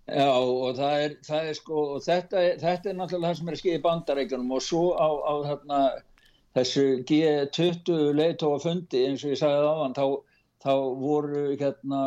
Já 0.09 0.27
og 0.33 0.75
það 0.75 1.03
er, 1.05 1.13
það 1.23 1.49
er 1.49 1.57
sko 1.59 1.81
og 1.95 2.01
þetta, 2.03 2.41
þetta 2.59 2.89
er 2.89 2.97
náttúrulega 2.97 3.29
það 3.29 3.37
sem 3.37 3.49
er 3.49 3.55
að 3.55 3.61
skilja 3.61 3.79
í 3.79 3.83
bandarækjunum 3.85 4.55
og 4.57 4.63
svo 4.65 4.81
á, 4.97 5.07
á 5.07 5.33
þarna, 5.45 5.81
þessu 6.57 6.85
G20 7.11 7.99
leitóa 8.17 8.57
fundi 8.63 9.05
eins 9.07 9.23
og 9.23 9.35
ég 9.35 9.39
sagði 9.39 9.69
á 9.69 9.75
hann 9.83 9.95
þá, 9.95 10.05
þá 10.65 10.73
voru 11.03 11.43
hérna 11.53 12.01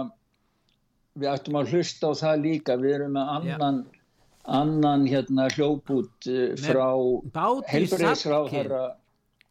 við 1.14 1.30
ættum 1.30 1.61
að 1.61 1.70
hlusta 1.72 2.11
á 2.11 2.12
það 2.18 2.42
líka. 2.49 2.76
Við 2.82 2.97
erum 2.97 3.14
með 3.14 3.30
annan, 3.36 3.78
annan 4.59 5.07
hérna 5.09 5.47
hljóput 5.55 6.28
eh, 6.28 6.59
frá 6.61 6.90
helbriðsráð 7.70 8.51
þeirra 8.53 8.84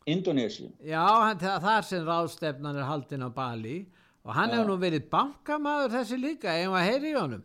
Indonési 0.03 0.67
Já 0.83 0.99
það, 1.39 1.61
það 1.63 1.77
er 1.77 1.85
sem 1.87 2.05
ráðstefnan 2.09 2.75
er 2.75 2.89
haldin 2.89 3.23
á 3.23 3.31
Bali. 3.31 3.79
Og 4.27 4.35
hann 4.35 4.51
hefur 4.51 4.67
nú 4.67 4.77
verið 4.79 5.07
bankamaður 5.11 5.97
þessi 5.97 6.19
líka 6.19 6.53
ef 6.59 6.69
maður 6.71 6.91
heyri 6.91 7.11
í 7.11 7.17
honum 7.17 7.41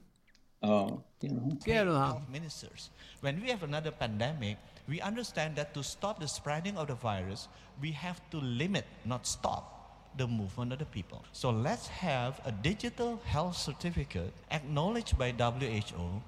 Oh, 0.63 1.03
you 1.21 1.31
know. 1.31 2.23
Ministers. 2.31 2.91
When 3.21 3.41
we 3.41 3.49
have 3.51 3.63
another 3.63 3.91
pandemic, 3.91 4.57
we 4.89 5.01
understand 5.01 5.57
that 5.57 5.75
to 5.75 5.83
stop 5.83 6.21
the 6.21 6.27
spreading 6.27 6.77
of 6.77 6.89
the 6.89 6.95
virus, 6.95 7.49
we 7.81 7.93
have 7.93 8.21
to 8.31 8.39
limit, 8.39 8.85
not 9.05 9.27
stop, 9.27 10.11
the 10.17 10.27
movement 10.27 10.73
of 10.73 10.79
the 10.81 10.87
people. 10.87 11.25
So 11.33 11.51
let's 11.51 11.87
have 11.89 12.41
a 12.45 12.51
digital 12.51 13.21
health 13.25 13.57
certificate 13.57 14.33
acknowledged 14.51 15.17
by 15.17 15.31
WHO. 15.33 16.23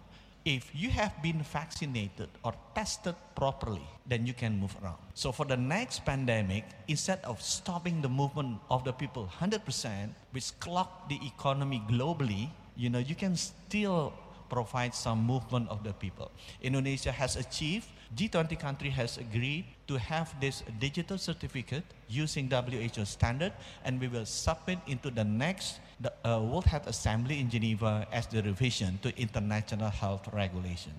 If 0.44 0.70
you 0.74 0.88
have 0.90 1.12
been 1.22 1.42
vaccinated 1.42 2.28
or 2.44 2.54
tested 2.74 3.14
properly, 3.34 3.86
then 4.06 4.26
you 4.26 4.32
can 4.32 4.58
move 4.58 4.74
around. 4.82 4.96
So 5.14 5.32
for 5.32 5.44
the 5.44 5.56
next 5.56 6.06
pandemic, 6.06 6.64
instead 6.88 7.20
of 7.24 7.42
stopping 7.42 8.00
the 8.00 8.08
movement 8.08 8.58
of 8.70 8.84
the 8.84 8.92
people 8.92 9.28
100%, 9.38 10.08
which 10.30 10.58
clock 10.60 11.08
the 11.10 11.18
economy 11.26 11.82
globally, 11.90 12.48
you 12.80 12.88
know, 12.88 12.98
you 12.98 13.14
can 13.14 13.36
still 13.36 14.12
provide 14.48 14.94
some 14.94 15.22
movement 15.22 15.68
of 15.68 15.84
the 15.84 15.92
people. 15.92 16.32
Indonesia 16.62 17.12
has 17.12 17.36
achieved, 17.36 17.86
G20 18.16 18.58
country 18.58 18.90
has 18.90 19.18
agreed 19.18 19.64
to 19.86 19.98
have 19.98 20.34
this 20.40 20.64
digital 20.80 21.18
certificate 21.18 21.84
using 22.08 22.50
WHO 22.50 23.04
standard 23.04 23.52
and 23.84 24.00
we 24.00 24.08
will 24.08 24.26
submit 24.26 24.78
into 24.88 25.10
the 25.10 25.22
next 25.22 25.78
the, 26.00 26.10
uh, 26.24 26.40
World 26.40 26.64
Health 26.64 26.88
Assembly 26.88 27.38
in 27.38 27.50
Geneva 27.50 28.08
as 28.10 28.26
the 28.26 28.42
revision 28.42 28.98
to 29.02 29.12
international 29.20 29.90
health 29.90 30.26
regulation. 30.32 30.96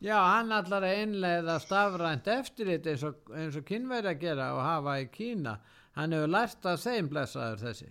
Já, 0.00 0.16
hann 0.16 0.48
allar 0.52 0.80
að 0.80 0.96
einlega 0.96 1.58
stafrænt 1.60 2.28
eftirlit 2.32 2.86
eins 2.88 3.02
og, 3.04 3.18
eins 3.36 3.56
og 3.60 3.66
kynverði 3.68 4.08
að 4.14 4.22
gera 4.22 4.46
og 4.56 4.62
hafa 4.64 4.94
í 5.02 5.10
Kína. 5.12 5.58
Hann 5.92 6.16
hefur 6.16 6.32
lært 6.32 6.64
að 6.64 6.80
þeim 6.86 7.10
blessaður 7.12 7.60
þessi. 7.66 7.90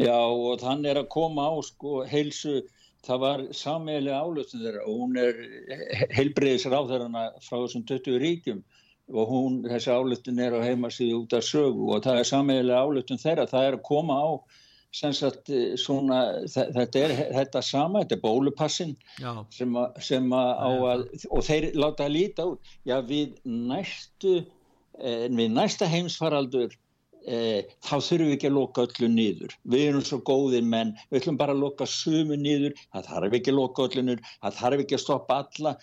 Já 0.00 0.16
og 0.16 0.60
þann 0.60 0.84
er 0.88 1.00
að 1.00 1.12
koma 1.12 1.46
á 1.48 1.54
sko 1.64 2.02
heilsu, 2.08 2.60
það 3.06 3.22
var 3.22 3.44
sammeili 3.56 4.12
álöfnum 4.12 4.64
þeirra. 4.64 4.82
Og 4.84 4.98
hún 5.02 5.20
er 5.20 5.38
heilbreyðis 6.16 6.68
ráðherrana 6.68 7.30
frá 7.44 7.56
þessum 7.62 7.86
20 7.88 8.20
ríkjum. 8.22 8.60
Og 9.14 9.30
hún, 9.30 9.58
þessi 9.64 9.94
álöfnum 9.94 10.42
er 10.42 10.58
á 10.58 10.60
heimasíðu 10.66 11.22
út 11.22 11.36
af 11.38 11.46
sögu. 11.46 11.90
Og 11.94 12.04
það 12.04 12.20
er 12.20 12.30
sammeili 12.32 12.76
álöfnum 12.76 13.22
þeirra, 13.22 13.48
það 13.50 13.68
er 13.70 13.78
að 13.78 13.84
koma 13.88 14.20
á 14.20 14.30
Sagt, 14.96 15.50
svona, 15.76 16.18
þetta 16.48 17.00
er 17.02 17.12
þetta 17.34 17.60
sama, 17.60 18.00
þetta 18.00 18.16
er 18.16 18.20
bólupassin 18.22 18.94
sem, 19.52 19.74
a, 19.76 19.90
sem 20.00 20.30
a, 20.32 20.44
á 20.56 20.70
að 20.94 21.02
og 21.28 21.42
þeir 21.44 21.66
láta 21.76 22.06
að 22.06 22.14
líta 22.14 22.46
út. 22.54 22.70
Já 22.88 22.96
við 23.04 23.34
næstu 23.44 24.38
eh, 24.40 25.26
við 25.28 25.52
næsta 25.52 25.88
heimsfaraldur 25.90 26.72
eh, 27.26 27.66
þá 27.84 27.94
þurfum 27.96 28.28
við 28.30 28.34
ekki 28.36 28.48
að 28.50 28.56
loka 28.56 28.84
öllu 28.86 29.08
nýður 29.12 29.54
við 29.72 29.84
erum 29.88 30.04
svo 30.06 30.18
góðir 30.26 30.66
menn. 30.66 30.94
Við 31.10 31.20
ætlum 31.20 31.38
bara 31.40 31.54
að 31.56 31.62
loka 31.64 31.86
sumu 31.90 32.38
nýður 32.40 32.76
það 32.94 33.08
þarf 33.10 33.36
ekki 33.38 33.52
að 33.52 33.58
loka 33.58 33.86
öllu 33.86 34.04
nýður 34.06 34.22
það 34.30 34.58
þarf 34.60 34.84
ekki 34.84 34.98
að 34.98 35.02
stoppa 35.04 35.38
alla. 35.42 35.74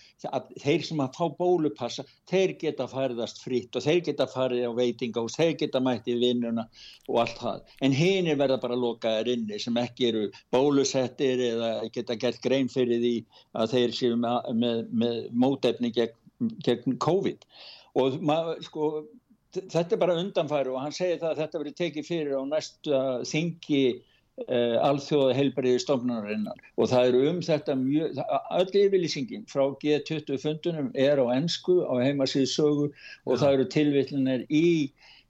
Þeir 0.63 0.87
sem 0.87 1.03
að 1.03 1.19
fá 1.19 1.25
bólupassa 1.39 2.05
þeir 2.31 2.55
geta 2.63 2.87
færðast 2.91 3.43
fritt 3.43 3.75
og 3.77 3.85
þeir 3.85 4.01
geta 4.09 4.27
farið 4.31 4.67
á 4.69 4.71
veitinga 4.77 5.23
og 5.23 5.33
þeir 5.33 5.55
geta 5.61 5.83
mætti 5.83 6.17
vinnuna 6.21 6.67
og 7.09 7.21
allt 7.23 7.39
það. 7.41 7.61
En 7.83 7.97
hinn 7.97 8.29
er 8.31 8.39
verða 8.39 8.59
bara 8.63 8.77
að 8.77 8.85
loka 8.87 9.15
þær 9.17 9.31
inni 9.35 9.59
sem 9.61 9.79
ekki 9.81 10.09
eru 10.11 10.25
bólusettir 10.53 11.43
eða 11.51 11.71
geta 11.93 12.17
gert 12.19 12.41
grein 12.43 12.71
fyrir 12.71 13.01
því 13.03 13.15
að 13.59 13.75
þeir 13.75 13.97
séu 13.97 14.19
með, 14.19 14.53
með, 14.63 14.83
með 15.03 15.19
mótefni 15.45 15.91
gegn, 15.95 16.53
gegn 16.65 16.97
COVID. 17.03 17.45
Og 17.99 18.17
maður 18.25 18.63
sko 18.65 18.87
þetta 19.53 19.95
er 19.95 20.01
bara 20.01 20.17
undanfæri 20.21 20.73
og 20.73 20.81
hann 20.81 20.95
segir 20.95 21.21
það 21.21 21.29
að 21.31 21.43
þetta 21.43 21.61
verið 21.61 21.77
tekið 21.81 22.09
fyrir 22.09 22.35
á 22.39 22.41
næsta 22.49 23.01
þingi 23.29 23.83
uh, 23.93 24.77
alþjóða 24.87 25.35
heilbæriði 25.37 25.83
stofnarinnar 25.83 26.63
og 26.77 26.89
það 26.91 27.09
eru 27.11 27.23
um 27.29 27.41
þetta 27.45 27.75
mjög, 27.79 28.21
öll 28.59 28.79
yfirlýsingin 28.83 29.45
frá 29.51 29.65
G20 29.83 30.41
fundunum 30.41 30.89
er 30.93 31.21
á 31.21 31.25
ennsku 31.35 31.81
á 31.85 31.93
heimasíðu 32.01 32.49
sögu 32.49 32.87
og 32.89 33.35
ja. 33.35 33.39
það 33.43 33.53
eru 33.57 33.69
tilvillinir 33.77 34.47
í 34.49 34.65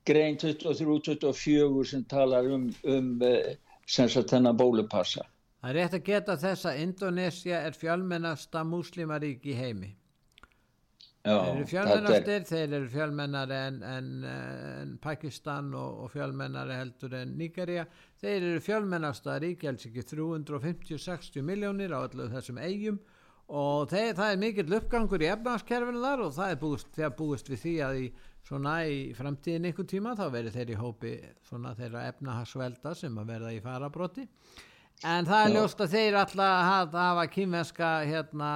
grein 0.08 0.40
23-24 0.40 1.86
sem 1.92 2.08
talar 2.12 2.48
um, 2.52 2.70
um 2.84 3.14
uh, 3.24 3.54
sem 3.88 4.10
sagt 4.10 4.32
þennan 4.32 4.58
bólupassa. 4.60 5.26
Það 5.64 5.70
er 5.70 5.78
rétt 5.80 5.94
að 5.96 6.08
geta 6.08 6.36
þess 6.40 6.68
að 6.68 6.80
Indonesia 6.84 7.60
er 7.68 7.76
fjölmennasta 7.76 8.64
múslimarík 8.68 9.46
í 9.48 9.56
heimi. 9.56 9.94
Þeir 11.24 11.46
eru 11.54 11.66
fjölmennastir, 11.70 12.34
er... 12.34 12.46
þeir 12.50 12.74
eru 12.78 12.88
fjölmennari 12.92 13.56
en, 13.56 13.78
en, 13.88 14.08
en 14.28 14.90
Pakistan 15.04 15.70
og, 15.80 16.02
og 16.04 16.12
fjölmennari 16.12 16.76
heldur 16.76 17.16
en 17.16 17.38
Nigeria, 17.40 17.86
þeir 18.20 18.50
eru 18.50 18.64
fjölmennasta 18.66 19.38
ríkjáls 19.40 19.88
ekki 19.88 20.04
350-60 20.10 21.46
miljónir 21.48 21.96
á 21.96 22.04
öllu 22.04 22.28
þessum 22.34 22.60
eigum 22.60 23.00
og 23.54 23.88
þeir, 23.92 24.12
það 24.20 24.34
er 24.34 24.44
mikill 24.44 24.78
uppgangur 24.80 25.24
í 25.24 25.32
efnarskerfinu 25.32 26.04
þar 26.04 26.26
og 26.28 26.36
það 26.36 26.52
er 26.52 26.62
búist, 26.66 26.92
þegar 26.96 27.16
búist 27.22 27.54
við 27.54 27.64
því 27.64 27.74
að 27.88 28.02
í 28.02 28.06
svona 28.44 28.76
í 28.92 29.00
framtíðin 29.16 29.72
ykkur 29.72 29.88
tíma 29.88 30.18
þá 30.20 30.26
verður 30.28 30.58
þeir 30.58 30.76
í 30.76 30.80
hópi 30.80 31.16
svona 31.48 31.72
þeirra 31.78 32.08
efnahagsvelda 32.12 32.96
sem 33.00 33.16
að 33.20 33.32
verða 33.32 33.56
í 33.56 33.64
farabróti 33.64 34.28
En 35.04 35.28
það 35.28 35.46
er 35.46 35.54
ljóst 35.58 35.82
að 35.84 35.96
þeir 35.98 36.16
alltaf 36.22 36.94
hafa 36.96 37.26
kýmverska 37.32 37.90
hérna, 38.08 38.52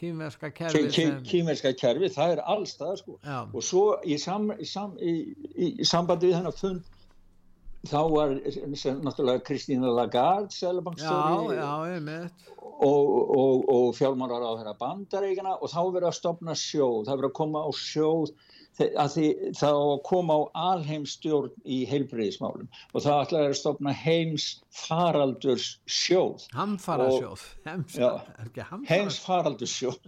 kýmverska 0.00 0.50
kerfi 0.56 0.86
sem... 0.94 1.18
Kýmverska 1.28 1.74
kerfi, 1.76 2.08
það 2.14 2.36
er 2.36 2.40
allstað 2.54 2.94
sko. 3.02 3.18
og 3.26 3.64
svo 3.64 3.84
í, 4.04 4.16
sam, 4.20 4.48
í, 4.56 4.68
sam, 4.68 4.94
í, 4.96 5.14
í 5.52 5.88
sambandi 5.88 6.30
við 6.30 6.38
hennar 6.38 6.56
fund 6.56 6.88
þá 7.88 8.00
var 8.12 8.32
náttúrulega 8.36 9.44
Kristína 9.44 9.92
Lagarde 9.96 10.52
selabankstjóri 10.52 11.60
og, 11.60 13.12
og, 13.36 13.68
og 13.72 13.86
fjármárar 13.96 14.44
á 14.44 14.52
þeirra 14.60 14.76
bandaríkina 14.80 15.56
og 15.56 15.72
þá 15.72 15.80
verður 15.86 16.08
að 16.10 16.18
stopna 16.18 16.56
sjóð, 16.56 17.06
það 17.08 17.14
verður 17.14 17.30
að 17.30 17.38
koma 17.40 17.64
á 17.64 17.70
sjóð 17.76 18.34
að 18.78 19.14
því 19.14 19.26
þá 19.58 19.70
kom 20.06 20.30
á 20.32 20.38
alheimstjórn 20.70 21.52
í 21.64 21.82
heilbreyðismálum 21.90 22.68
og 22.94 23.04
það 23.04 23.22
ætlaði 23.24 23.50
að 23.50 23.56
stopna 23.58 23.94
heims 23.96 24.46
faraldurs 24.70 25.66
sjóð. 25.90 26.46
Hamfarasjóð. 26.54 27.44
Heims 28.88 29.18
faraldurs 29.24 29.74
sjóð 29.74 29.98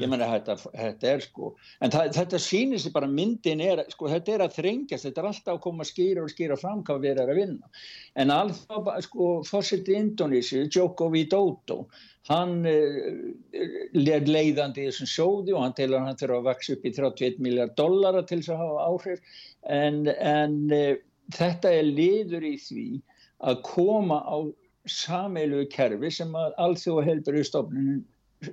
ég 0.00 0.06
menna 0.06 0.30
þetta, 0.30 0.58
þetta 0.70 1.12
er 1.12 1.24
sko 1.26 1.52
en 1.80 1.94
það, 1.94 2.12
þetta 2.20 2.42
sýnir 2.46 2.82
sér 2.82 2.96
bara 2.96 3.10
myndin 3.10 3.64
er 3.64 3.84
sko 3.92 4.10
þetta 4.12 4.36
er 4.36 4.46
að 4.46 4.58
þrengjast, 4.60 5.08
þetta 5.08 5.22
er 5.22 5.30
alltaf 5.32 5.54
að 5.56 5.62
koma 5.68 5.86
að 5.86 5.92
skýra 5.92 6.24
og 6.24 6.32
skýra 6.32 6.60
fram 6.60 6.84
hvað 6.86 7.04
við 7.04 7.14
erum 7.16 7.34
að 7.34 7.40
vinna. 7.42 7.72
En 8.16 8.34
alltaf 8.34 8.92
sko 9.06 9.32
fórseti 9.46 9.96
Indonési, 9.96 10.66
Joko 10.72 11.10
Widodo 11.12 11.86
hann 12.26 12.54
uh, 12.66 13.66
leir 13.94 14.26
leiðandi 14.26 14.84
í 14.84 14.88
þessum 14.90 15.10
sjóði 15.10 15.54
og 15.54 15.64
hann 15.64 15.76
telur 15.78 16.02
hann 16.04 16.18
þurfa 16.18 16.40
að 16.40 16.48
vaksa 16.50 16.76
upp 16.76 16.86
í 16.86 16.94
31 16.96 17.42
miljard 17.46 17.76
dollara 17.78 18.24
til 18.26 18.40
þess 18.40 18.54
að 18.54 18.62
hafa 18.64 18.88
áhrif. 18.90 19.38
En, 19.78 20.00
en 20.14 20.58
uh, 20.74 20.96
þetta 21.36 21.74
er 21.78 21.90
liður 21.90 22.48
í 22.48 22.56
því 22.62 22.88
að 23.46 23.62
koma 23.68 24.20
á 24.26 24.38
sameilu 24.86 25.64
kerfi 25.70 26.10
sem 26.14 26.34
að 26.38 26.54
í 27.42 27.46
stofnunum 27.46 28.04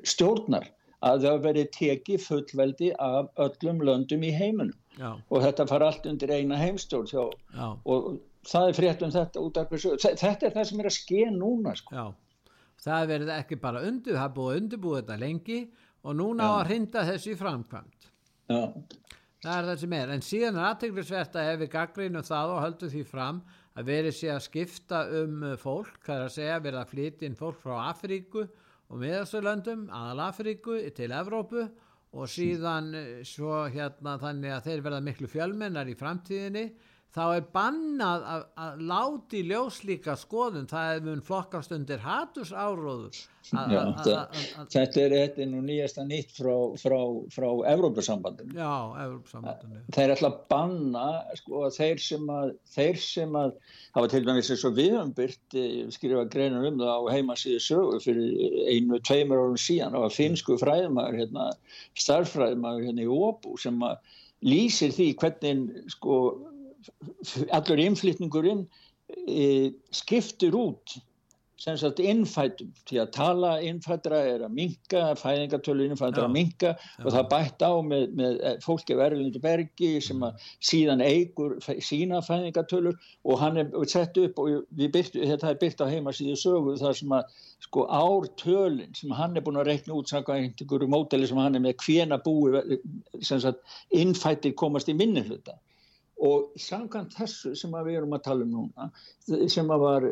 stjórnar 0.08 0.70
að 1.04 1.26
það 1.28 1.42
veri 1.44 1.64
tekið 1.76 2.24
fullveldi 2.24 2.94
af 3.04 3.30
öllum 3.44 3.82
löndum 3.84 4.24
í 4.24 4.32
heiminum. 4.34 4.78
Já. 4.94 5.16
og 5.30 5.42
þetta 5.42 5.66
fara 5.66 5.88
allt 5.90 6.04
undir 6.06 6.30
eina 6.30 6.58
heimstjórn 6.60 7.08
og 7.90 8.10
það 8.46 8.68
er 8.68 8.76
frétt 8.78 9.06
um 9.06 9.14
þetta 9.14 9.42
út 9.42 9.58
af 9.58 9.72
þessu. 9.72 9.96
Þetta 10.04 10.50
er 10.50 10.54
það 10.54 10.68
sem 10.70 10.84
er 10.84 10.90
að 10.90 10.98
ske 10.98 11.24
núna 11.34 11.74
sko. 11.80 12.04
Það 12.84 13.02
er 13.02 13.10
verið 13.14 13.34
ekki 13.38 13.60
bara 13.64 13.84
undir, 13.88 14.20
það 14.20 14.36
búið 14.38 14.60
undirbúið 14.62 15.02
þetta 15.02 15.20
lengi 15.22 15.60
og 16.04 16.18
núna 16.20 16.50
á 16.50 16.54
að 16.60 16.68
hrinda 16.70 17.06
þessi 17.08 17.36
framkvæmt 17.40 18.10
Já. 18.52 18.62
það 19.44 19.54
er 19.56 19.68
það 19.70 19.78
sem 19.84 19.96
er, 20.00 20.14
en 20.14 20.26
síðan 20.28 20.60
er 20.60 20.70
aðteglisvert 20.70 21.38
að 21.40 21.52
ef 21.54 21.62
við 21.62 21.72
gaggrínum 21.78 22.28
það 22.28 22.56
og 22.56 22.64
höldum 22.66 22.94
því 22.94 23.06
fram 23.08 23.40
að 23.74 23.88
verið 23.90 24.18
sé 24.18 24.30
að 24.34 24.44
skipta 24.48 25.06
um 25.22 25.48
fólk, 25.62 25.96
það 26.06 26.18
er 26.18 26.26
að 26.28 26.36
segja 26.36 26.60
verið 26.68 26.82
að 26.82 26.92
flytja 26.92 27.30
inn 27.30 27.40
fólk 27.40 27.64
frá 27.64 27.78
Afríku 27.88 28.44
og 28.44 29.00
miðasturlöndum, 29.02 29.88
aðal 29.90 30.28
Afríku 30.28 30.78
til 30.94 31.10
Evrópu 31.16 31.64
og 32.14 32.30
síðan 32.30 32.92
svo 33.26 33.64
hérna 33.74 34.20
þannig 34.22 34.54
að 34.54 34.68
þeir 34.68 34.84
verða 34.86 35.06
miklu 35.08 35.30
fjölmennar 35.32 35.90
í 35.90 35.96
framtíðinni 35.98 36.68
þá 37.14 37.24
er 37.26 37.46
bannað 37.56 38.26
að, 38.36 38.48
að 38.66 38.82
láti 38.94 39.44
ljóslíka 39.50 40.18
skoðun, 40.20 40.70
það 40.72 40.96
er 40.96 41.06
mun 41.10 41.24
flokkast 41.26 41.76
undir 41.76 42.02
hatus 42.04 42.54
áróður 42.54 43.22
þetta 43.44 45.02
er, 45.04 45.14
þetta 45.14 45.48
nú 45.52 45.62
nýjasta 45.66 46.06
nýtt 46.08 46.32
frá, 46.38 46.54
frá, 46.80 46.98
frá 47.34 47.48
Evrópusambandinu. 47.74 48.56
Já, 48.56 48.72
Evrópusambandinu. 49.04 49.82
Þeir 49.96 50.14
ætla 50.16 50.30
að 50.32 50.40
banna 50.54 51.06
sko, 51.40 51.66
þeir 51.76 52.04
sem 52.04 52.32
að 52.32 52.54
þeir 52.76 53.02
sem 53.04 53.38
að 53.40 53.52
hafa 53.98 54.12
til 54.14 54.24
dæmis 54.28 54.52
eins 54.54 54.66
og 54.70 54.78
við 54.80 54.96
höfum 54.96 55.14
byrt 55.20 55.60
skrifa 55.98 56.26
greinar 56.32 56.70
um 56.70 56.80
það 56.80 56.94
á 56.96 57.02
heimasíðu 57.18 57.62
sögu 57.68 58.00
fyrir 58.06 58.58
einu, 58.72 59.02
tveimur 59.04 59.44
árum 59.44 59.60
síðan. 59.60 60.00
Og 60.00 60.08
að 60.08 60.18
finsku 60.22 60.58
fræðumæður 60.62 61.20
hérna, 61.24 61.52
starffræðumæður 62.00 62.90
hérna 62.90 63.06
í 63.06 63.12
Óbú 63.12 63.60
sem 63.60 63.84
að 63.84 64.00
lýsir 64.44 64.92
því 64.96 65.14
hvernig 65.20 65.92
sko 65.92 66.18
allur 67.56 67.82
innflytningurinn 67.86 68.68
e, 69.28 69.72
skiptir 69.96 70.56
út 70.58 70.98
sem 71.64 71.78
sagt 71.80 72.00
innfætum 72.04 72.72
því 72.90 72.98
að 73.04 73.12
tala 73.16 73.52
innfætra 73.64 74.18
er 74.34 74.42
að 74.44 74.56
minka 74.58 75.04
fæðingatölu 75.20 75.86
innfætra 75.88 76.26
að 76.26 76.34
minka 76.34 76.72
og 77.04 77.14
það 77.14 77.28
bætt 77.32 77.64
á 77.64 77.72
með, 77.86 78.06
með 78.20 78.40
fólki 78.66 78.98
verðlundu 79.00 79.42
bergi 79.44 79.92
sem 80.04 80.26
að 80.28 80.48
síðan 80.66 81.04
eigur 81.06 81.56
sína 81.64 82.20
fæðingatölur 82.26 82.98
og 83.24 83.40
hann 83.40 83.62
er 83.62 83.72
sett 83.92 84.18
upp 84.20 84.42
og 84.44 84.66
byrtu, 84.76 85.24
þetta 85.24 85.54
er 85.54 85.62
byrkt 85.62 85.86
á 85.86 85.88
heimasíðu 85.94 86.36
sögu 86.42 86.76
þar 86.82 87.00
sem 87.00 87.16
að 87.20 87.44
sko 87.64 87.86
ártölin 87.88 88.98
sem 88.98 89.14
hann 89.16 89.38
er 89.38 89.46
búin 89.46 89.62
að 89.62 89.70
rekna 89.72 89.96
út 90.00 90.12
saka 90.12 90.36
einhverju 90.36 90.90
móteli 90.92 91.30
sem 91.30 91.40
hann 91.40 91.56
er 91.56 91.64
með 91.64 91.78
hvena 91.86 92.20
búi 92.26 92.82
sem 93.22 93.40
sagt 93.40 93.64
innfættir 93.94 94.58
komast 94.60 94.92
í 94.92 94.98
minni 94.98 95.24
hluta 95.30 95.56
og 96.24 96.54
samkvæmt 96.60 97.16
þessu 97.18 97.54
sem 97.60 97.74
við 97.74 97.98
erum 98.00 98.16
að 98.16 98.24
tala 98.28 98.46
um 98.46 98.54
núna 98.54 98.90
sem 99.52 99.72
var 99.84 100.06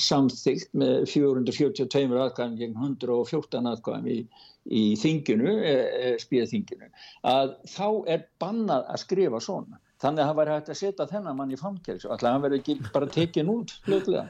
samþygt 0.00 0.72
með 0.82 1.04
442 1.12 2.18
aðkvæðum 2.24 2.56
gegn 2.58 2.74
114 2.78 3.70
aðkvæðum 3.72 4.08
í, 4.10 4.18
í 4.66 4.82
þinginu, 5.00 5.54
e, 5.60 5.76
e, 5.76 6.10
spíðþinginu 6.24 6.90
að 7.30 7.54
þá 7.70 7.86
er 8.16 8.26
bannað 8.42 8.90
að 8.90 9.02
skrifa 9.04 9.42
svona. 9.44 9.80
Þannig 10.00 10.24
að 10.24 10.30
það 10.30 10.38
væri 10.40 10.52
hægt 10.56 10.68
að 10.72 10.80
setja 10.80 11.08
þennan 11.10 11.36
mann 11.36 11.52
í 11.52 11.60
famkjæls 11.60 12.06
og 12.06 12.14
alltaf 12.14 12.34
hann 12.34 12.44
verður 12.46 12.62
ekki 12.62 12.76
bara 12.94 13.10
tekin 13.14 13.50
út 13.52 13.74
fljóðlega 13.84 14.28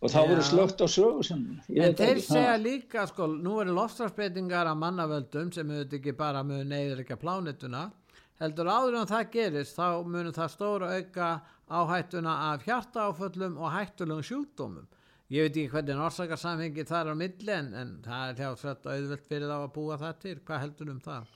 og 0.00 0.08
þá 0.08 0.20
verður 0.22 0.46
slögt 0.48 0.80
á 0.80 0.86
sögu 0.88 1.24
sem 1.26 1.40
en 1.68 1.96
þeir 1.98 2.20
segja 2.24 2.54
líka 2.56 3.04
sko 3.10 3.26
nú 3.28 3.58
eru 3.60 3.74
lofstafsbreytingar 3.76 4.70
af 4.70 4.78
mannavöldum 4.80 5.50
sem 5.52 5.68
auðvitað 5.68 5.98
ekki 5.98 6.14
bara 6.16 6.40
með 6.46 6.62
neyður 6.70 7.02
ekki 7.02 7.16
að 7.18 7.24
plánituna 7.26 7.82
heldur 8.40 8.70
áður 8.70 9.00
en 9.00 9.10
það 9.10 9.32
gerist 9.34 9.76
þá 9.76 9.88
munum 10.04 10.36
það 10.36 10.54
stóra 10.54 10.94
auka 10.96 11.32
áhættuna 11.70 12.36
af 12.50 12.64
hjartaáföllum 12.66 13.58
og 13.60 13.74
hættulegum 13.74 14.26
sjúkdómum 14.26 14.88
ég 15.30 15.46
veit 15.46 15.56
ekki 15.56 15.74
hvernig 15.74 16.00
orsakasamhengi 16.06 16.86
það 16.88 17.02
er 17.02 17.12
á 17.12 17.16
milli 17.20 17.52
en, 17.56 17.92
það 18.06 18.30
er 18.30 18.40
hljóðsvett 18.40 18.88
auðvelt 18.94 19.28
fyrir 19.28 19.52
þá 19.52 19.58
að 19.58 19.74
búa 19.76 19.98
það 20.00 20.16
til 20.24 20.38
hvað 20.40 20.64
heldur 20.64 20.90
um 20.94 21.04
það? 21.04 21.28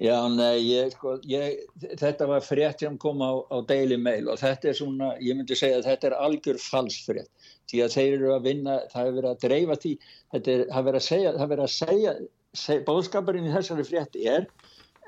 Já, 0.00 0.16
nei, 0.32 0.62
ég, 0.64 0.92
sko, 0.94 1.16
ég, 1.28 1.64
þetta 1.98 2.28
var 2.30 2.44
frétt 2.46 2.84
sem 2.84 2.94
kom 3.02 3.20
á, 3.20 3.42
á 3.52 3.58
Daily 3.68 3.98
Mail 4.00 4.30
og 4.30 4.38
þetta 4.40 4.70
er 4.70 4.76
svona, 4.78 5.10
ég 5.20 5.36
myndi 5.36 5.58
segja 5.58 5.80
að 5.80 5.88
þetta 5.90 6.08
er 6.08 6.16
algjör 6.24 6.60
falsfrétt 6.62 7.50
því 7.68 7.82
að 7.84 7.96
þeir 7.96 8.14
eru 8.14 8.30
að 8.36 8.46
vinna, 8.46 8.76
það 8.92 9.02
hefur 9.02 9.18
verið 9.18 9.30
að 9.30 9.42
dreifa 9.44 9.78
því, 9.82 9.92
þetta 10.36 10.52
er, 10.54 10.62
það 10.62 10.76
hefur 10.78 10.88
verið 10.90 11.00
að 11.00 11.08
segja, 11.08 11.32
það 11.32 11.42
hefur 11.42 11.52
verið 11.54 11.66
að 11.66 11.74
segja, 11.74 12.14
segja 12.62 12.86
bóðskapurinn 12.86 13.50
í 13.50 13.54
þessari 13.56 13.86
frétt 13.90 14.20
er 14.22 14.48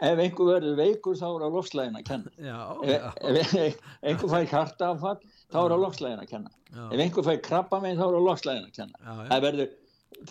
ef 0.02 0.22
einhver 0.24 0.48
verður 0.48 0.78
veikur 0.80 1.18
þá 1.18 1.28
er 1.28 1.44
á 1.46 1.48
lofslægin 1.54 1.98
að 2.00 2.08
kenna. 2.08 2.32
Já, 2.42 2.58
ef, 2.82 3.06
ef, 3.30 3.54
ef 3.54 4.02
einhver 4.02 4.32
fær 4.32 4.48
kartafall 4.50 5.20
þá 5.52 5.58
er 5.62 5.74
á 5.74 5.78
lofslægin 5.84 6.24
að 6.24 6.30
kenna. 6.32 6.52
Já. 6.72 6.84
ef 6.88 7.04
einhver 7.04 7.26
fær 7.28 7.40
krabba 7.46 7.80
meginn 7.82 8.00
þá 8.00 8.04
er 8.08 8.18
á 8.18 8.22
lofslægin 8.26 8.68
að 8.68 8.76
kenna. 8.80 9.02
Já, 9.06 9.40
verður, 9.46 9.72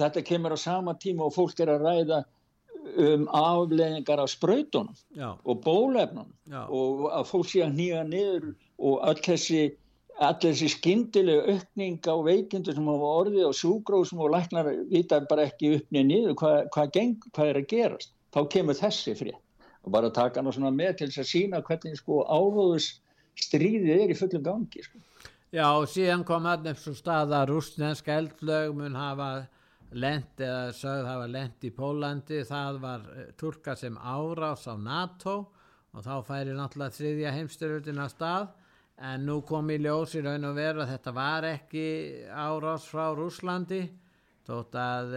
þetta 0.01 0.24
kemur 0.28 0.55
á 0.55 0.59
sama 0.59 0.95
tíma 0.99 1.28
og 1.28 1.36
fólk 1.38 1.61
er 1.63 1.74
að 1.76 1.86
ræða 1.88 2.24
um 3.01 3.28
afleðingar 3.38 4.24
af 4.24 4.32
spröytunum 4.34 4.95
og 5.22 5.59
bólefnunum 5.63 6.32
og 6.65 7.05
að 7.13 7.28
fólk 7.30 7.51
sé 7.51 7.61
að 7.63 7.78
nýja 7.78 8.01
niður 8.07 8.49
og 8.82 9.05
öll 9.05 9.22
þessi 9.22 9.61
allir 10.22 10.51
þessi 10.53 10.69
skindilegu 10.76 11.53
aukning 11.55 12.01
á 12.05 12.15
veikindu 12.26 12.74
sem 12.76 12.89
hafa 12.89 13.13
orðið 13.22 13.45
og 13.47 13.55
súgrósum 13.57 14.22
og 14.26 14.34
læknar 14.36 14.69
vita 14.89 15.22
bara 15.30 15.47
ekki 15.49 15.78
uppnið 15.78 16.09
niður 16.09 16.36
hvað, 16.41 16.91
geng, 16.97 17.15
hvað 17.32 17.53
er 17.53 17.61
að 17.61 17.69
gerast. 17.72 18.13
Þá 18.32 18.41
kemur 18.53 18.78
þessi 18.78 19.15
frétt 19.17 19.39
og 19.84 19.93
bara 19.93 20.11
taka 20.13 20.41
hann 20.41 20.53
svona 20.53 20.73
með 20.73 20.99
til 20.99 21.09
þess 21.09 21.23
að 21.23 21.32
sína 21.32 21.61
hvernig 21.65 21.97
sko 21.99 22.21
áróðus 22.27 22.91
stríðið 23.41 23.95
er 23.95 24.13
í 24.13 24.17
fullum 24.17 24.43
gangi 24.45 24.84
sko. 24.86 25.01
Já 25.51 25.65
og 25.67 25.89
síðan 25.91 26.23
kom 26.27 26.45
hann 26.47 26.69
upp 26.71 26.79
svo 26.79 26.93
stað 26.95 27.34
að 27.36 27.49
rúsneska 27.51 28.15
eldflög 28.21 28.75
mun 28.77 28.95
hafa 28.95 29.32
lent 29.91 30.39
eða 30.39 30.71
sögð 30.75 31.09
hafa 31.09 31.27
lent 31.27 31.65
í 31.67 31.71
Pólandi 31.75 32.43
það 32.47 32.79
var 32.86 33.09
eh, 33.15 33.32
turka 33.38 33.75
sem 33.75 33.97
árás 33.97 34.63
á 34.71 34.75
NATO 34.79 35.36
og 35.91 36.05
þá 36.05 36.13
færi 36.23 36.55
náttúrulega 36.55 36.95
þriðja 36.95 37.34
heimstyrjutin 37.36 37.99
að 37.99 38.13
stað. 38.13 38.51
En 39.01 39.25
nú 39.25 39.39
kom 39.43 39.67
í 39.73 39.79
ljós 39.82 40.13
í 40.15 40.21
raun 40.21 40.45
og 40.45 40.55
veru 40.55 40.84
að 40.84 40.91
þetta 40.93 41.11
var 41.15 41.47
ekki 41.49 41.86
árás 42.29 42.86
frá 42.88 43.09
Rúslandi 43.17 43.82
þótt 44.47 44.77
að 44.81 45.13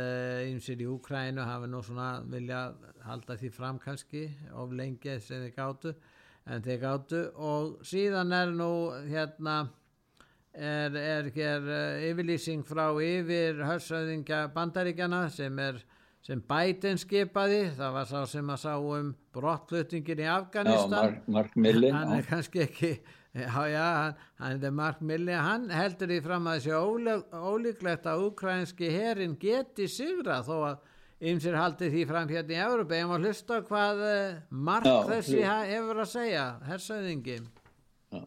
einsir 0.48 0.76
eh, 0.78 0.84
í 0.84 0.90
Úkrænu 0.90 1.46
hafi 1.48 1.70
nú 1.70 1.80
svona 1.84 2.08
vilja 2.30 2.66
halda 3.06 3.38
því 3.40 3.50
fram 3.54 3.78
kannski 3.82 4.26
of 4.52 4.74
lengi 4.76 5.16
sem 5.20 5.46
þið 5.46 5.56
gáttu 5.56 5.94
en 6.44 6.64
þið 6.64 6.78
gáttu 6.82 7.22
og 7.40 7.80
síðan 7.86 8.36
er 8.36 8.52
nú 8.52 8.70
hérna 9.08 9.56
er, 10.52 10.94
er 10.94 11.30
hér 11.34 11.66
uh, 11.66 12.06
yfirlýsing 12.10 12.64
frá 12.68 12.86
yfir 13.02 13.64
hörsöðingja 13.64 14.46
bandaríkjana 14.54 15.26
sem 15.32 15.58
er 15.58 15.82
sem 16.24 16.40
Biden 16.40 16.96
skipaði, 16.96 17.66
það 17.76 17.96
var 17.98 18.06
sá 18.08 18.20
sem 18.32 18.52
að 18.54 18.62
sá 18.62 18.70
um 18.78 19.10
brottflutningin 19.36 20.22
í 20.24 20.28
Afganistan. 20.32 20.94
Já, 20.94 21.02
Mark, 21.02 21.26
Mark 21.36 21.58
Milley 21.60 21.92
hann 21.92 22.14
er 22.16 22.24
kannski 22.24 22.62
ekki 22.64 22.94
Já, 23.34 23.66
já, 23.66 24.14
hann, 24.38 24.62
er 24.62 24.70
Mark 24.70 25.00
Milley, 25.02 25.34
hann 25.34 25.66
heldur 25.74 26.06
því 26.06 26.20
fram 26.22 26.44
að 26.46 26.60
þessi 26.68 27.32
ólíklegt 27.34 28.04
að 28.06 28.28
ukrainski 28.28 28.90
herin 28.94 29.34
geti 29.42 29.88
sigra 29.90 30.36
þó 30.46 30.54
að 30.68 30.92
ymsir 31.32 31.58
haldi 31.58 31.88
því 31.90 32.04
fram 32.06 32.30
hérna 32.30 32.54
í 32.54 32.60
Európa. 32.62 32.94
Ég 33.00 33.10
má 33.10 33.16
hlusta 33.18 33.58
hvað 33.66 34.04
eh, 34.06 34.38
Mark 34.50 34.86
já, 34.86 34.94
þessi 35.10 35.42
hefur 35.42 36.04
að 36.04 36.10
segja, 36.12 36.46
hersauðingi. 36.70 37.40
Já. 38.14 38.22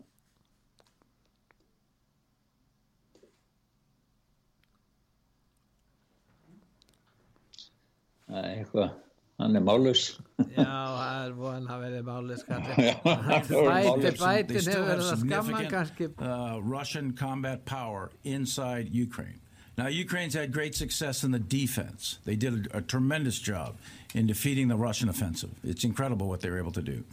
Það 8.27 8.43
er 8.43 8.53
eitthvað 8.57 9.06
hann 9.37 9.55
er 9.55 9.65
málaus 9.65 10.05
já, 10.37 10.65
það 10.65 11.33
von 11.39 11.67
að 11.73 11.83
verði 11.85 12.03
málaus 12.07 12.45
bæti, 12.47 14.13
bæti 14.21 14.61
hefur 14.61 14.87
verið 14.91 15.11
að 15.11 15.25
skamma 15.25 15.65
kannski 15.73 16.09
uh, 16.17 16.57
Russian 16.61 17.13
combat 17.17 17.65
power 17.65 18.09
inside 18.23 18.89
Ukraine 18.93 19.41
Now, 19.77 19.89
Ukraine's 19.89 20.33
had 20.33 20.51
great 20.51 20.73
success 20.73 21.23
in 21.23 21.29
the 21.29 21.39
defense. 21.39 22.17
They 22.25 22.35
did 22.35 22.67
a, 22.73 22.77
a, 22.79 22.81
tremendous 22.81 23.37
job 23.37 23.77
in 24.15 24.25
defeating 24.25 24.69
the 24.69 24.75
Russian 24.75 25.07
offensive. 25.07 25.51
It's 25.63 25.83
incredible 25.83 26.27
what 26.27 26.41
they 26.41 26.49
were 26.49 26.57
able 26.57 26.71
to 26.71 26.81
do. 26.81 27.03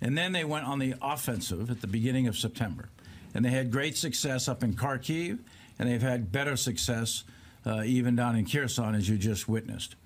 And 0.00 0.16
then 0.16 0.30
they 0.30 0.44
went 0.44 0.64
on 0.64 0.78
the 0.78 0.94
offensive 1.02 1.70
at 1.70 1.80
the 1.80 1.88
beginning 1.88 2.28
of 2.28 2.36
September. 2.38 2.88
And 3.34 3.44
they 3.44 3.50
had 3.50 3.72
great 3.72 3.96
success 3.96 4.46
up 4.46 4.62
in 4.62 4.74
Kharkiv, 4.74 5.40
and 5.78 5.88
they've 5.88 6.00
had 6.00 6.30
better 6.30 6.56
success 6.56 7.24
uh, 7.66 7.82
even 7.84 8.14
down 8.14 8.36
in 8.36 8.44
Kherson, 8.44 8.94
as 8.94 9.08
you 9.08 9.18
just 9.18 9.48
witnessed. 9.48 9.96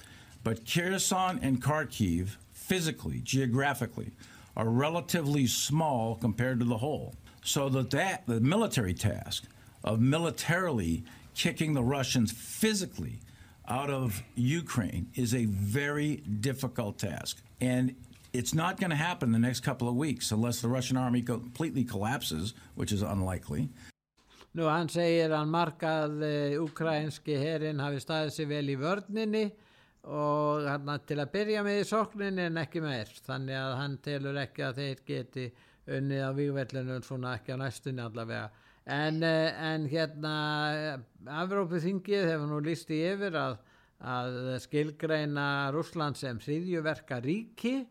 But 0.45 0.64
Kherson 0.64 1.39
and 1.43 1.62
Kharkiv, 1.62 2.36
physically, 2.53 3.20
geographically, 3.22 4.12
are 4.57 4.68
relatively 4.68 5.47
small 5.47 6.16
compared 6.16 6.59
to 6.61 6.64
the 6.64 6.78
whole. 6.78 7.14
So 7.43 7.68
that, 7.68 7.91
that 7.91 8.26
the 8.26 8.41
military 8.41 8.95
task 8.95 9.45
of 9.84 10.01
militarily 10.01 11.05
kicking 11.34 11.74
the 11.74 11.82
Russians 11.82 12.32
physically 12.32 13.20
out 13.68 13.91
of 13.91 14.22
Ukraine 14.34 15.09
is 15.14 15.34
a 15.34 15.45
very 15.45 16.16
difficult 16.16 16.99
task. 16.99 17.43
And 17.61 17.95
it's 18.32 18.55
not 18.55 18.78
going 18.80 18.91
to 18.91 18.97
happen 18.97 19.28
in 19.28 19.32
the 19.32 19.47
next 19.47 19.61
couple 19.61 19.89
of 19.89 19.95
weeks 19.95 20.32
unless 20.32 20.61
the 20.61 20.68
Russian 20.68 20.97
army 20.97 21.22
completely 21.22 21.84
collapses, 21.84 22.55
which 22.74 22.93
is 22.93 23.03
unlikely. 23.03 23.68
Nú 24.57 24.66
hann 24.66 24.89
segir 24.89 25.30
hann 25.36 25.51
markað 25.53 26.22
uh, 26.24 26.57
ukrainski 26.64 27.36
herin 27.39 27.78
hafi 27.84 28.01
staðið 28.03 28.32
sér 28.34 28.47
vel 28.51 28.70
í 28.72 28.76
vörninni 28.80 29.43
og 30.07 30.68
hann 30.68 30.90
til 31.09 31.18
að 31.18 31.32
byrja 31.34 31.64
með 31.66 31.80
í 31.82 31.88
sókninni 31.88 32.46
en 32.49 32.61
ekki 32.62 32.82
meir. 32.84 33.11
Þannig 33.26 33.59
að 33.59 33.74
hann 33.80 33.99
telur 34.05 34.38
ekki 34.40 34.64
að 34.68 34.80
þeir 34.82 35.03
geti 35.09 35.46
unnið 35.99 36.24
á 36.24 36.30
vývellinu 36.36 36.99
svona 37.05 37.34
ekki 37.38 37.57
á 37.57 37.59
næstunni 37.61 38.05
allavega. 38.05 38.49
En, 38.88 39.20
uh, 39.20 39.66
en 39.68 39.84
hérna 39.90 40.34
Afrópu 41.42 41.80
þingið 41.82 42.30
hefur 42.30 42.49
nú 42.49 42.62
lísti 42.64 43.03
yfir 43.11 43.36
að, 43.36 43.59
að 44.01 44.38
skilgreina 44.64 45.46
Rúsland 45.74 46.16
sem 46.16 46.40
hriðjuverka 46.40 47.20
ríki 47.20 47.82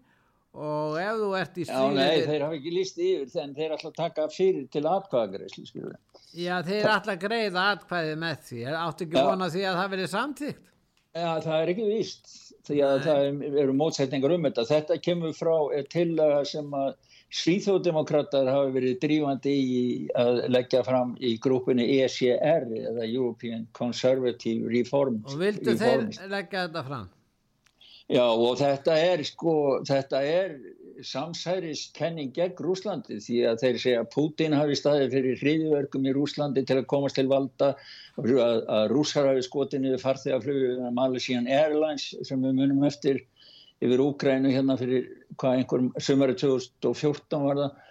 og 0.57 0.97
ef 0.97 1.19
þú 1.21 1.29
ert 1.37 1.59
í 1.61 1.67
stríði 1.67 2.01
Já, 2.01 2.09
nei, 2.09 2.25
þeir 2.25 2.45
hafa 2.47 2.57
ekki 2.57 2.73
lísti 2.73 3.09
yfir 3.13 3.43
en 3.43 3.53
þeir 3.59 3.75
ætla 3.75 3.91
að 3.91 3.99
taka 3.99 4.25
fyrir 4.33 4.65
til 4.73 4.83
við 4.87 5.91
Já, 6.37 6.55
þeir 6.65 6.89
alltaf 6.91 7.19
greið 7.21 7.59
aðkvæðið 7.61 8.17
með 8.21 8.41
því. 8.47 8.63
Áttu 8.77 9.05
ekki 9.05 9.21
vona 9.29 9.51
því 9.53 9.61
að 9.69 9.77
það 9.79 9.93
verið 9.93 10.09
samtíkt? 10.11 10.73
Já, 11.17 11.31
það 11.41 11.61
er 11.61 11.73
ekki 11.73 11.89
víst. 11.89 12.31
Því 12.67 12.79
að 12.83 12.95
Nei. 12.97 13.03
það 13.07 13.59
eru 13.63 13.75
mótsetningar 13.79 14.33
um 14.35 14.47
þetta. 14.47 14.65
Þetta 14.69 14.97
kemur 15.03 15.35
frá 15.37 15.53
til 15.93 16.09
sem 16.49 16.73
að 16.77 16.95
Svíþjóðdemokrater 17.27 18.47
hafi 18.47 18.71
verið 18.71 18.99
drífandi 19.01 19.51
í 19.51 19.79
að 20.15 20.45
leggja 20.47 20.79
fram 20.87 21.09
í 21.19 21.33
grúpunni 21.43 21.83
ECR 21.97 22.69
eða 22.71 23.03
European 23.03 23.65
Conservative 23.75 24.69
Reform. 24.71 25.19
Og 25.27 25.35
vildu 25.41 25.73
Reforms. 25.73 26.21
þeir 26.21 26.31
leggja 26.31 26.63
þetta 26.69 26.83
fram? 26.87 27.09
Já, 28.07 28.23
og 28.23 28.53
þetta 28.61 28.95
er 29.03 29.23
sko, 29.27 29.55
þetta 29.87 30.23
er 30.23 30.55
samsæriskenning 31.05 32.31
gegn 32.35 32.57
Rúslandi 32.63 33.19
því 33.23 33.39
að 33.49 33.63
þeir 33.63 33.79
segja 33.83 34.03
að 34.03 34.11
Putin 34.13 34.55
hafi 34.57 34.77
staðið 34.79 35.15
fyrir 35.15 35.41
hriðiverkum 35.41 36.07
í 36.07 36.13
Rúslandi 36.15 36.63
til 36.67 36.79
að 36.79 36.87
komast 36.91 37.17
til 37.19 37.27
valda 37.29 37.73
að, 38.17 38.61
að 38.65 38.85
rússar 38.93 39.29
hafi 39.29 39.43
skotið 39.45 39.83
niður 39.83 40.03
farþegaflögu 40.03 40.91
Malaysian 40.95 41.49
Airlines 41.49 42.09
sem 42.27 42.41
við 42.43 42.57
munum 42.59 42.85
eftir 42.87 43.21
yfir 43.83 44.01
Úgrænu 44.01 44.53
hérna 44.53 44.77
fyrir 44.79 45.11
hvað 45.37 45.59
einhverjum 45.59 45.91
sömari 46.01 46.37
2014 46.39 47.45
var 47.45 47.61
það. 47.61 47.83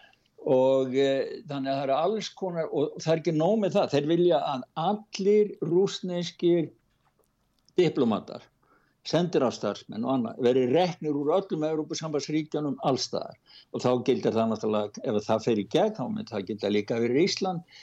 Og 0.47 0.93
e, 0.95 1.13
þannig 1.51 1.73
að 1.73 1.77
það 1.77 1.85
eru 1.85 1.95
alls 1.97 2.29
konar 2.39 2.69
og 2.71 2.99
það 3.03 3.13
er 3.13 3.23
ekki 3.23 3.33
nómið 3.35 3.79
það, 3.79 3.95
þeir 3.95 4.11
vilja 4.13 4.43
að 4.47 4.67
allir 4.79 5.55
rúsneskir 5.67 6.69
diplomatar 7.79 8.45
sendir 9.07 9.45
á 9.47 9.51
starfsmenn 9.55 10.05
og 10.07 10.15
annað, 10.17 10.39
verið 10.49 10.73
reknir 10.75 11.19
úr 11.19 11.35
öllum 11.39 11.67
Európusambansríkjanum 11.69 12.79
allstaðar 12.89 13.37
og 13.73 13.85
þá 13.85 13.91
gildir 14.09 14.35
það 14.35 14.49
náttúrulega, 14.53 15.05
ef 15.05 15.29
það 15.29 15.45
fer 15.47 15.61
í 15.63 15.67
gegn 15.77 16.25
þá 16.31 16.39
gildir 16.49 16.75
líka 16.75 16.99
fyrir 17.03 17.23
Ísland. 17.27 17.77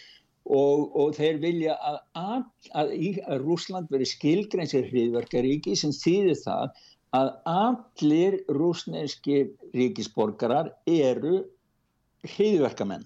Og, 0.43 0.89
og 0.99 1.13
þeir 1.15 1.37
vilja 1.39 1.77
að, 1.87 1.99
að, 2.19 2.41
að, 2.75 2.89
að 3.31 3.45
Rúsland 3.45 3.93
veri 3.93 4.07
skilgrensir 4.09 4.89
hriðverkaríki 4.89 5.77
sem 5.79 5.93
þýðir 5.95 6.41
það 6.41 6.81
að 7.15 7.29
allir 7.47 8.37
rúsneski 8.51 9.37
ríkisborgarar 9.71 10.73
eru 10.89 11.45
hriðverkamenn 12.33 13.05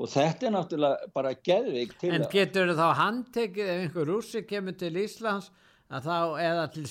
og 0.00 0.08
þetta 0.08 0.48
er 0.48 0.54
náttúrulega 0.54 1.10
bara 1.14 1.32
geðvig 1.48 1.96
til 2.00 2.12
En 2.16 2.26
getur 2.32 2.72
þá 2.76 2.86
handtekið 2.98 3.72
ef 3.72 3.82
einhver 3.84 4.08
rúsi 4.08 4.44
kemur 4.48 4.76
til 4.80 4.94
Íslands 5.00 5.50
að 5.90 6.06
þá 6.06 6.16
eða 6.46 6.68
til 6.74 6.86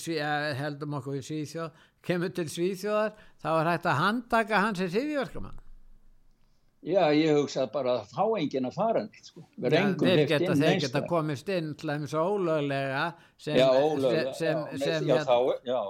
heldum 0.60 1.00
okkur 1.00 1.18
í 1.20 1.24
Svíþjóð 1.24 1.88
kemur 2.06 2.36
til 2.36 2.48
Svíþjóðar 2.52 3.16
þá 3.42 3.50
er 3.54 3.72
hægt 3.74 3.90
að 3.90 4.00
handtaka 4.04 4.62
hans 4.66 4.84
í 4.84 4.92
síðjörgum 4.92 5.50
Já, 6.80 7.10
ég 7.12 7.36
hugsa 7.36 7.66
bara 7.68 7.98
að 8.00 8.12
fá 8.14 8.24
enginn 8.40 8.68
að 8.70 8.76
fara 8.78 9.02
sko. 9.20 9.42
ja, 9.60 9.82
þeir 10.00 10.22
geta, 10.30 10.54
þeir 10.56 10.78
geta 10.86 11.02
komist 11.10 11.50
inn 11.52 11.74
til 11.76 11.90
þeim 11.92 12.06
svo 12.08 12.22
ólöglega 12.38 13.02
sem, 13.36 13.58
já, 13.60 13.66
ólöglega, 13.68 14.32
sem, 14.38 14.62
já, 14.62 14.78
sem, 14.86 15.10
já, 15.10 15.18
hérna- 15.18 15.26
þá, 15.28 15.68
já, 15.68 15.82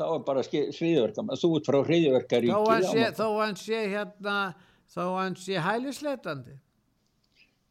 þá 0.00 0.04
er 0.06 0.22
bara 0.30 0.44
svíðverkam 0.46 1.34
þú 1.34 1.50
ert 1.58 1.68
frá 1.68 1.78
hriðjverkaríki 1.90 3.10
þó 3.18 3.28
hann 3.42 3.60
sé 3.60 3.82
hérna 3.92 4.38
þó 4.88 5.04
hann 5.18 5.36
sé 5.36 5.60
hælisleitandi 5.66 6.56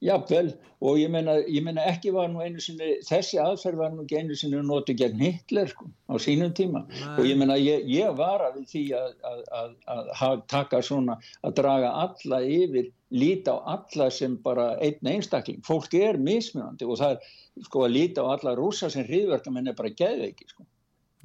Jável 0.04 0.52
og 0.78 1.00
ég 1.02 1.10
meina, 1.10 1.39
ég 1.50 1.64
meina 1.66 1.82
ekki 1.89 2.12
var 2.14 2.28
nú 2.30 2.43
einu 2.45 2.62
sinni, 2.62 3.00
þessi 3.08 3.39
aðferð 3.41 3.80
var 3.82 3.93
nú 3.95 4.04
ekki 4.04 4.20
einu 4.20 4.36
sinni 4.38 4.60
notið 4.62 5.00
gegn 5.00 5.22
Hitler 5.24 5.72
sko 5.72 5.88
á 6.06 6.14
sínum 6.22 6.52
tíma 6.54 6.84
Nei. 6.86 7.16
og 7.16 7.26
ég 7.26 7.39
meina 7.39 7.56
ég, 7.58 7.88
ég 7.89 8.12
var 8.20 8.43
að 8.45 8.60
því 8.70 8.84
að, 8.93 9.16
að, 9.26 9.39
að, 9.58 10.12
að 10.28 10.43
taka 10.54 10.82
svona 10.86 11.16
að 11.41 11.56
draga 11.58 11.89
alla 12.04 12.41
yfir, 12.45 12.91
líta 13.10 13.56
á 13.58 13.74
alla 13.74 14.10
sem 14.14 14.36
bara 14.43 14.68
einn 14.86 15.10
einstakling, 15.16 15.64
fólk 15.66 15.95
er 15.98 16.20
mismunandi 16.22 16.86
og 16.86 17.00
það 17.02 17.16
er 17.16 17.64
sko 17.66 17.86
að 17.88 17.95
líta 17.95 18.26
á 18.28 18.30
alla 18.36 18.54
rúsa 18.60 18.91
sem 18.93 19.08
hriðverkamenn 19.08 19.72
er 19.72 19.78
bara 19.80 19.89
geðveiki 19.98 20.45
sko. 20.52 20.68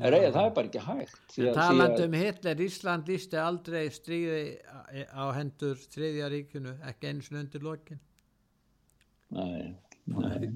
Er 0.01 0.17
eða, 0.17 0.31
það 0.33 0.47
er 0.47 0.55
bara 0.57 0.71
ekki 0.71 0.87
hægt 0.87 1.37
talandum 1.59 2.17
Hitler, 2.17 2.65
Ísland 2.65 3.13
lísti 3.13 3.37
aldrei 3.37 3.83
stríði 3.93 4.41
á 5.13 5.29
hendur 5.37 5.77
þriðja 5.93 6.33
ríkunu, 6.33 6.73
ekki 6.89 7.11
eins 7.13 7.29
og 7.29 7.39
undir 7.43 7.69
lokin 7.69 8.01
Nei, 9.33 9.75
nei. 10.07 10.49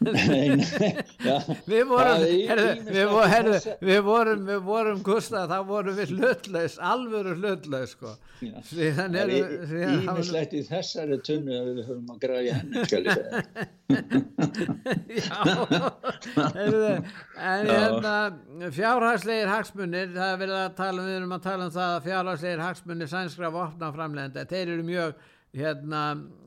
nei, 0.00 0.48
nei. 0.56 0.90
Ja, 1.24 1.38
við 1.64 1.84
vorum, 1.88 2.24
við, 2.24 3.06
vorum 3.08 3.54
við 3.80 4.00
vorum, 4.04 4.42
við 4.48 4.60
vorum, 4.66 4.98
Gustaf, 5.06 5.46
þá 5.48 5.58
vorum 5.68 5.96
við 5.96 6.12
hlutlaus, 6.12 6.74
alvöru 6.92 7.32
hlutlaus, 7.38 7.94
sko. 7.94 8.12
Það 8.42 9.16
er 9.22 9.32
ímislegt 9.32 10.56
í 10.58 10.62
þessari 10.68 11.18
tunnu 11.24 11.54
að 11.56 11.70
við 11.70 11.84
höfum 11.88 12.12
að 12.12 12.18
græja 12.26 12.58
henni. 12.60 12.82
Já, 15.14 15.38
en 17.38 17.68
hérna, 17.70 18.14
fjárhagslegir 18.74 19.48
hagsmunir, 19.52 20.10
það 20.14 20.32
er 20.32 20.42
verið 20.42 20.58
að 20.58 20.74
tala, 20.80 20.98
um, 20.98 21.06
við 21.08 21.16
erum 21.20 21.36
að 21.36 21.46
tala 21.46 21.68
um 21.68 21.74
það 21.78 21.94
að 21.94 22.04
fjárhagslegir 22.08 22.64
hagsmunir 22.64 23.08
sænskra 23.14 23.52
vopnaframlegenda, 23.54 24.44
þeir 24.50 24.74
eru 24.74 24.84
mjög 24.90 25.30
hérna 25.54 26.02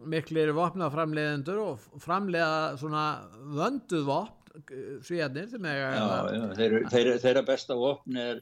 miklir 0.07 0.51
vopnaframleðendur 0.55 1.61
og 1.63 1.85
framlega 2.03 2.75
svona 2.79 3.03
vönduð 3.55 4.07
vopn 4.07 4.33
svíjarnir 5.05 5.51
þeirra 7.21 7.43
besta 7.45 7.77
vopn 7.77 8.17
er 8.17 8.41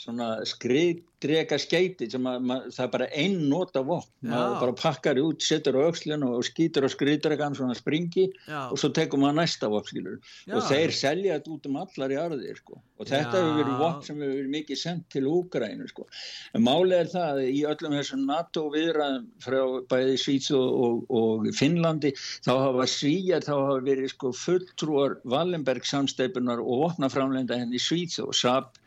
svona 0.00 0.28
skriðdrega 0.48 1.58
skeiti 1.60 2.06
sem 2.10 2.24
að, 2.28 2.44
mað, 2.48 2.68
það 2.72 2.84
er 2.84 2.92
bara 2.94 3.08
einn 3.22 3.42
nota 3.50 3.82
vopn 3.84 4.30
maður 4.30 4.54
bara 4.62 4.76
pakkar 4.78 5.20
út, 5.20 5.42
setur 5.44 5.76
á 5.76 5.80
aukslinu 5.90 6.30
og 6.38 6.46
skýtur 6.46 6.86
á 6.88 6.90
skriðdregan 6.92 7.56
svona 7.58 7.76
springi 7.76 8.30
Já. 8.46 8.70
og 8.70 8.80
svo 8.80 8.90
tekum 8.96 9.24
maður 9.24 9.40
næsta 9.42 9.68
vopn 9.72 10.08
og 10.08 10.62
þeir 10.70 10.94
selja 10.96 11.36
þetta 11.36 11.52
út 11.56 11.68
um 11.68 11.76
allar 11.82 12.14
í 12.14 12.18
arðir 12.20 12.60
sko. 12.62 12.78
og 13.00 13.10
þetta 13.10 13.34
hefur 13.36 13.58
verið 13.58 13.82
vopn 13.82 14.06
sem 14.06 14.22
hefur 14.22 14.38
verið 14.38 14.54
mikið 14.54 14.80
sendt 14.84 15.06
til 15.12 15.24
Úgrænu 15.28 15.90
sko. 15.90 16.06
en 16.56 16.64
málið 16.64 16.96
er 17.00 17.12
það 17.12 17.28
að 17.34 17.42
í 17.50 17.60
öllum 17.74 17.98
þessum 17.98 18.24
NATO 18.30 18.64
viðræðum 18.72 19.28
frá 19.44 19.60
bæði 19.92 20.16
Svíts 20.24 20.50
og, 20.56 20.80
og, 20.86 21.04
og 21.20 21.50
Finnlandi 21.60 22.14
þá 22.16 22.52
hafa 22.54 22.88
Svíjar 22.88 23.44
þá 23.44 23.54
hafa 23.58 23.78
verið 23.84 24.14
sko, 24.14 24.32
fulltrúar 24.46 25.20
Wallenberg 25.28 25.84
samsteipunar 25.84 26.64
og 26.64 26.86
vopnaframlenda 26.86 27.60
henni 27.60 27.80
Svíts 27.82 28.20
og 28.24 28.32
SAP 28.36 28.80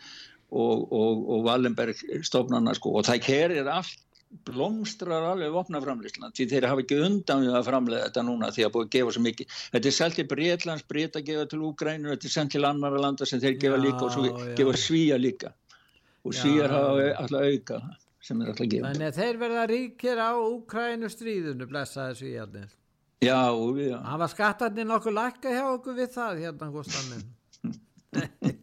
og, 0.53 0.87
og, 0.93 1.21
og 1.35 1.45
Wallenberg 1.47 2.01
stofnana 2.25 2.75
sko. 2.77 2.93
Og 2.99 3.07
það 3.07 3.23
kerir 3.27 3.69
allt 3.71 3.99
blómstrar 4.47 5.27
alveg 5.29 5.51
vopnaframleyslan 5.53 6.33
því 6.33 6.47
þeir 6.49 6.65
hafa 6.65 6.81
ekki 6.81 6.99
undan 7.05 7.43
við 7.45 7.57
að 7.57 7.67
framlega 7.67 8.07
þetta 8.07 8.23
núna 8.25 8.49
því 8.53 8.63
að 8.65 8.71
búið 8.75 8.87
að 8.87 8.93
gefa 8.95 9.13
svo 9.13 9.25
mikið. 9.27 9.57
Þetta 9.75 9.89
er 9.89 9.95
selgt 9.97 10.17
til 10.19 10.27
Breitlands, 10.31 10.85
Breit 10.89 11.19
að 11.19 11.27
gefa 11.27 11.49
til 11.51 11.59
Úgrænu 11.67 12.13
þetta 12.13 12.29
er 12.29 12.33
sendt 12.33 12.55
til 12.55 12.63
annara 12.65 13.01
landa 13.03 13.27
sem 13.29 13.41
þeir 13.43 13.59
gefa 13.61 13.77
já, 13.77 13.83
líka 13.83 14.07
og 14.07 14.15
svo 14.15 14.23
já. 14.25 14.55
gefa 14.57 14.79
svíja 14.85 15.19
líka. 15.21 15.53
Og 16.23 16.37
svíjar 16.37 16.71
hafa 16.71 17.11
alltaf 17.19 17.45
auka 17.51 17.81
sem 18.23 18.41
er 18.41 18.53
alltaf 18.53 18.69
gefað 18.71 18.87
Þannig 18.87 19.09
að 19.09 19.19
þeir 19.19 19.39
verða 19.41 19.67
ríkir 19.73 20.23
á 20.23 20.31
Úgrænu 20.39 21.11
stríðunu 21.11 21.69
blessaði 21.69 22.19
svíjarnir 22.21 22.69
Já, 23.23 23.43
já 23.51 23.97
Það 23.99 24.21
var 24.23 24.31
skattarnir 24.31 24.87
nokkuð 24.87 25.17
lakka 25.17 25.51
hjá 25.51 25.63
okkur 25.67 25.99
við 25.99 26.13
það 26.15 26.43
hérna 26.47 26.71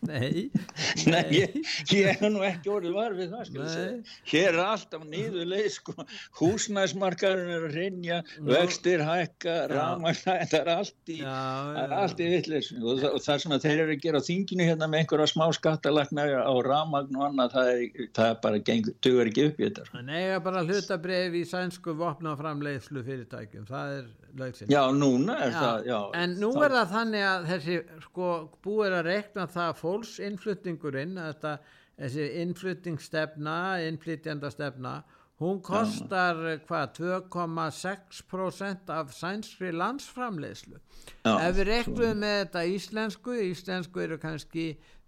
Gustamin 0.00 0.20
Nei, 0.20 0.50
nei. 1.12 1.24
Ég, 1.34 1.56
ég 1.92 2.06
hef 2.08 2.22
nú 2.32 2.40
ekki 2.46 2.70
orðið 2.72 2.94
varfið 2.96 3.32
það 3.34 4.12
hér 4.30 4.54
er 4.54 4.60
alltaf 4.64 5.02
nýðu 5.04 5.44
leið 5.48 5.66
sko. 5.74 5.94
húsnæsmarkaðurinn 6.40 7.52
er 7.52 7.66
að 7.66 7.76
rinja 7.76 8.20
vextir 8.46 9.04
hækka 9.04 9.56
ramagna, 9.72 10.36
það 10.48 10.56
er 10.60 10.72
allt 10.72 11.12
í, 11.12 11.18
í 11.20 12.30
vittlis 12.32 12.70
og, 12.78 13.04
og 13.10 13.20
það 13.20 13.34
er 13.34 13.44
svona 13.44 13.60
þeir 13.60 13.84
eru 13.84 13.96
að 13.96 14.04
gera 14.06 14.24
þinginu 14.24 14.68
hérna 14.70 14.88
með 14.88 15.04
einhverja 15.04 15.28
smá 15.34 15.46
skattalagna 15.56 16.26
á 16.48 16.54
ramagn 16.64 17.20
og 17.20 17.26
annað 17.28 17.56
það 17.58 17.72
er, 17.74 18.08
það 18.16 18.32
er 18.32 18.40
bara 18.46 18.64
duður 19.04 19.32
ekki 19.32 19.46
upp 19.50 19.60
í 19.60 19.68
þetta 19.68 19.88
Það 19.90 20.16
er 20.22 20.44
bara 20.48 20.64
hlutabref 20.64 21.36
í 21.36 21.44
sænsku 21.52 21.96
vopnaframleiðslu 22.00 23.04
fyrirtækjum 23.04 23.68
það 23.68 23.96
er 24.00 24.10
lögsinn 24.38 24.70
Já, 24.72 24.82
núna 24.94 25.36
er 25.44 25.52
já. 25.52 25.60
það 25.60 25.86
já, 25.90 26.00
En 26.22 26.34
nú 26.40 26.50
það... 26.54 26.64
er 26.64 26.74
það 26.76 26.92
þannig 26.96 27.24
að 27.28 27.46
þessi 27.52 27.78
sko 28.06 28.28
búið 28.64 28.96
að 28.98 29.06
rekna 29.08 29.46
það 29.50 29.72
fólksinnflutningurinn 29.80 31.16
þetta, 31.20 31.54
þessi 32.00 32.28
innflutningsstefna 32.42 33.56
innflytjandastefna 33.88 34.94
hún 35.40 35.60
kostar 35.64 36.36
já. 36.44 36.60
hvað 36.68 36.94
2,6% 37.00 38.92
af 38.92 39.12
sænskri 39.16 39.72
landsframleyslu 39.72 40.76
já, 40.76 41.34
ef 41.34 41.56
við 41.56 41.66
rekluðum 41.72 42.24
með 42.24 42.38
þetta 42.44 42.64
íslensku 42.76 43.36
íslensku 43.48 44.02
eru 44.04 44.18
kannski 44.20 44.66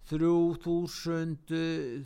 3000 0.09 1.37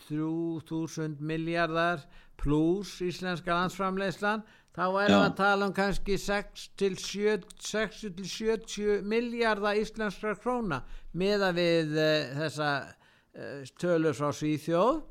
3000 0.07 1.21
miljardar 1.23 2.03
pluss 2.37 2.99
íslenska 3.01 3.55
landsframleyslan 3.55 4.43
þá 4.77 4.83
erum 4.85 5.07
við 5.07 5.25
að 5.25 5.35
tala 5.39 5.67
um 5.67 5.73
kannski 5.73 6.17
6 6.21 6.67
til 6.77 6.93
70 7.01 9.01
miljardar 9.09 9.79
íslenskra 9.81 10.35
króna 10.37 10.83
meða 11.17 11.49
við 11.57 11.97
uh, 11.97 12.03
þessa 12.43 12.69
uh, 12.85 13.63
tölur 13.81 14.13
frá 14.17 14.29
Svíþjóð. 14.37 15.01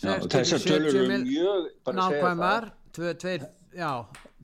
Þessar 0.00 0.60
tölur 0.64 0.92
eru 0.92 1.06
mjög 1.24 1.62
nákvæmar 1.96 2.64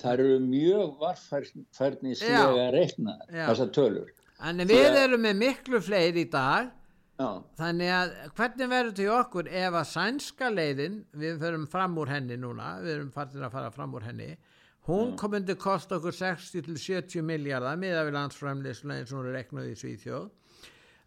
það 0.01 0.13
eru 0.13 0.41
mjög 0.45 0.97
varfærnislega 1.01 2.67
reikna 2.75 3.13
þessar 3.29 3.71
tölur. 3.77 4.11
En 4.45 4.61
við 4.69 4.99
erum 5.05 5.23
með 5.25 5.39
miklu 5.45 5.81
fleiri 5.85 6.27
í 6.27 6.33
dag. 6.33 6.73
Já. 7.17 7.31
þannig 7.57 7.91
að 7.97 8.11
hvernig 8.37 8.69
verður 8.69 8.95
til 8.99 9.07
okkur 9.15 9.47
ef 9.49 9.77
að 9.81 9.87
sænska 9.89 10.51
leiðin 10.53 10.99
við 11.17 11.39
förum 11.41 11.63
fram 11.73 11.95
úr 11.97 12.11
henni 12.13 12.37
núna 12.37 12.75
við 12.83 12.91
erum 12.93 13.07
farin 13.15 13.47
að 13.47 13.55
fara 13.55 13.71
fram 13.73 13.95
úr 13.97 14.05
henni 14.05 14.27
hún 14.87 15.13
ja. 15.13 15.17
komandi 15.21 15.57
kosta 15.59 15.99
okkur 15.99 16.15
60-70 16.15 17.25
miljardar 17.27 17.79
miða 17.81 18.05
við 18.07 18.17
landsframleyslu 18.19 18.95
eins 18.95 19.13
og 19.13 19.21
hún 19.21 19.31
er 19.33 19.41
reknuð 19.41 19.73
í 19.73 19.77
Svíþjóð. 19.81 20.31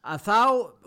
Að 0.09 0.21
þá, 0.23 0.41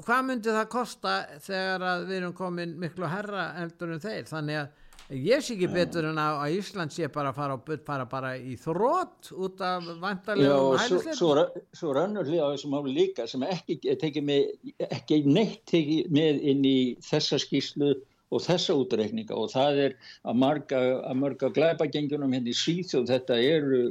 hvað 0.06 0.22
myndi 0.28 0.52
það 0.56 0.70
kosta 0.72 1.16
þegar 1.44 1.82
að 1.84 2.06
við 2.08 2.18
erum 2.20 2.36
komin 2.36 2.78
miklu 2.80 3.10
herra 3.12 3.50
eldur 3.60 3.92
en 3.92 4.00
þeir? 4.00 4.24
Þannig 4.30 4.60
að 4.62 4.70
ég 5.12 5.42
sé 5.44 5.56
ekki 5.56 5.68
betur 5.72 6.06
en 6.08 6.20
að, 6.20 6.38
að 6.44 6.54
Ísland 6.56 6.94
sé 6.94 7.08
bara 7.12 7.32
að 7.32 7.40
fara, 7.40 7.78
fara 7.86 8.06
bara 8.08 8.30
í 8.38 8.54
þrótt 8.60 9.32
út 9.36 9.60
af 9.66 9.90
vantarlegum 10.00 10.78
hælisleir 10.80 11.18
Svo, 11.18 11.34
svo, 11.36 11.64
svo 11.76 11.92
rannur 11.96 12.28
hljóða 12.28 12.48
á 12.48 12.52
þessum 12.54 12.78
áli 12.78 12.94
líka 12.96 13.26
sem 13.28 13.44
ekki 13.44 13.78
tekið 14.00 14.26
með 14.30 14.88
ekki 14.88 15.20
neitt 15.28 15.60
tekið 15.68 16.16
með 16.16 16.40
inn 16.54 16.64
í 16.68 16.78
þessa 17.04 17.40
skýslu 17.42 17.92
og 18.32 18.44
þessa 18.44 18.76
útreikninga. 18.80 19.36
Og 19.36 19.50
það 19.52 19.80
er 19.86 19.96
að 20.24 20.38
marga, 20.42 20.82
að 21.04 21.18
marga 21.20 21.52
glæpagengjunum 21.58 22.36
henni 22.36 22.56
síð 22.56 22.96
og 23.00 23.10
þetta 23.12 23.40
eru 23.44 23.82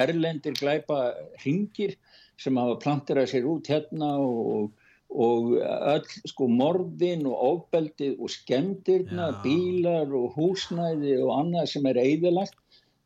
erlendir 0.00 0.56
glæpa 0.58 1.02
ringir 1.44 1.96
sem 2.40 2.56
hafa 2.58 2.78
planterað 2.82 3.34
sér 3.34 3.50
út 3.52 3.68
hérna 3.70 4.14
og 4.22 4.72
og 5.12 5.58
öll 5.60 6.06
sko 6.30 6.46
morðin 6.48 7.26
og 7.28 7.36
ofbeldið 7.48 8.16
og 8.16 8.30
skemdirna, 8.32 9.28
Já. 9.28 9.42
bílar 9.44 10.14
og 10.16 10.32
húsnæði 10.38 11.18
og 11.20 11.34
annað 11.36 11.68
sem 11.74 11.86
er 11.90 12.00
eðilagt 12.00 12.56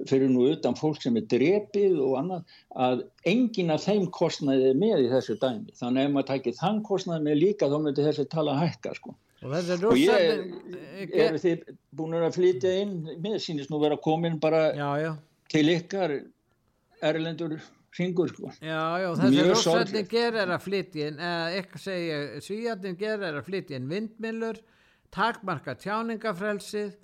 fyrir 0.06 0.28
nú 0.30 0.44
utan 0.52 0.76
fólk 0.76 1.00
sem 1.02 1.16
er 1.16 1.26
drepið 1.30 1.98
og 2.04 2.18
annað 2.20 2.56
að 2.86 3.04
engin 3.32 3.72
af 3.74 3.86
þeim 3.88 4.06
kostnæði 4.12 4.70
er 4.70 4.78
með 4.78 5.06
í 5.06 5.12
þessu 5.14 5.38
dæmi. 5.40 5.72
Þannig 5.80 6.02
að 6.02 6.06
ef 6.06 6.14
maður 6.14 6.30
takir 6.30 6.58
þann 6.60 6.82
kostnæði 6.86 7.26
með 7.26 7.40
líka 7.42 7.70
þá 7.72 7.78
myndir 7.80 8.10
þessi 8.10 8.28
tala 8.30 8.58
hækka 8.60 8.94
sko 9.00 9.16
og, 9.44 9.96
ég 10.00 11.12
er 11.12 11.36
þið 11.40 11.64
búin 11.96 12.16
að 12.18 12.38
flytja 12.38 12.72
inn 12.82 12.98
mér 13.22 13.40
sínist 13.42 13.72
nú 13.72 13.80
vera 13.82 13.98
komin 14.00 14.38
bara 14.40 14.70
já, 14.72 14.88
já. 15.02 15.10
til 15.52 15.66
ykkar 15.74 16.14
erlendur 17.04 17.58
hringur 17.96 18.30
sko. 18.32 18.52
Þessi 18.60 19.44
rússarnir 19.46 20.06
gerir 20.10 20.52
að 20.52 20.64
flytja 20.64 21.10
inn, 21.10 21.20
ekki 21.60 21.80
segja, 21.80 22.18
svíjarnir 22.44 22.96
gerir 23.00 23.38
að 23.40 23.46
flytja 23.48 23.80
inn 23.80 23.88
vindmillur, 23.90 24.60
takmarka 25.14 25.76
tjáningafrelsið 25.80 26.96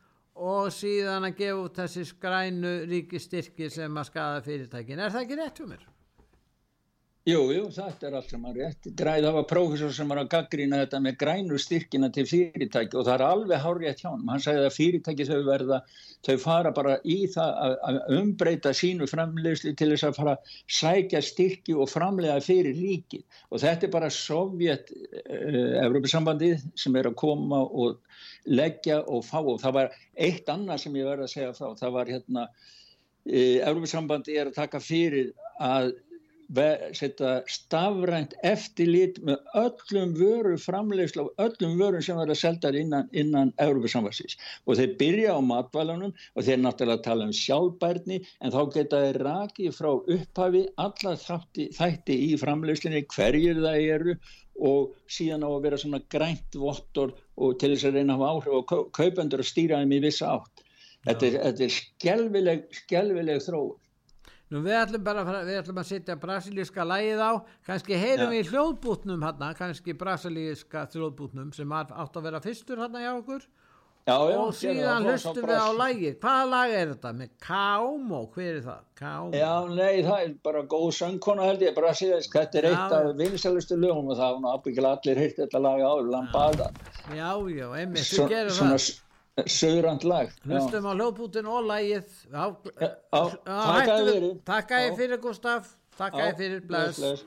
og 0.42 0.72
síðan 0.72 1.28
að 1.28 1.38
gefa 1.40 1.62
út 1.62 1.80
þessi 1.80 2.06
skrænu 2.08 2.74
ríkistyrki 2.90 3.68
sem 3.72 4.00
að 4.00 4.08
skada 4.08 4.44
fyrirtækin. 4.44 5.00
Er 5.00 5.12
það 5.12 5.26
ekki 5.26 5.40
rétt 5.40 5.64
um 5.64 5.72
mér? 5.72 5.88
Jú, 7.22 7.38
jú, 7.54 7.68
þetta 7.70 8.08
er 8.08 8.14
allt 8.18 8.32
sem 8.32 8.46
að 8.50 8.56
rétt. 8.58 8.86
Græð, 8.98 9.24
það 9.28 9.34
var 9.36 9.44
prófessor 9.46 9.92
sem 9.94 10.08
var 10.10 10.18
að 10.24 10.30
gaggrýna 10.32 10.80
þetta 10.80 10.98
með 11.04 11.12
grænu 11.20 11.60
styrkina 11.62 12.08
til 12.10 12.24
fyrirtæki 12.26 12.98
og 12.98 13.06
það 13.06 13.14
er 13.14 13.22
alveg 13.28 13.62
hárið 13.62 14.00
hjá 14.00 14.08
hann. 14.08 14.24
Hann 14.26 14.42
sagði 14.42 14.64
að 14.66 14.74
fyrirtæki 14.74 15.26
þau 15.28 15.44
verða, 15.46 15.78
þau 16.26 16.36
fara 16.42 16.74
bara 16.74 16.96
í 17.06 17.20
það 17.30 17.78
að 17.86 18.00
umbreyta 18.18 18.74
sínu 18.74 19.06
framlegsli 19.06 19.76
til 19.78 19.90
þess 19.92 20.08
að 20.10 20.18
fara 20.18 20.34
að 20.34 20.58
sækja 20.80 21.22
styrki 21.28 21.78
og 21.78 21.92
framlega 21.94 22.42
fyrir 22.42 22.82
líkið. 22.82 23.24
Og 23.54 23.62
þetta 23.68 23.86
er 23.86 23.94
bara 23.94 24.10
Sovjet, 24.18 24.90
eh, 25.22 25.78
Evropasambandið 25.86 26.68
sem 26.74 26.98
er 26.98 27.12
að 27.12 27.18
koma 27.22 27.62
og 27.62 28.02
leggja 28.50 28.98
og 29.06 29.22
fá. 29.30 29.38
Og 29.38 29.62
það 29.62 29.78
var 29.78 29.98
eitt 30.18 30.50
annað 30.50 30.88
sem 30.88 30.98
ég 30.98 31.06
verði 31.06 31.30
að 31.30 31.36
segja 31.38 31.54
frá. 31.54 31.70
Það 31.78 31.98
var 32.00 32.16
hérna, 32.18 32.48
eh, 33.30 33.60
Evropasambandið 33.62 34.40
er 34.40 34.50
að 34.50 34.64
taka 34.64 34.82
fyrir 34.82 35.36
að 35.62 35.94
setja 36.52 37.32
stafrænt 37.48 38.34
eftirlit 38.44 39.18
með 39.24 39.38
öllum 39.56 40.12
vöru 40.18 40.58
framlegslu 40.60 41.24
og 41.24 41.40
öllum 41.40 41.78
vörum 41.80 42.04
sem 42.04 42.18
verða 42.18 42.36
seldar 42.36 42.76
innan, 42.76 43.08
innan 43.12 43.54
Európa-samvarsins 43.62 44.36
og 44.66 44.76
þeir 44.76 44.96
byrja 45.00 45.36
á 45.36 45.40
matvælunum 45.40 46.12
og 46.12 46.44
þeir 46.44 46.60
náttúrulega 46.60 47.06
tala 47.06 47.28
um 47.28 47.32
sjálfbærni 47.36 48.20
en 48.40 48.52
þá 48.52 48.60
geta 48.76 49.00
þeir 49.06 49.20
raki 49.24 49.70
frá 49.72 49.90
upphafi 49.96 50.66
alla 50.76 51.16
þætti, 51.16 51.70
þætti 51.78 52.18
í 52.28 52.30
framlegslinni 52.40 53.06
hverjir 53.14 53.62
það 53.64 53.88
eru 53.96 54.16
og 54.60 54.92
síðan 55.08 55.46
á 55.46 55.50
að 55.50 55.62
vera 55.64 55.78
svona 55.80 56.02
grænt 56.12 56.58
vottor 56.60 57.14
og 57.40 57.56
til 57.60 57.72
þess 57.72 57.88
að 57.88 57.96
reyna 57.96 58.18
að 58.18 58.20
hafa 58.20 58.34
áhrif 58.34 58.58
og 58.58 58.90
kaupendur 58.92 59.40
að 59.40 59.48
stýra 59.48 59.80
þeim 59.80 59.96
í 59.96 60.02
vissa 60.04 60.34
átt. 60.36 60.66
Þetta 61.02 61.26
er, 61.26 61.38
þetta 61.46 61.64
er 61.64 61.72
skelvileg, 61.76 62.66
skelvileg 62.84 63.40
þróun. 63.42 63.78
Nú 64.52 64.60
við 64.60 64.74
ætlum 64.76 65.04
bara 65.06 65.22
að, 65.24 65.46
við 65.48 65.58
ætlum 65.62 65.78
að 65.80 65.88
setja 65.88 66.14
brasilíska 66.20 66.84
lægið 66.84 67.20
á, 67.24 67.32
kannski 67.64 67.96
heyrum 67.96 68.32
við 68.34 68.42
í 68.42 68.48
hljóðbútnum 68.50 69.22
hérna, 69.24 69.52
kannski 69.56 69.94
brasilíska 69.96 70.82
hljóðbútnum 70.92 71.54
sem 71.56 71.70
átt 71.72 72.18
að 72.18 72.26
vera 72.26 72.40
fyrstur 72.44 72.82
hérna 72.82 73.00
hjá 73.00 73.14
okkur 73.14 73.46
já, 74.04 74.16
já, 74.28 74.36
og 74.42 74.50
síðan 74.58 75.06
hlustum 75.08 75.46
við 75.48 75.56
á 75.56 75.70
lægið. 75.78 76.18
Hvaða 76.20 76.50
lag 76.50 76.74
er 76.76 76.92
þetta 76.92 77.12
með 77.20 77.30
Kaum 77.46 78.12
og 78.18 78.36
hver 78.36 78.50
er 78.50 78.66
það? 78.66 78.82
Kaum. 79.00 79.30
Já, 79.38 79.52
nei, 79.70 80.02
það 80.04 80.24
er 80.26 80.34
bara 80.48 80.64
góð 80.74 80.90
söngkona 80.98 81.46
held 81.48 81.64
ég, 81.64 81.72
brasilísk, 81.78 82.36
þetta 82.36 82.60
er 82.60 82.68
eitt 82.72 82.96
af 82.98 83.08
vinsælustu 83.22 83.78
lögum 83.80 84.12
og 84.12 84.20
það 84.20 84.36
er 84.36 84.58
ábyggilega 84.58 84.98
allir 84.98 85.22
hýrt 85.22 85.40
þetta 85.46 85.62
lag 85.64 85.80
á, 85.80 85.92
Lambada. 86.12 86.68
Já, 87.08 87.30
já, 87.56 87.66
einmitt, 87.78 88.10
þú 88.10 88.28
gerir 88.34 88.52
það. 88.58 88.90
Söðurand 89.40 90.02
lag. 90.04 90.28
Hlustum 90.44 90.84
á 90.84 90.92
hljóðbútin 90.92 91.46
og 91.48 91.64
lægið 91.64 92.04
Takk 92.28 92.66
að 93.48 94.10
þið 94.10 94.26
Takk 94.44 94.74
að 94.76 94.82
þið 94.84 94.98
fyrir 94.98 95.22
Gustaf 95.22 95.70
Takk 95.96 96.18
að 96.20 96.26
þið 96.26 96.36
fyrir. 96.42 96.60
Bless. 96.68 97.24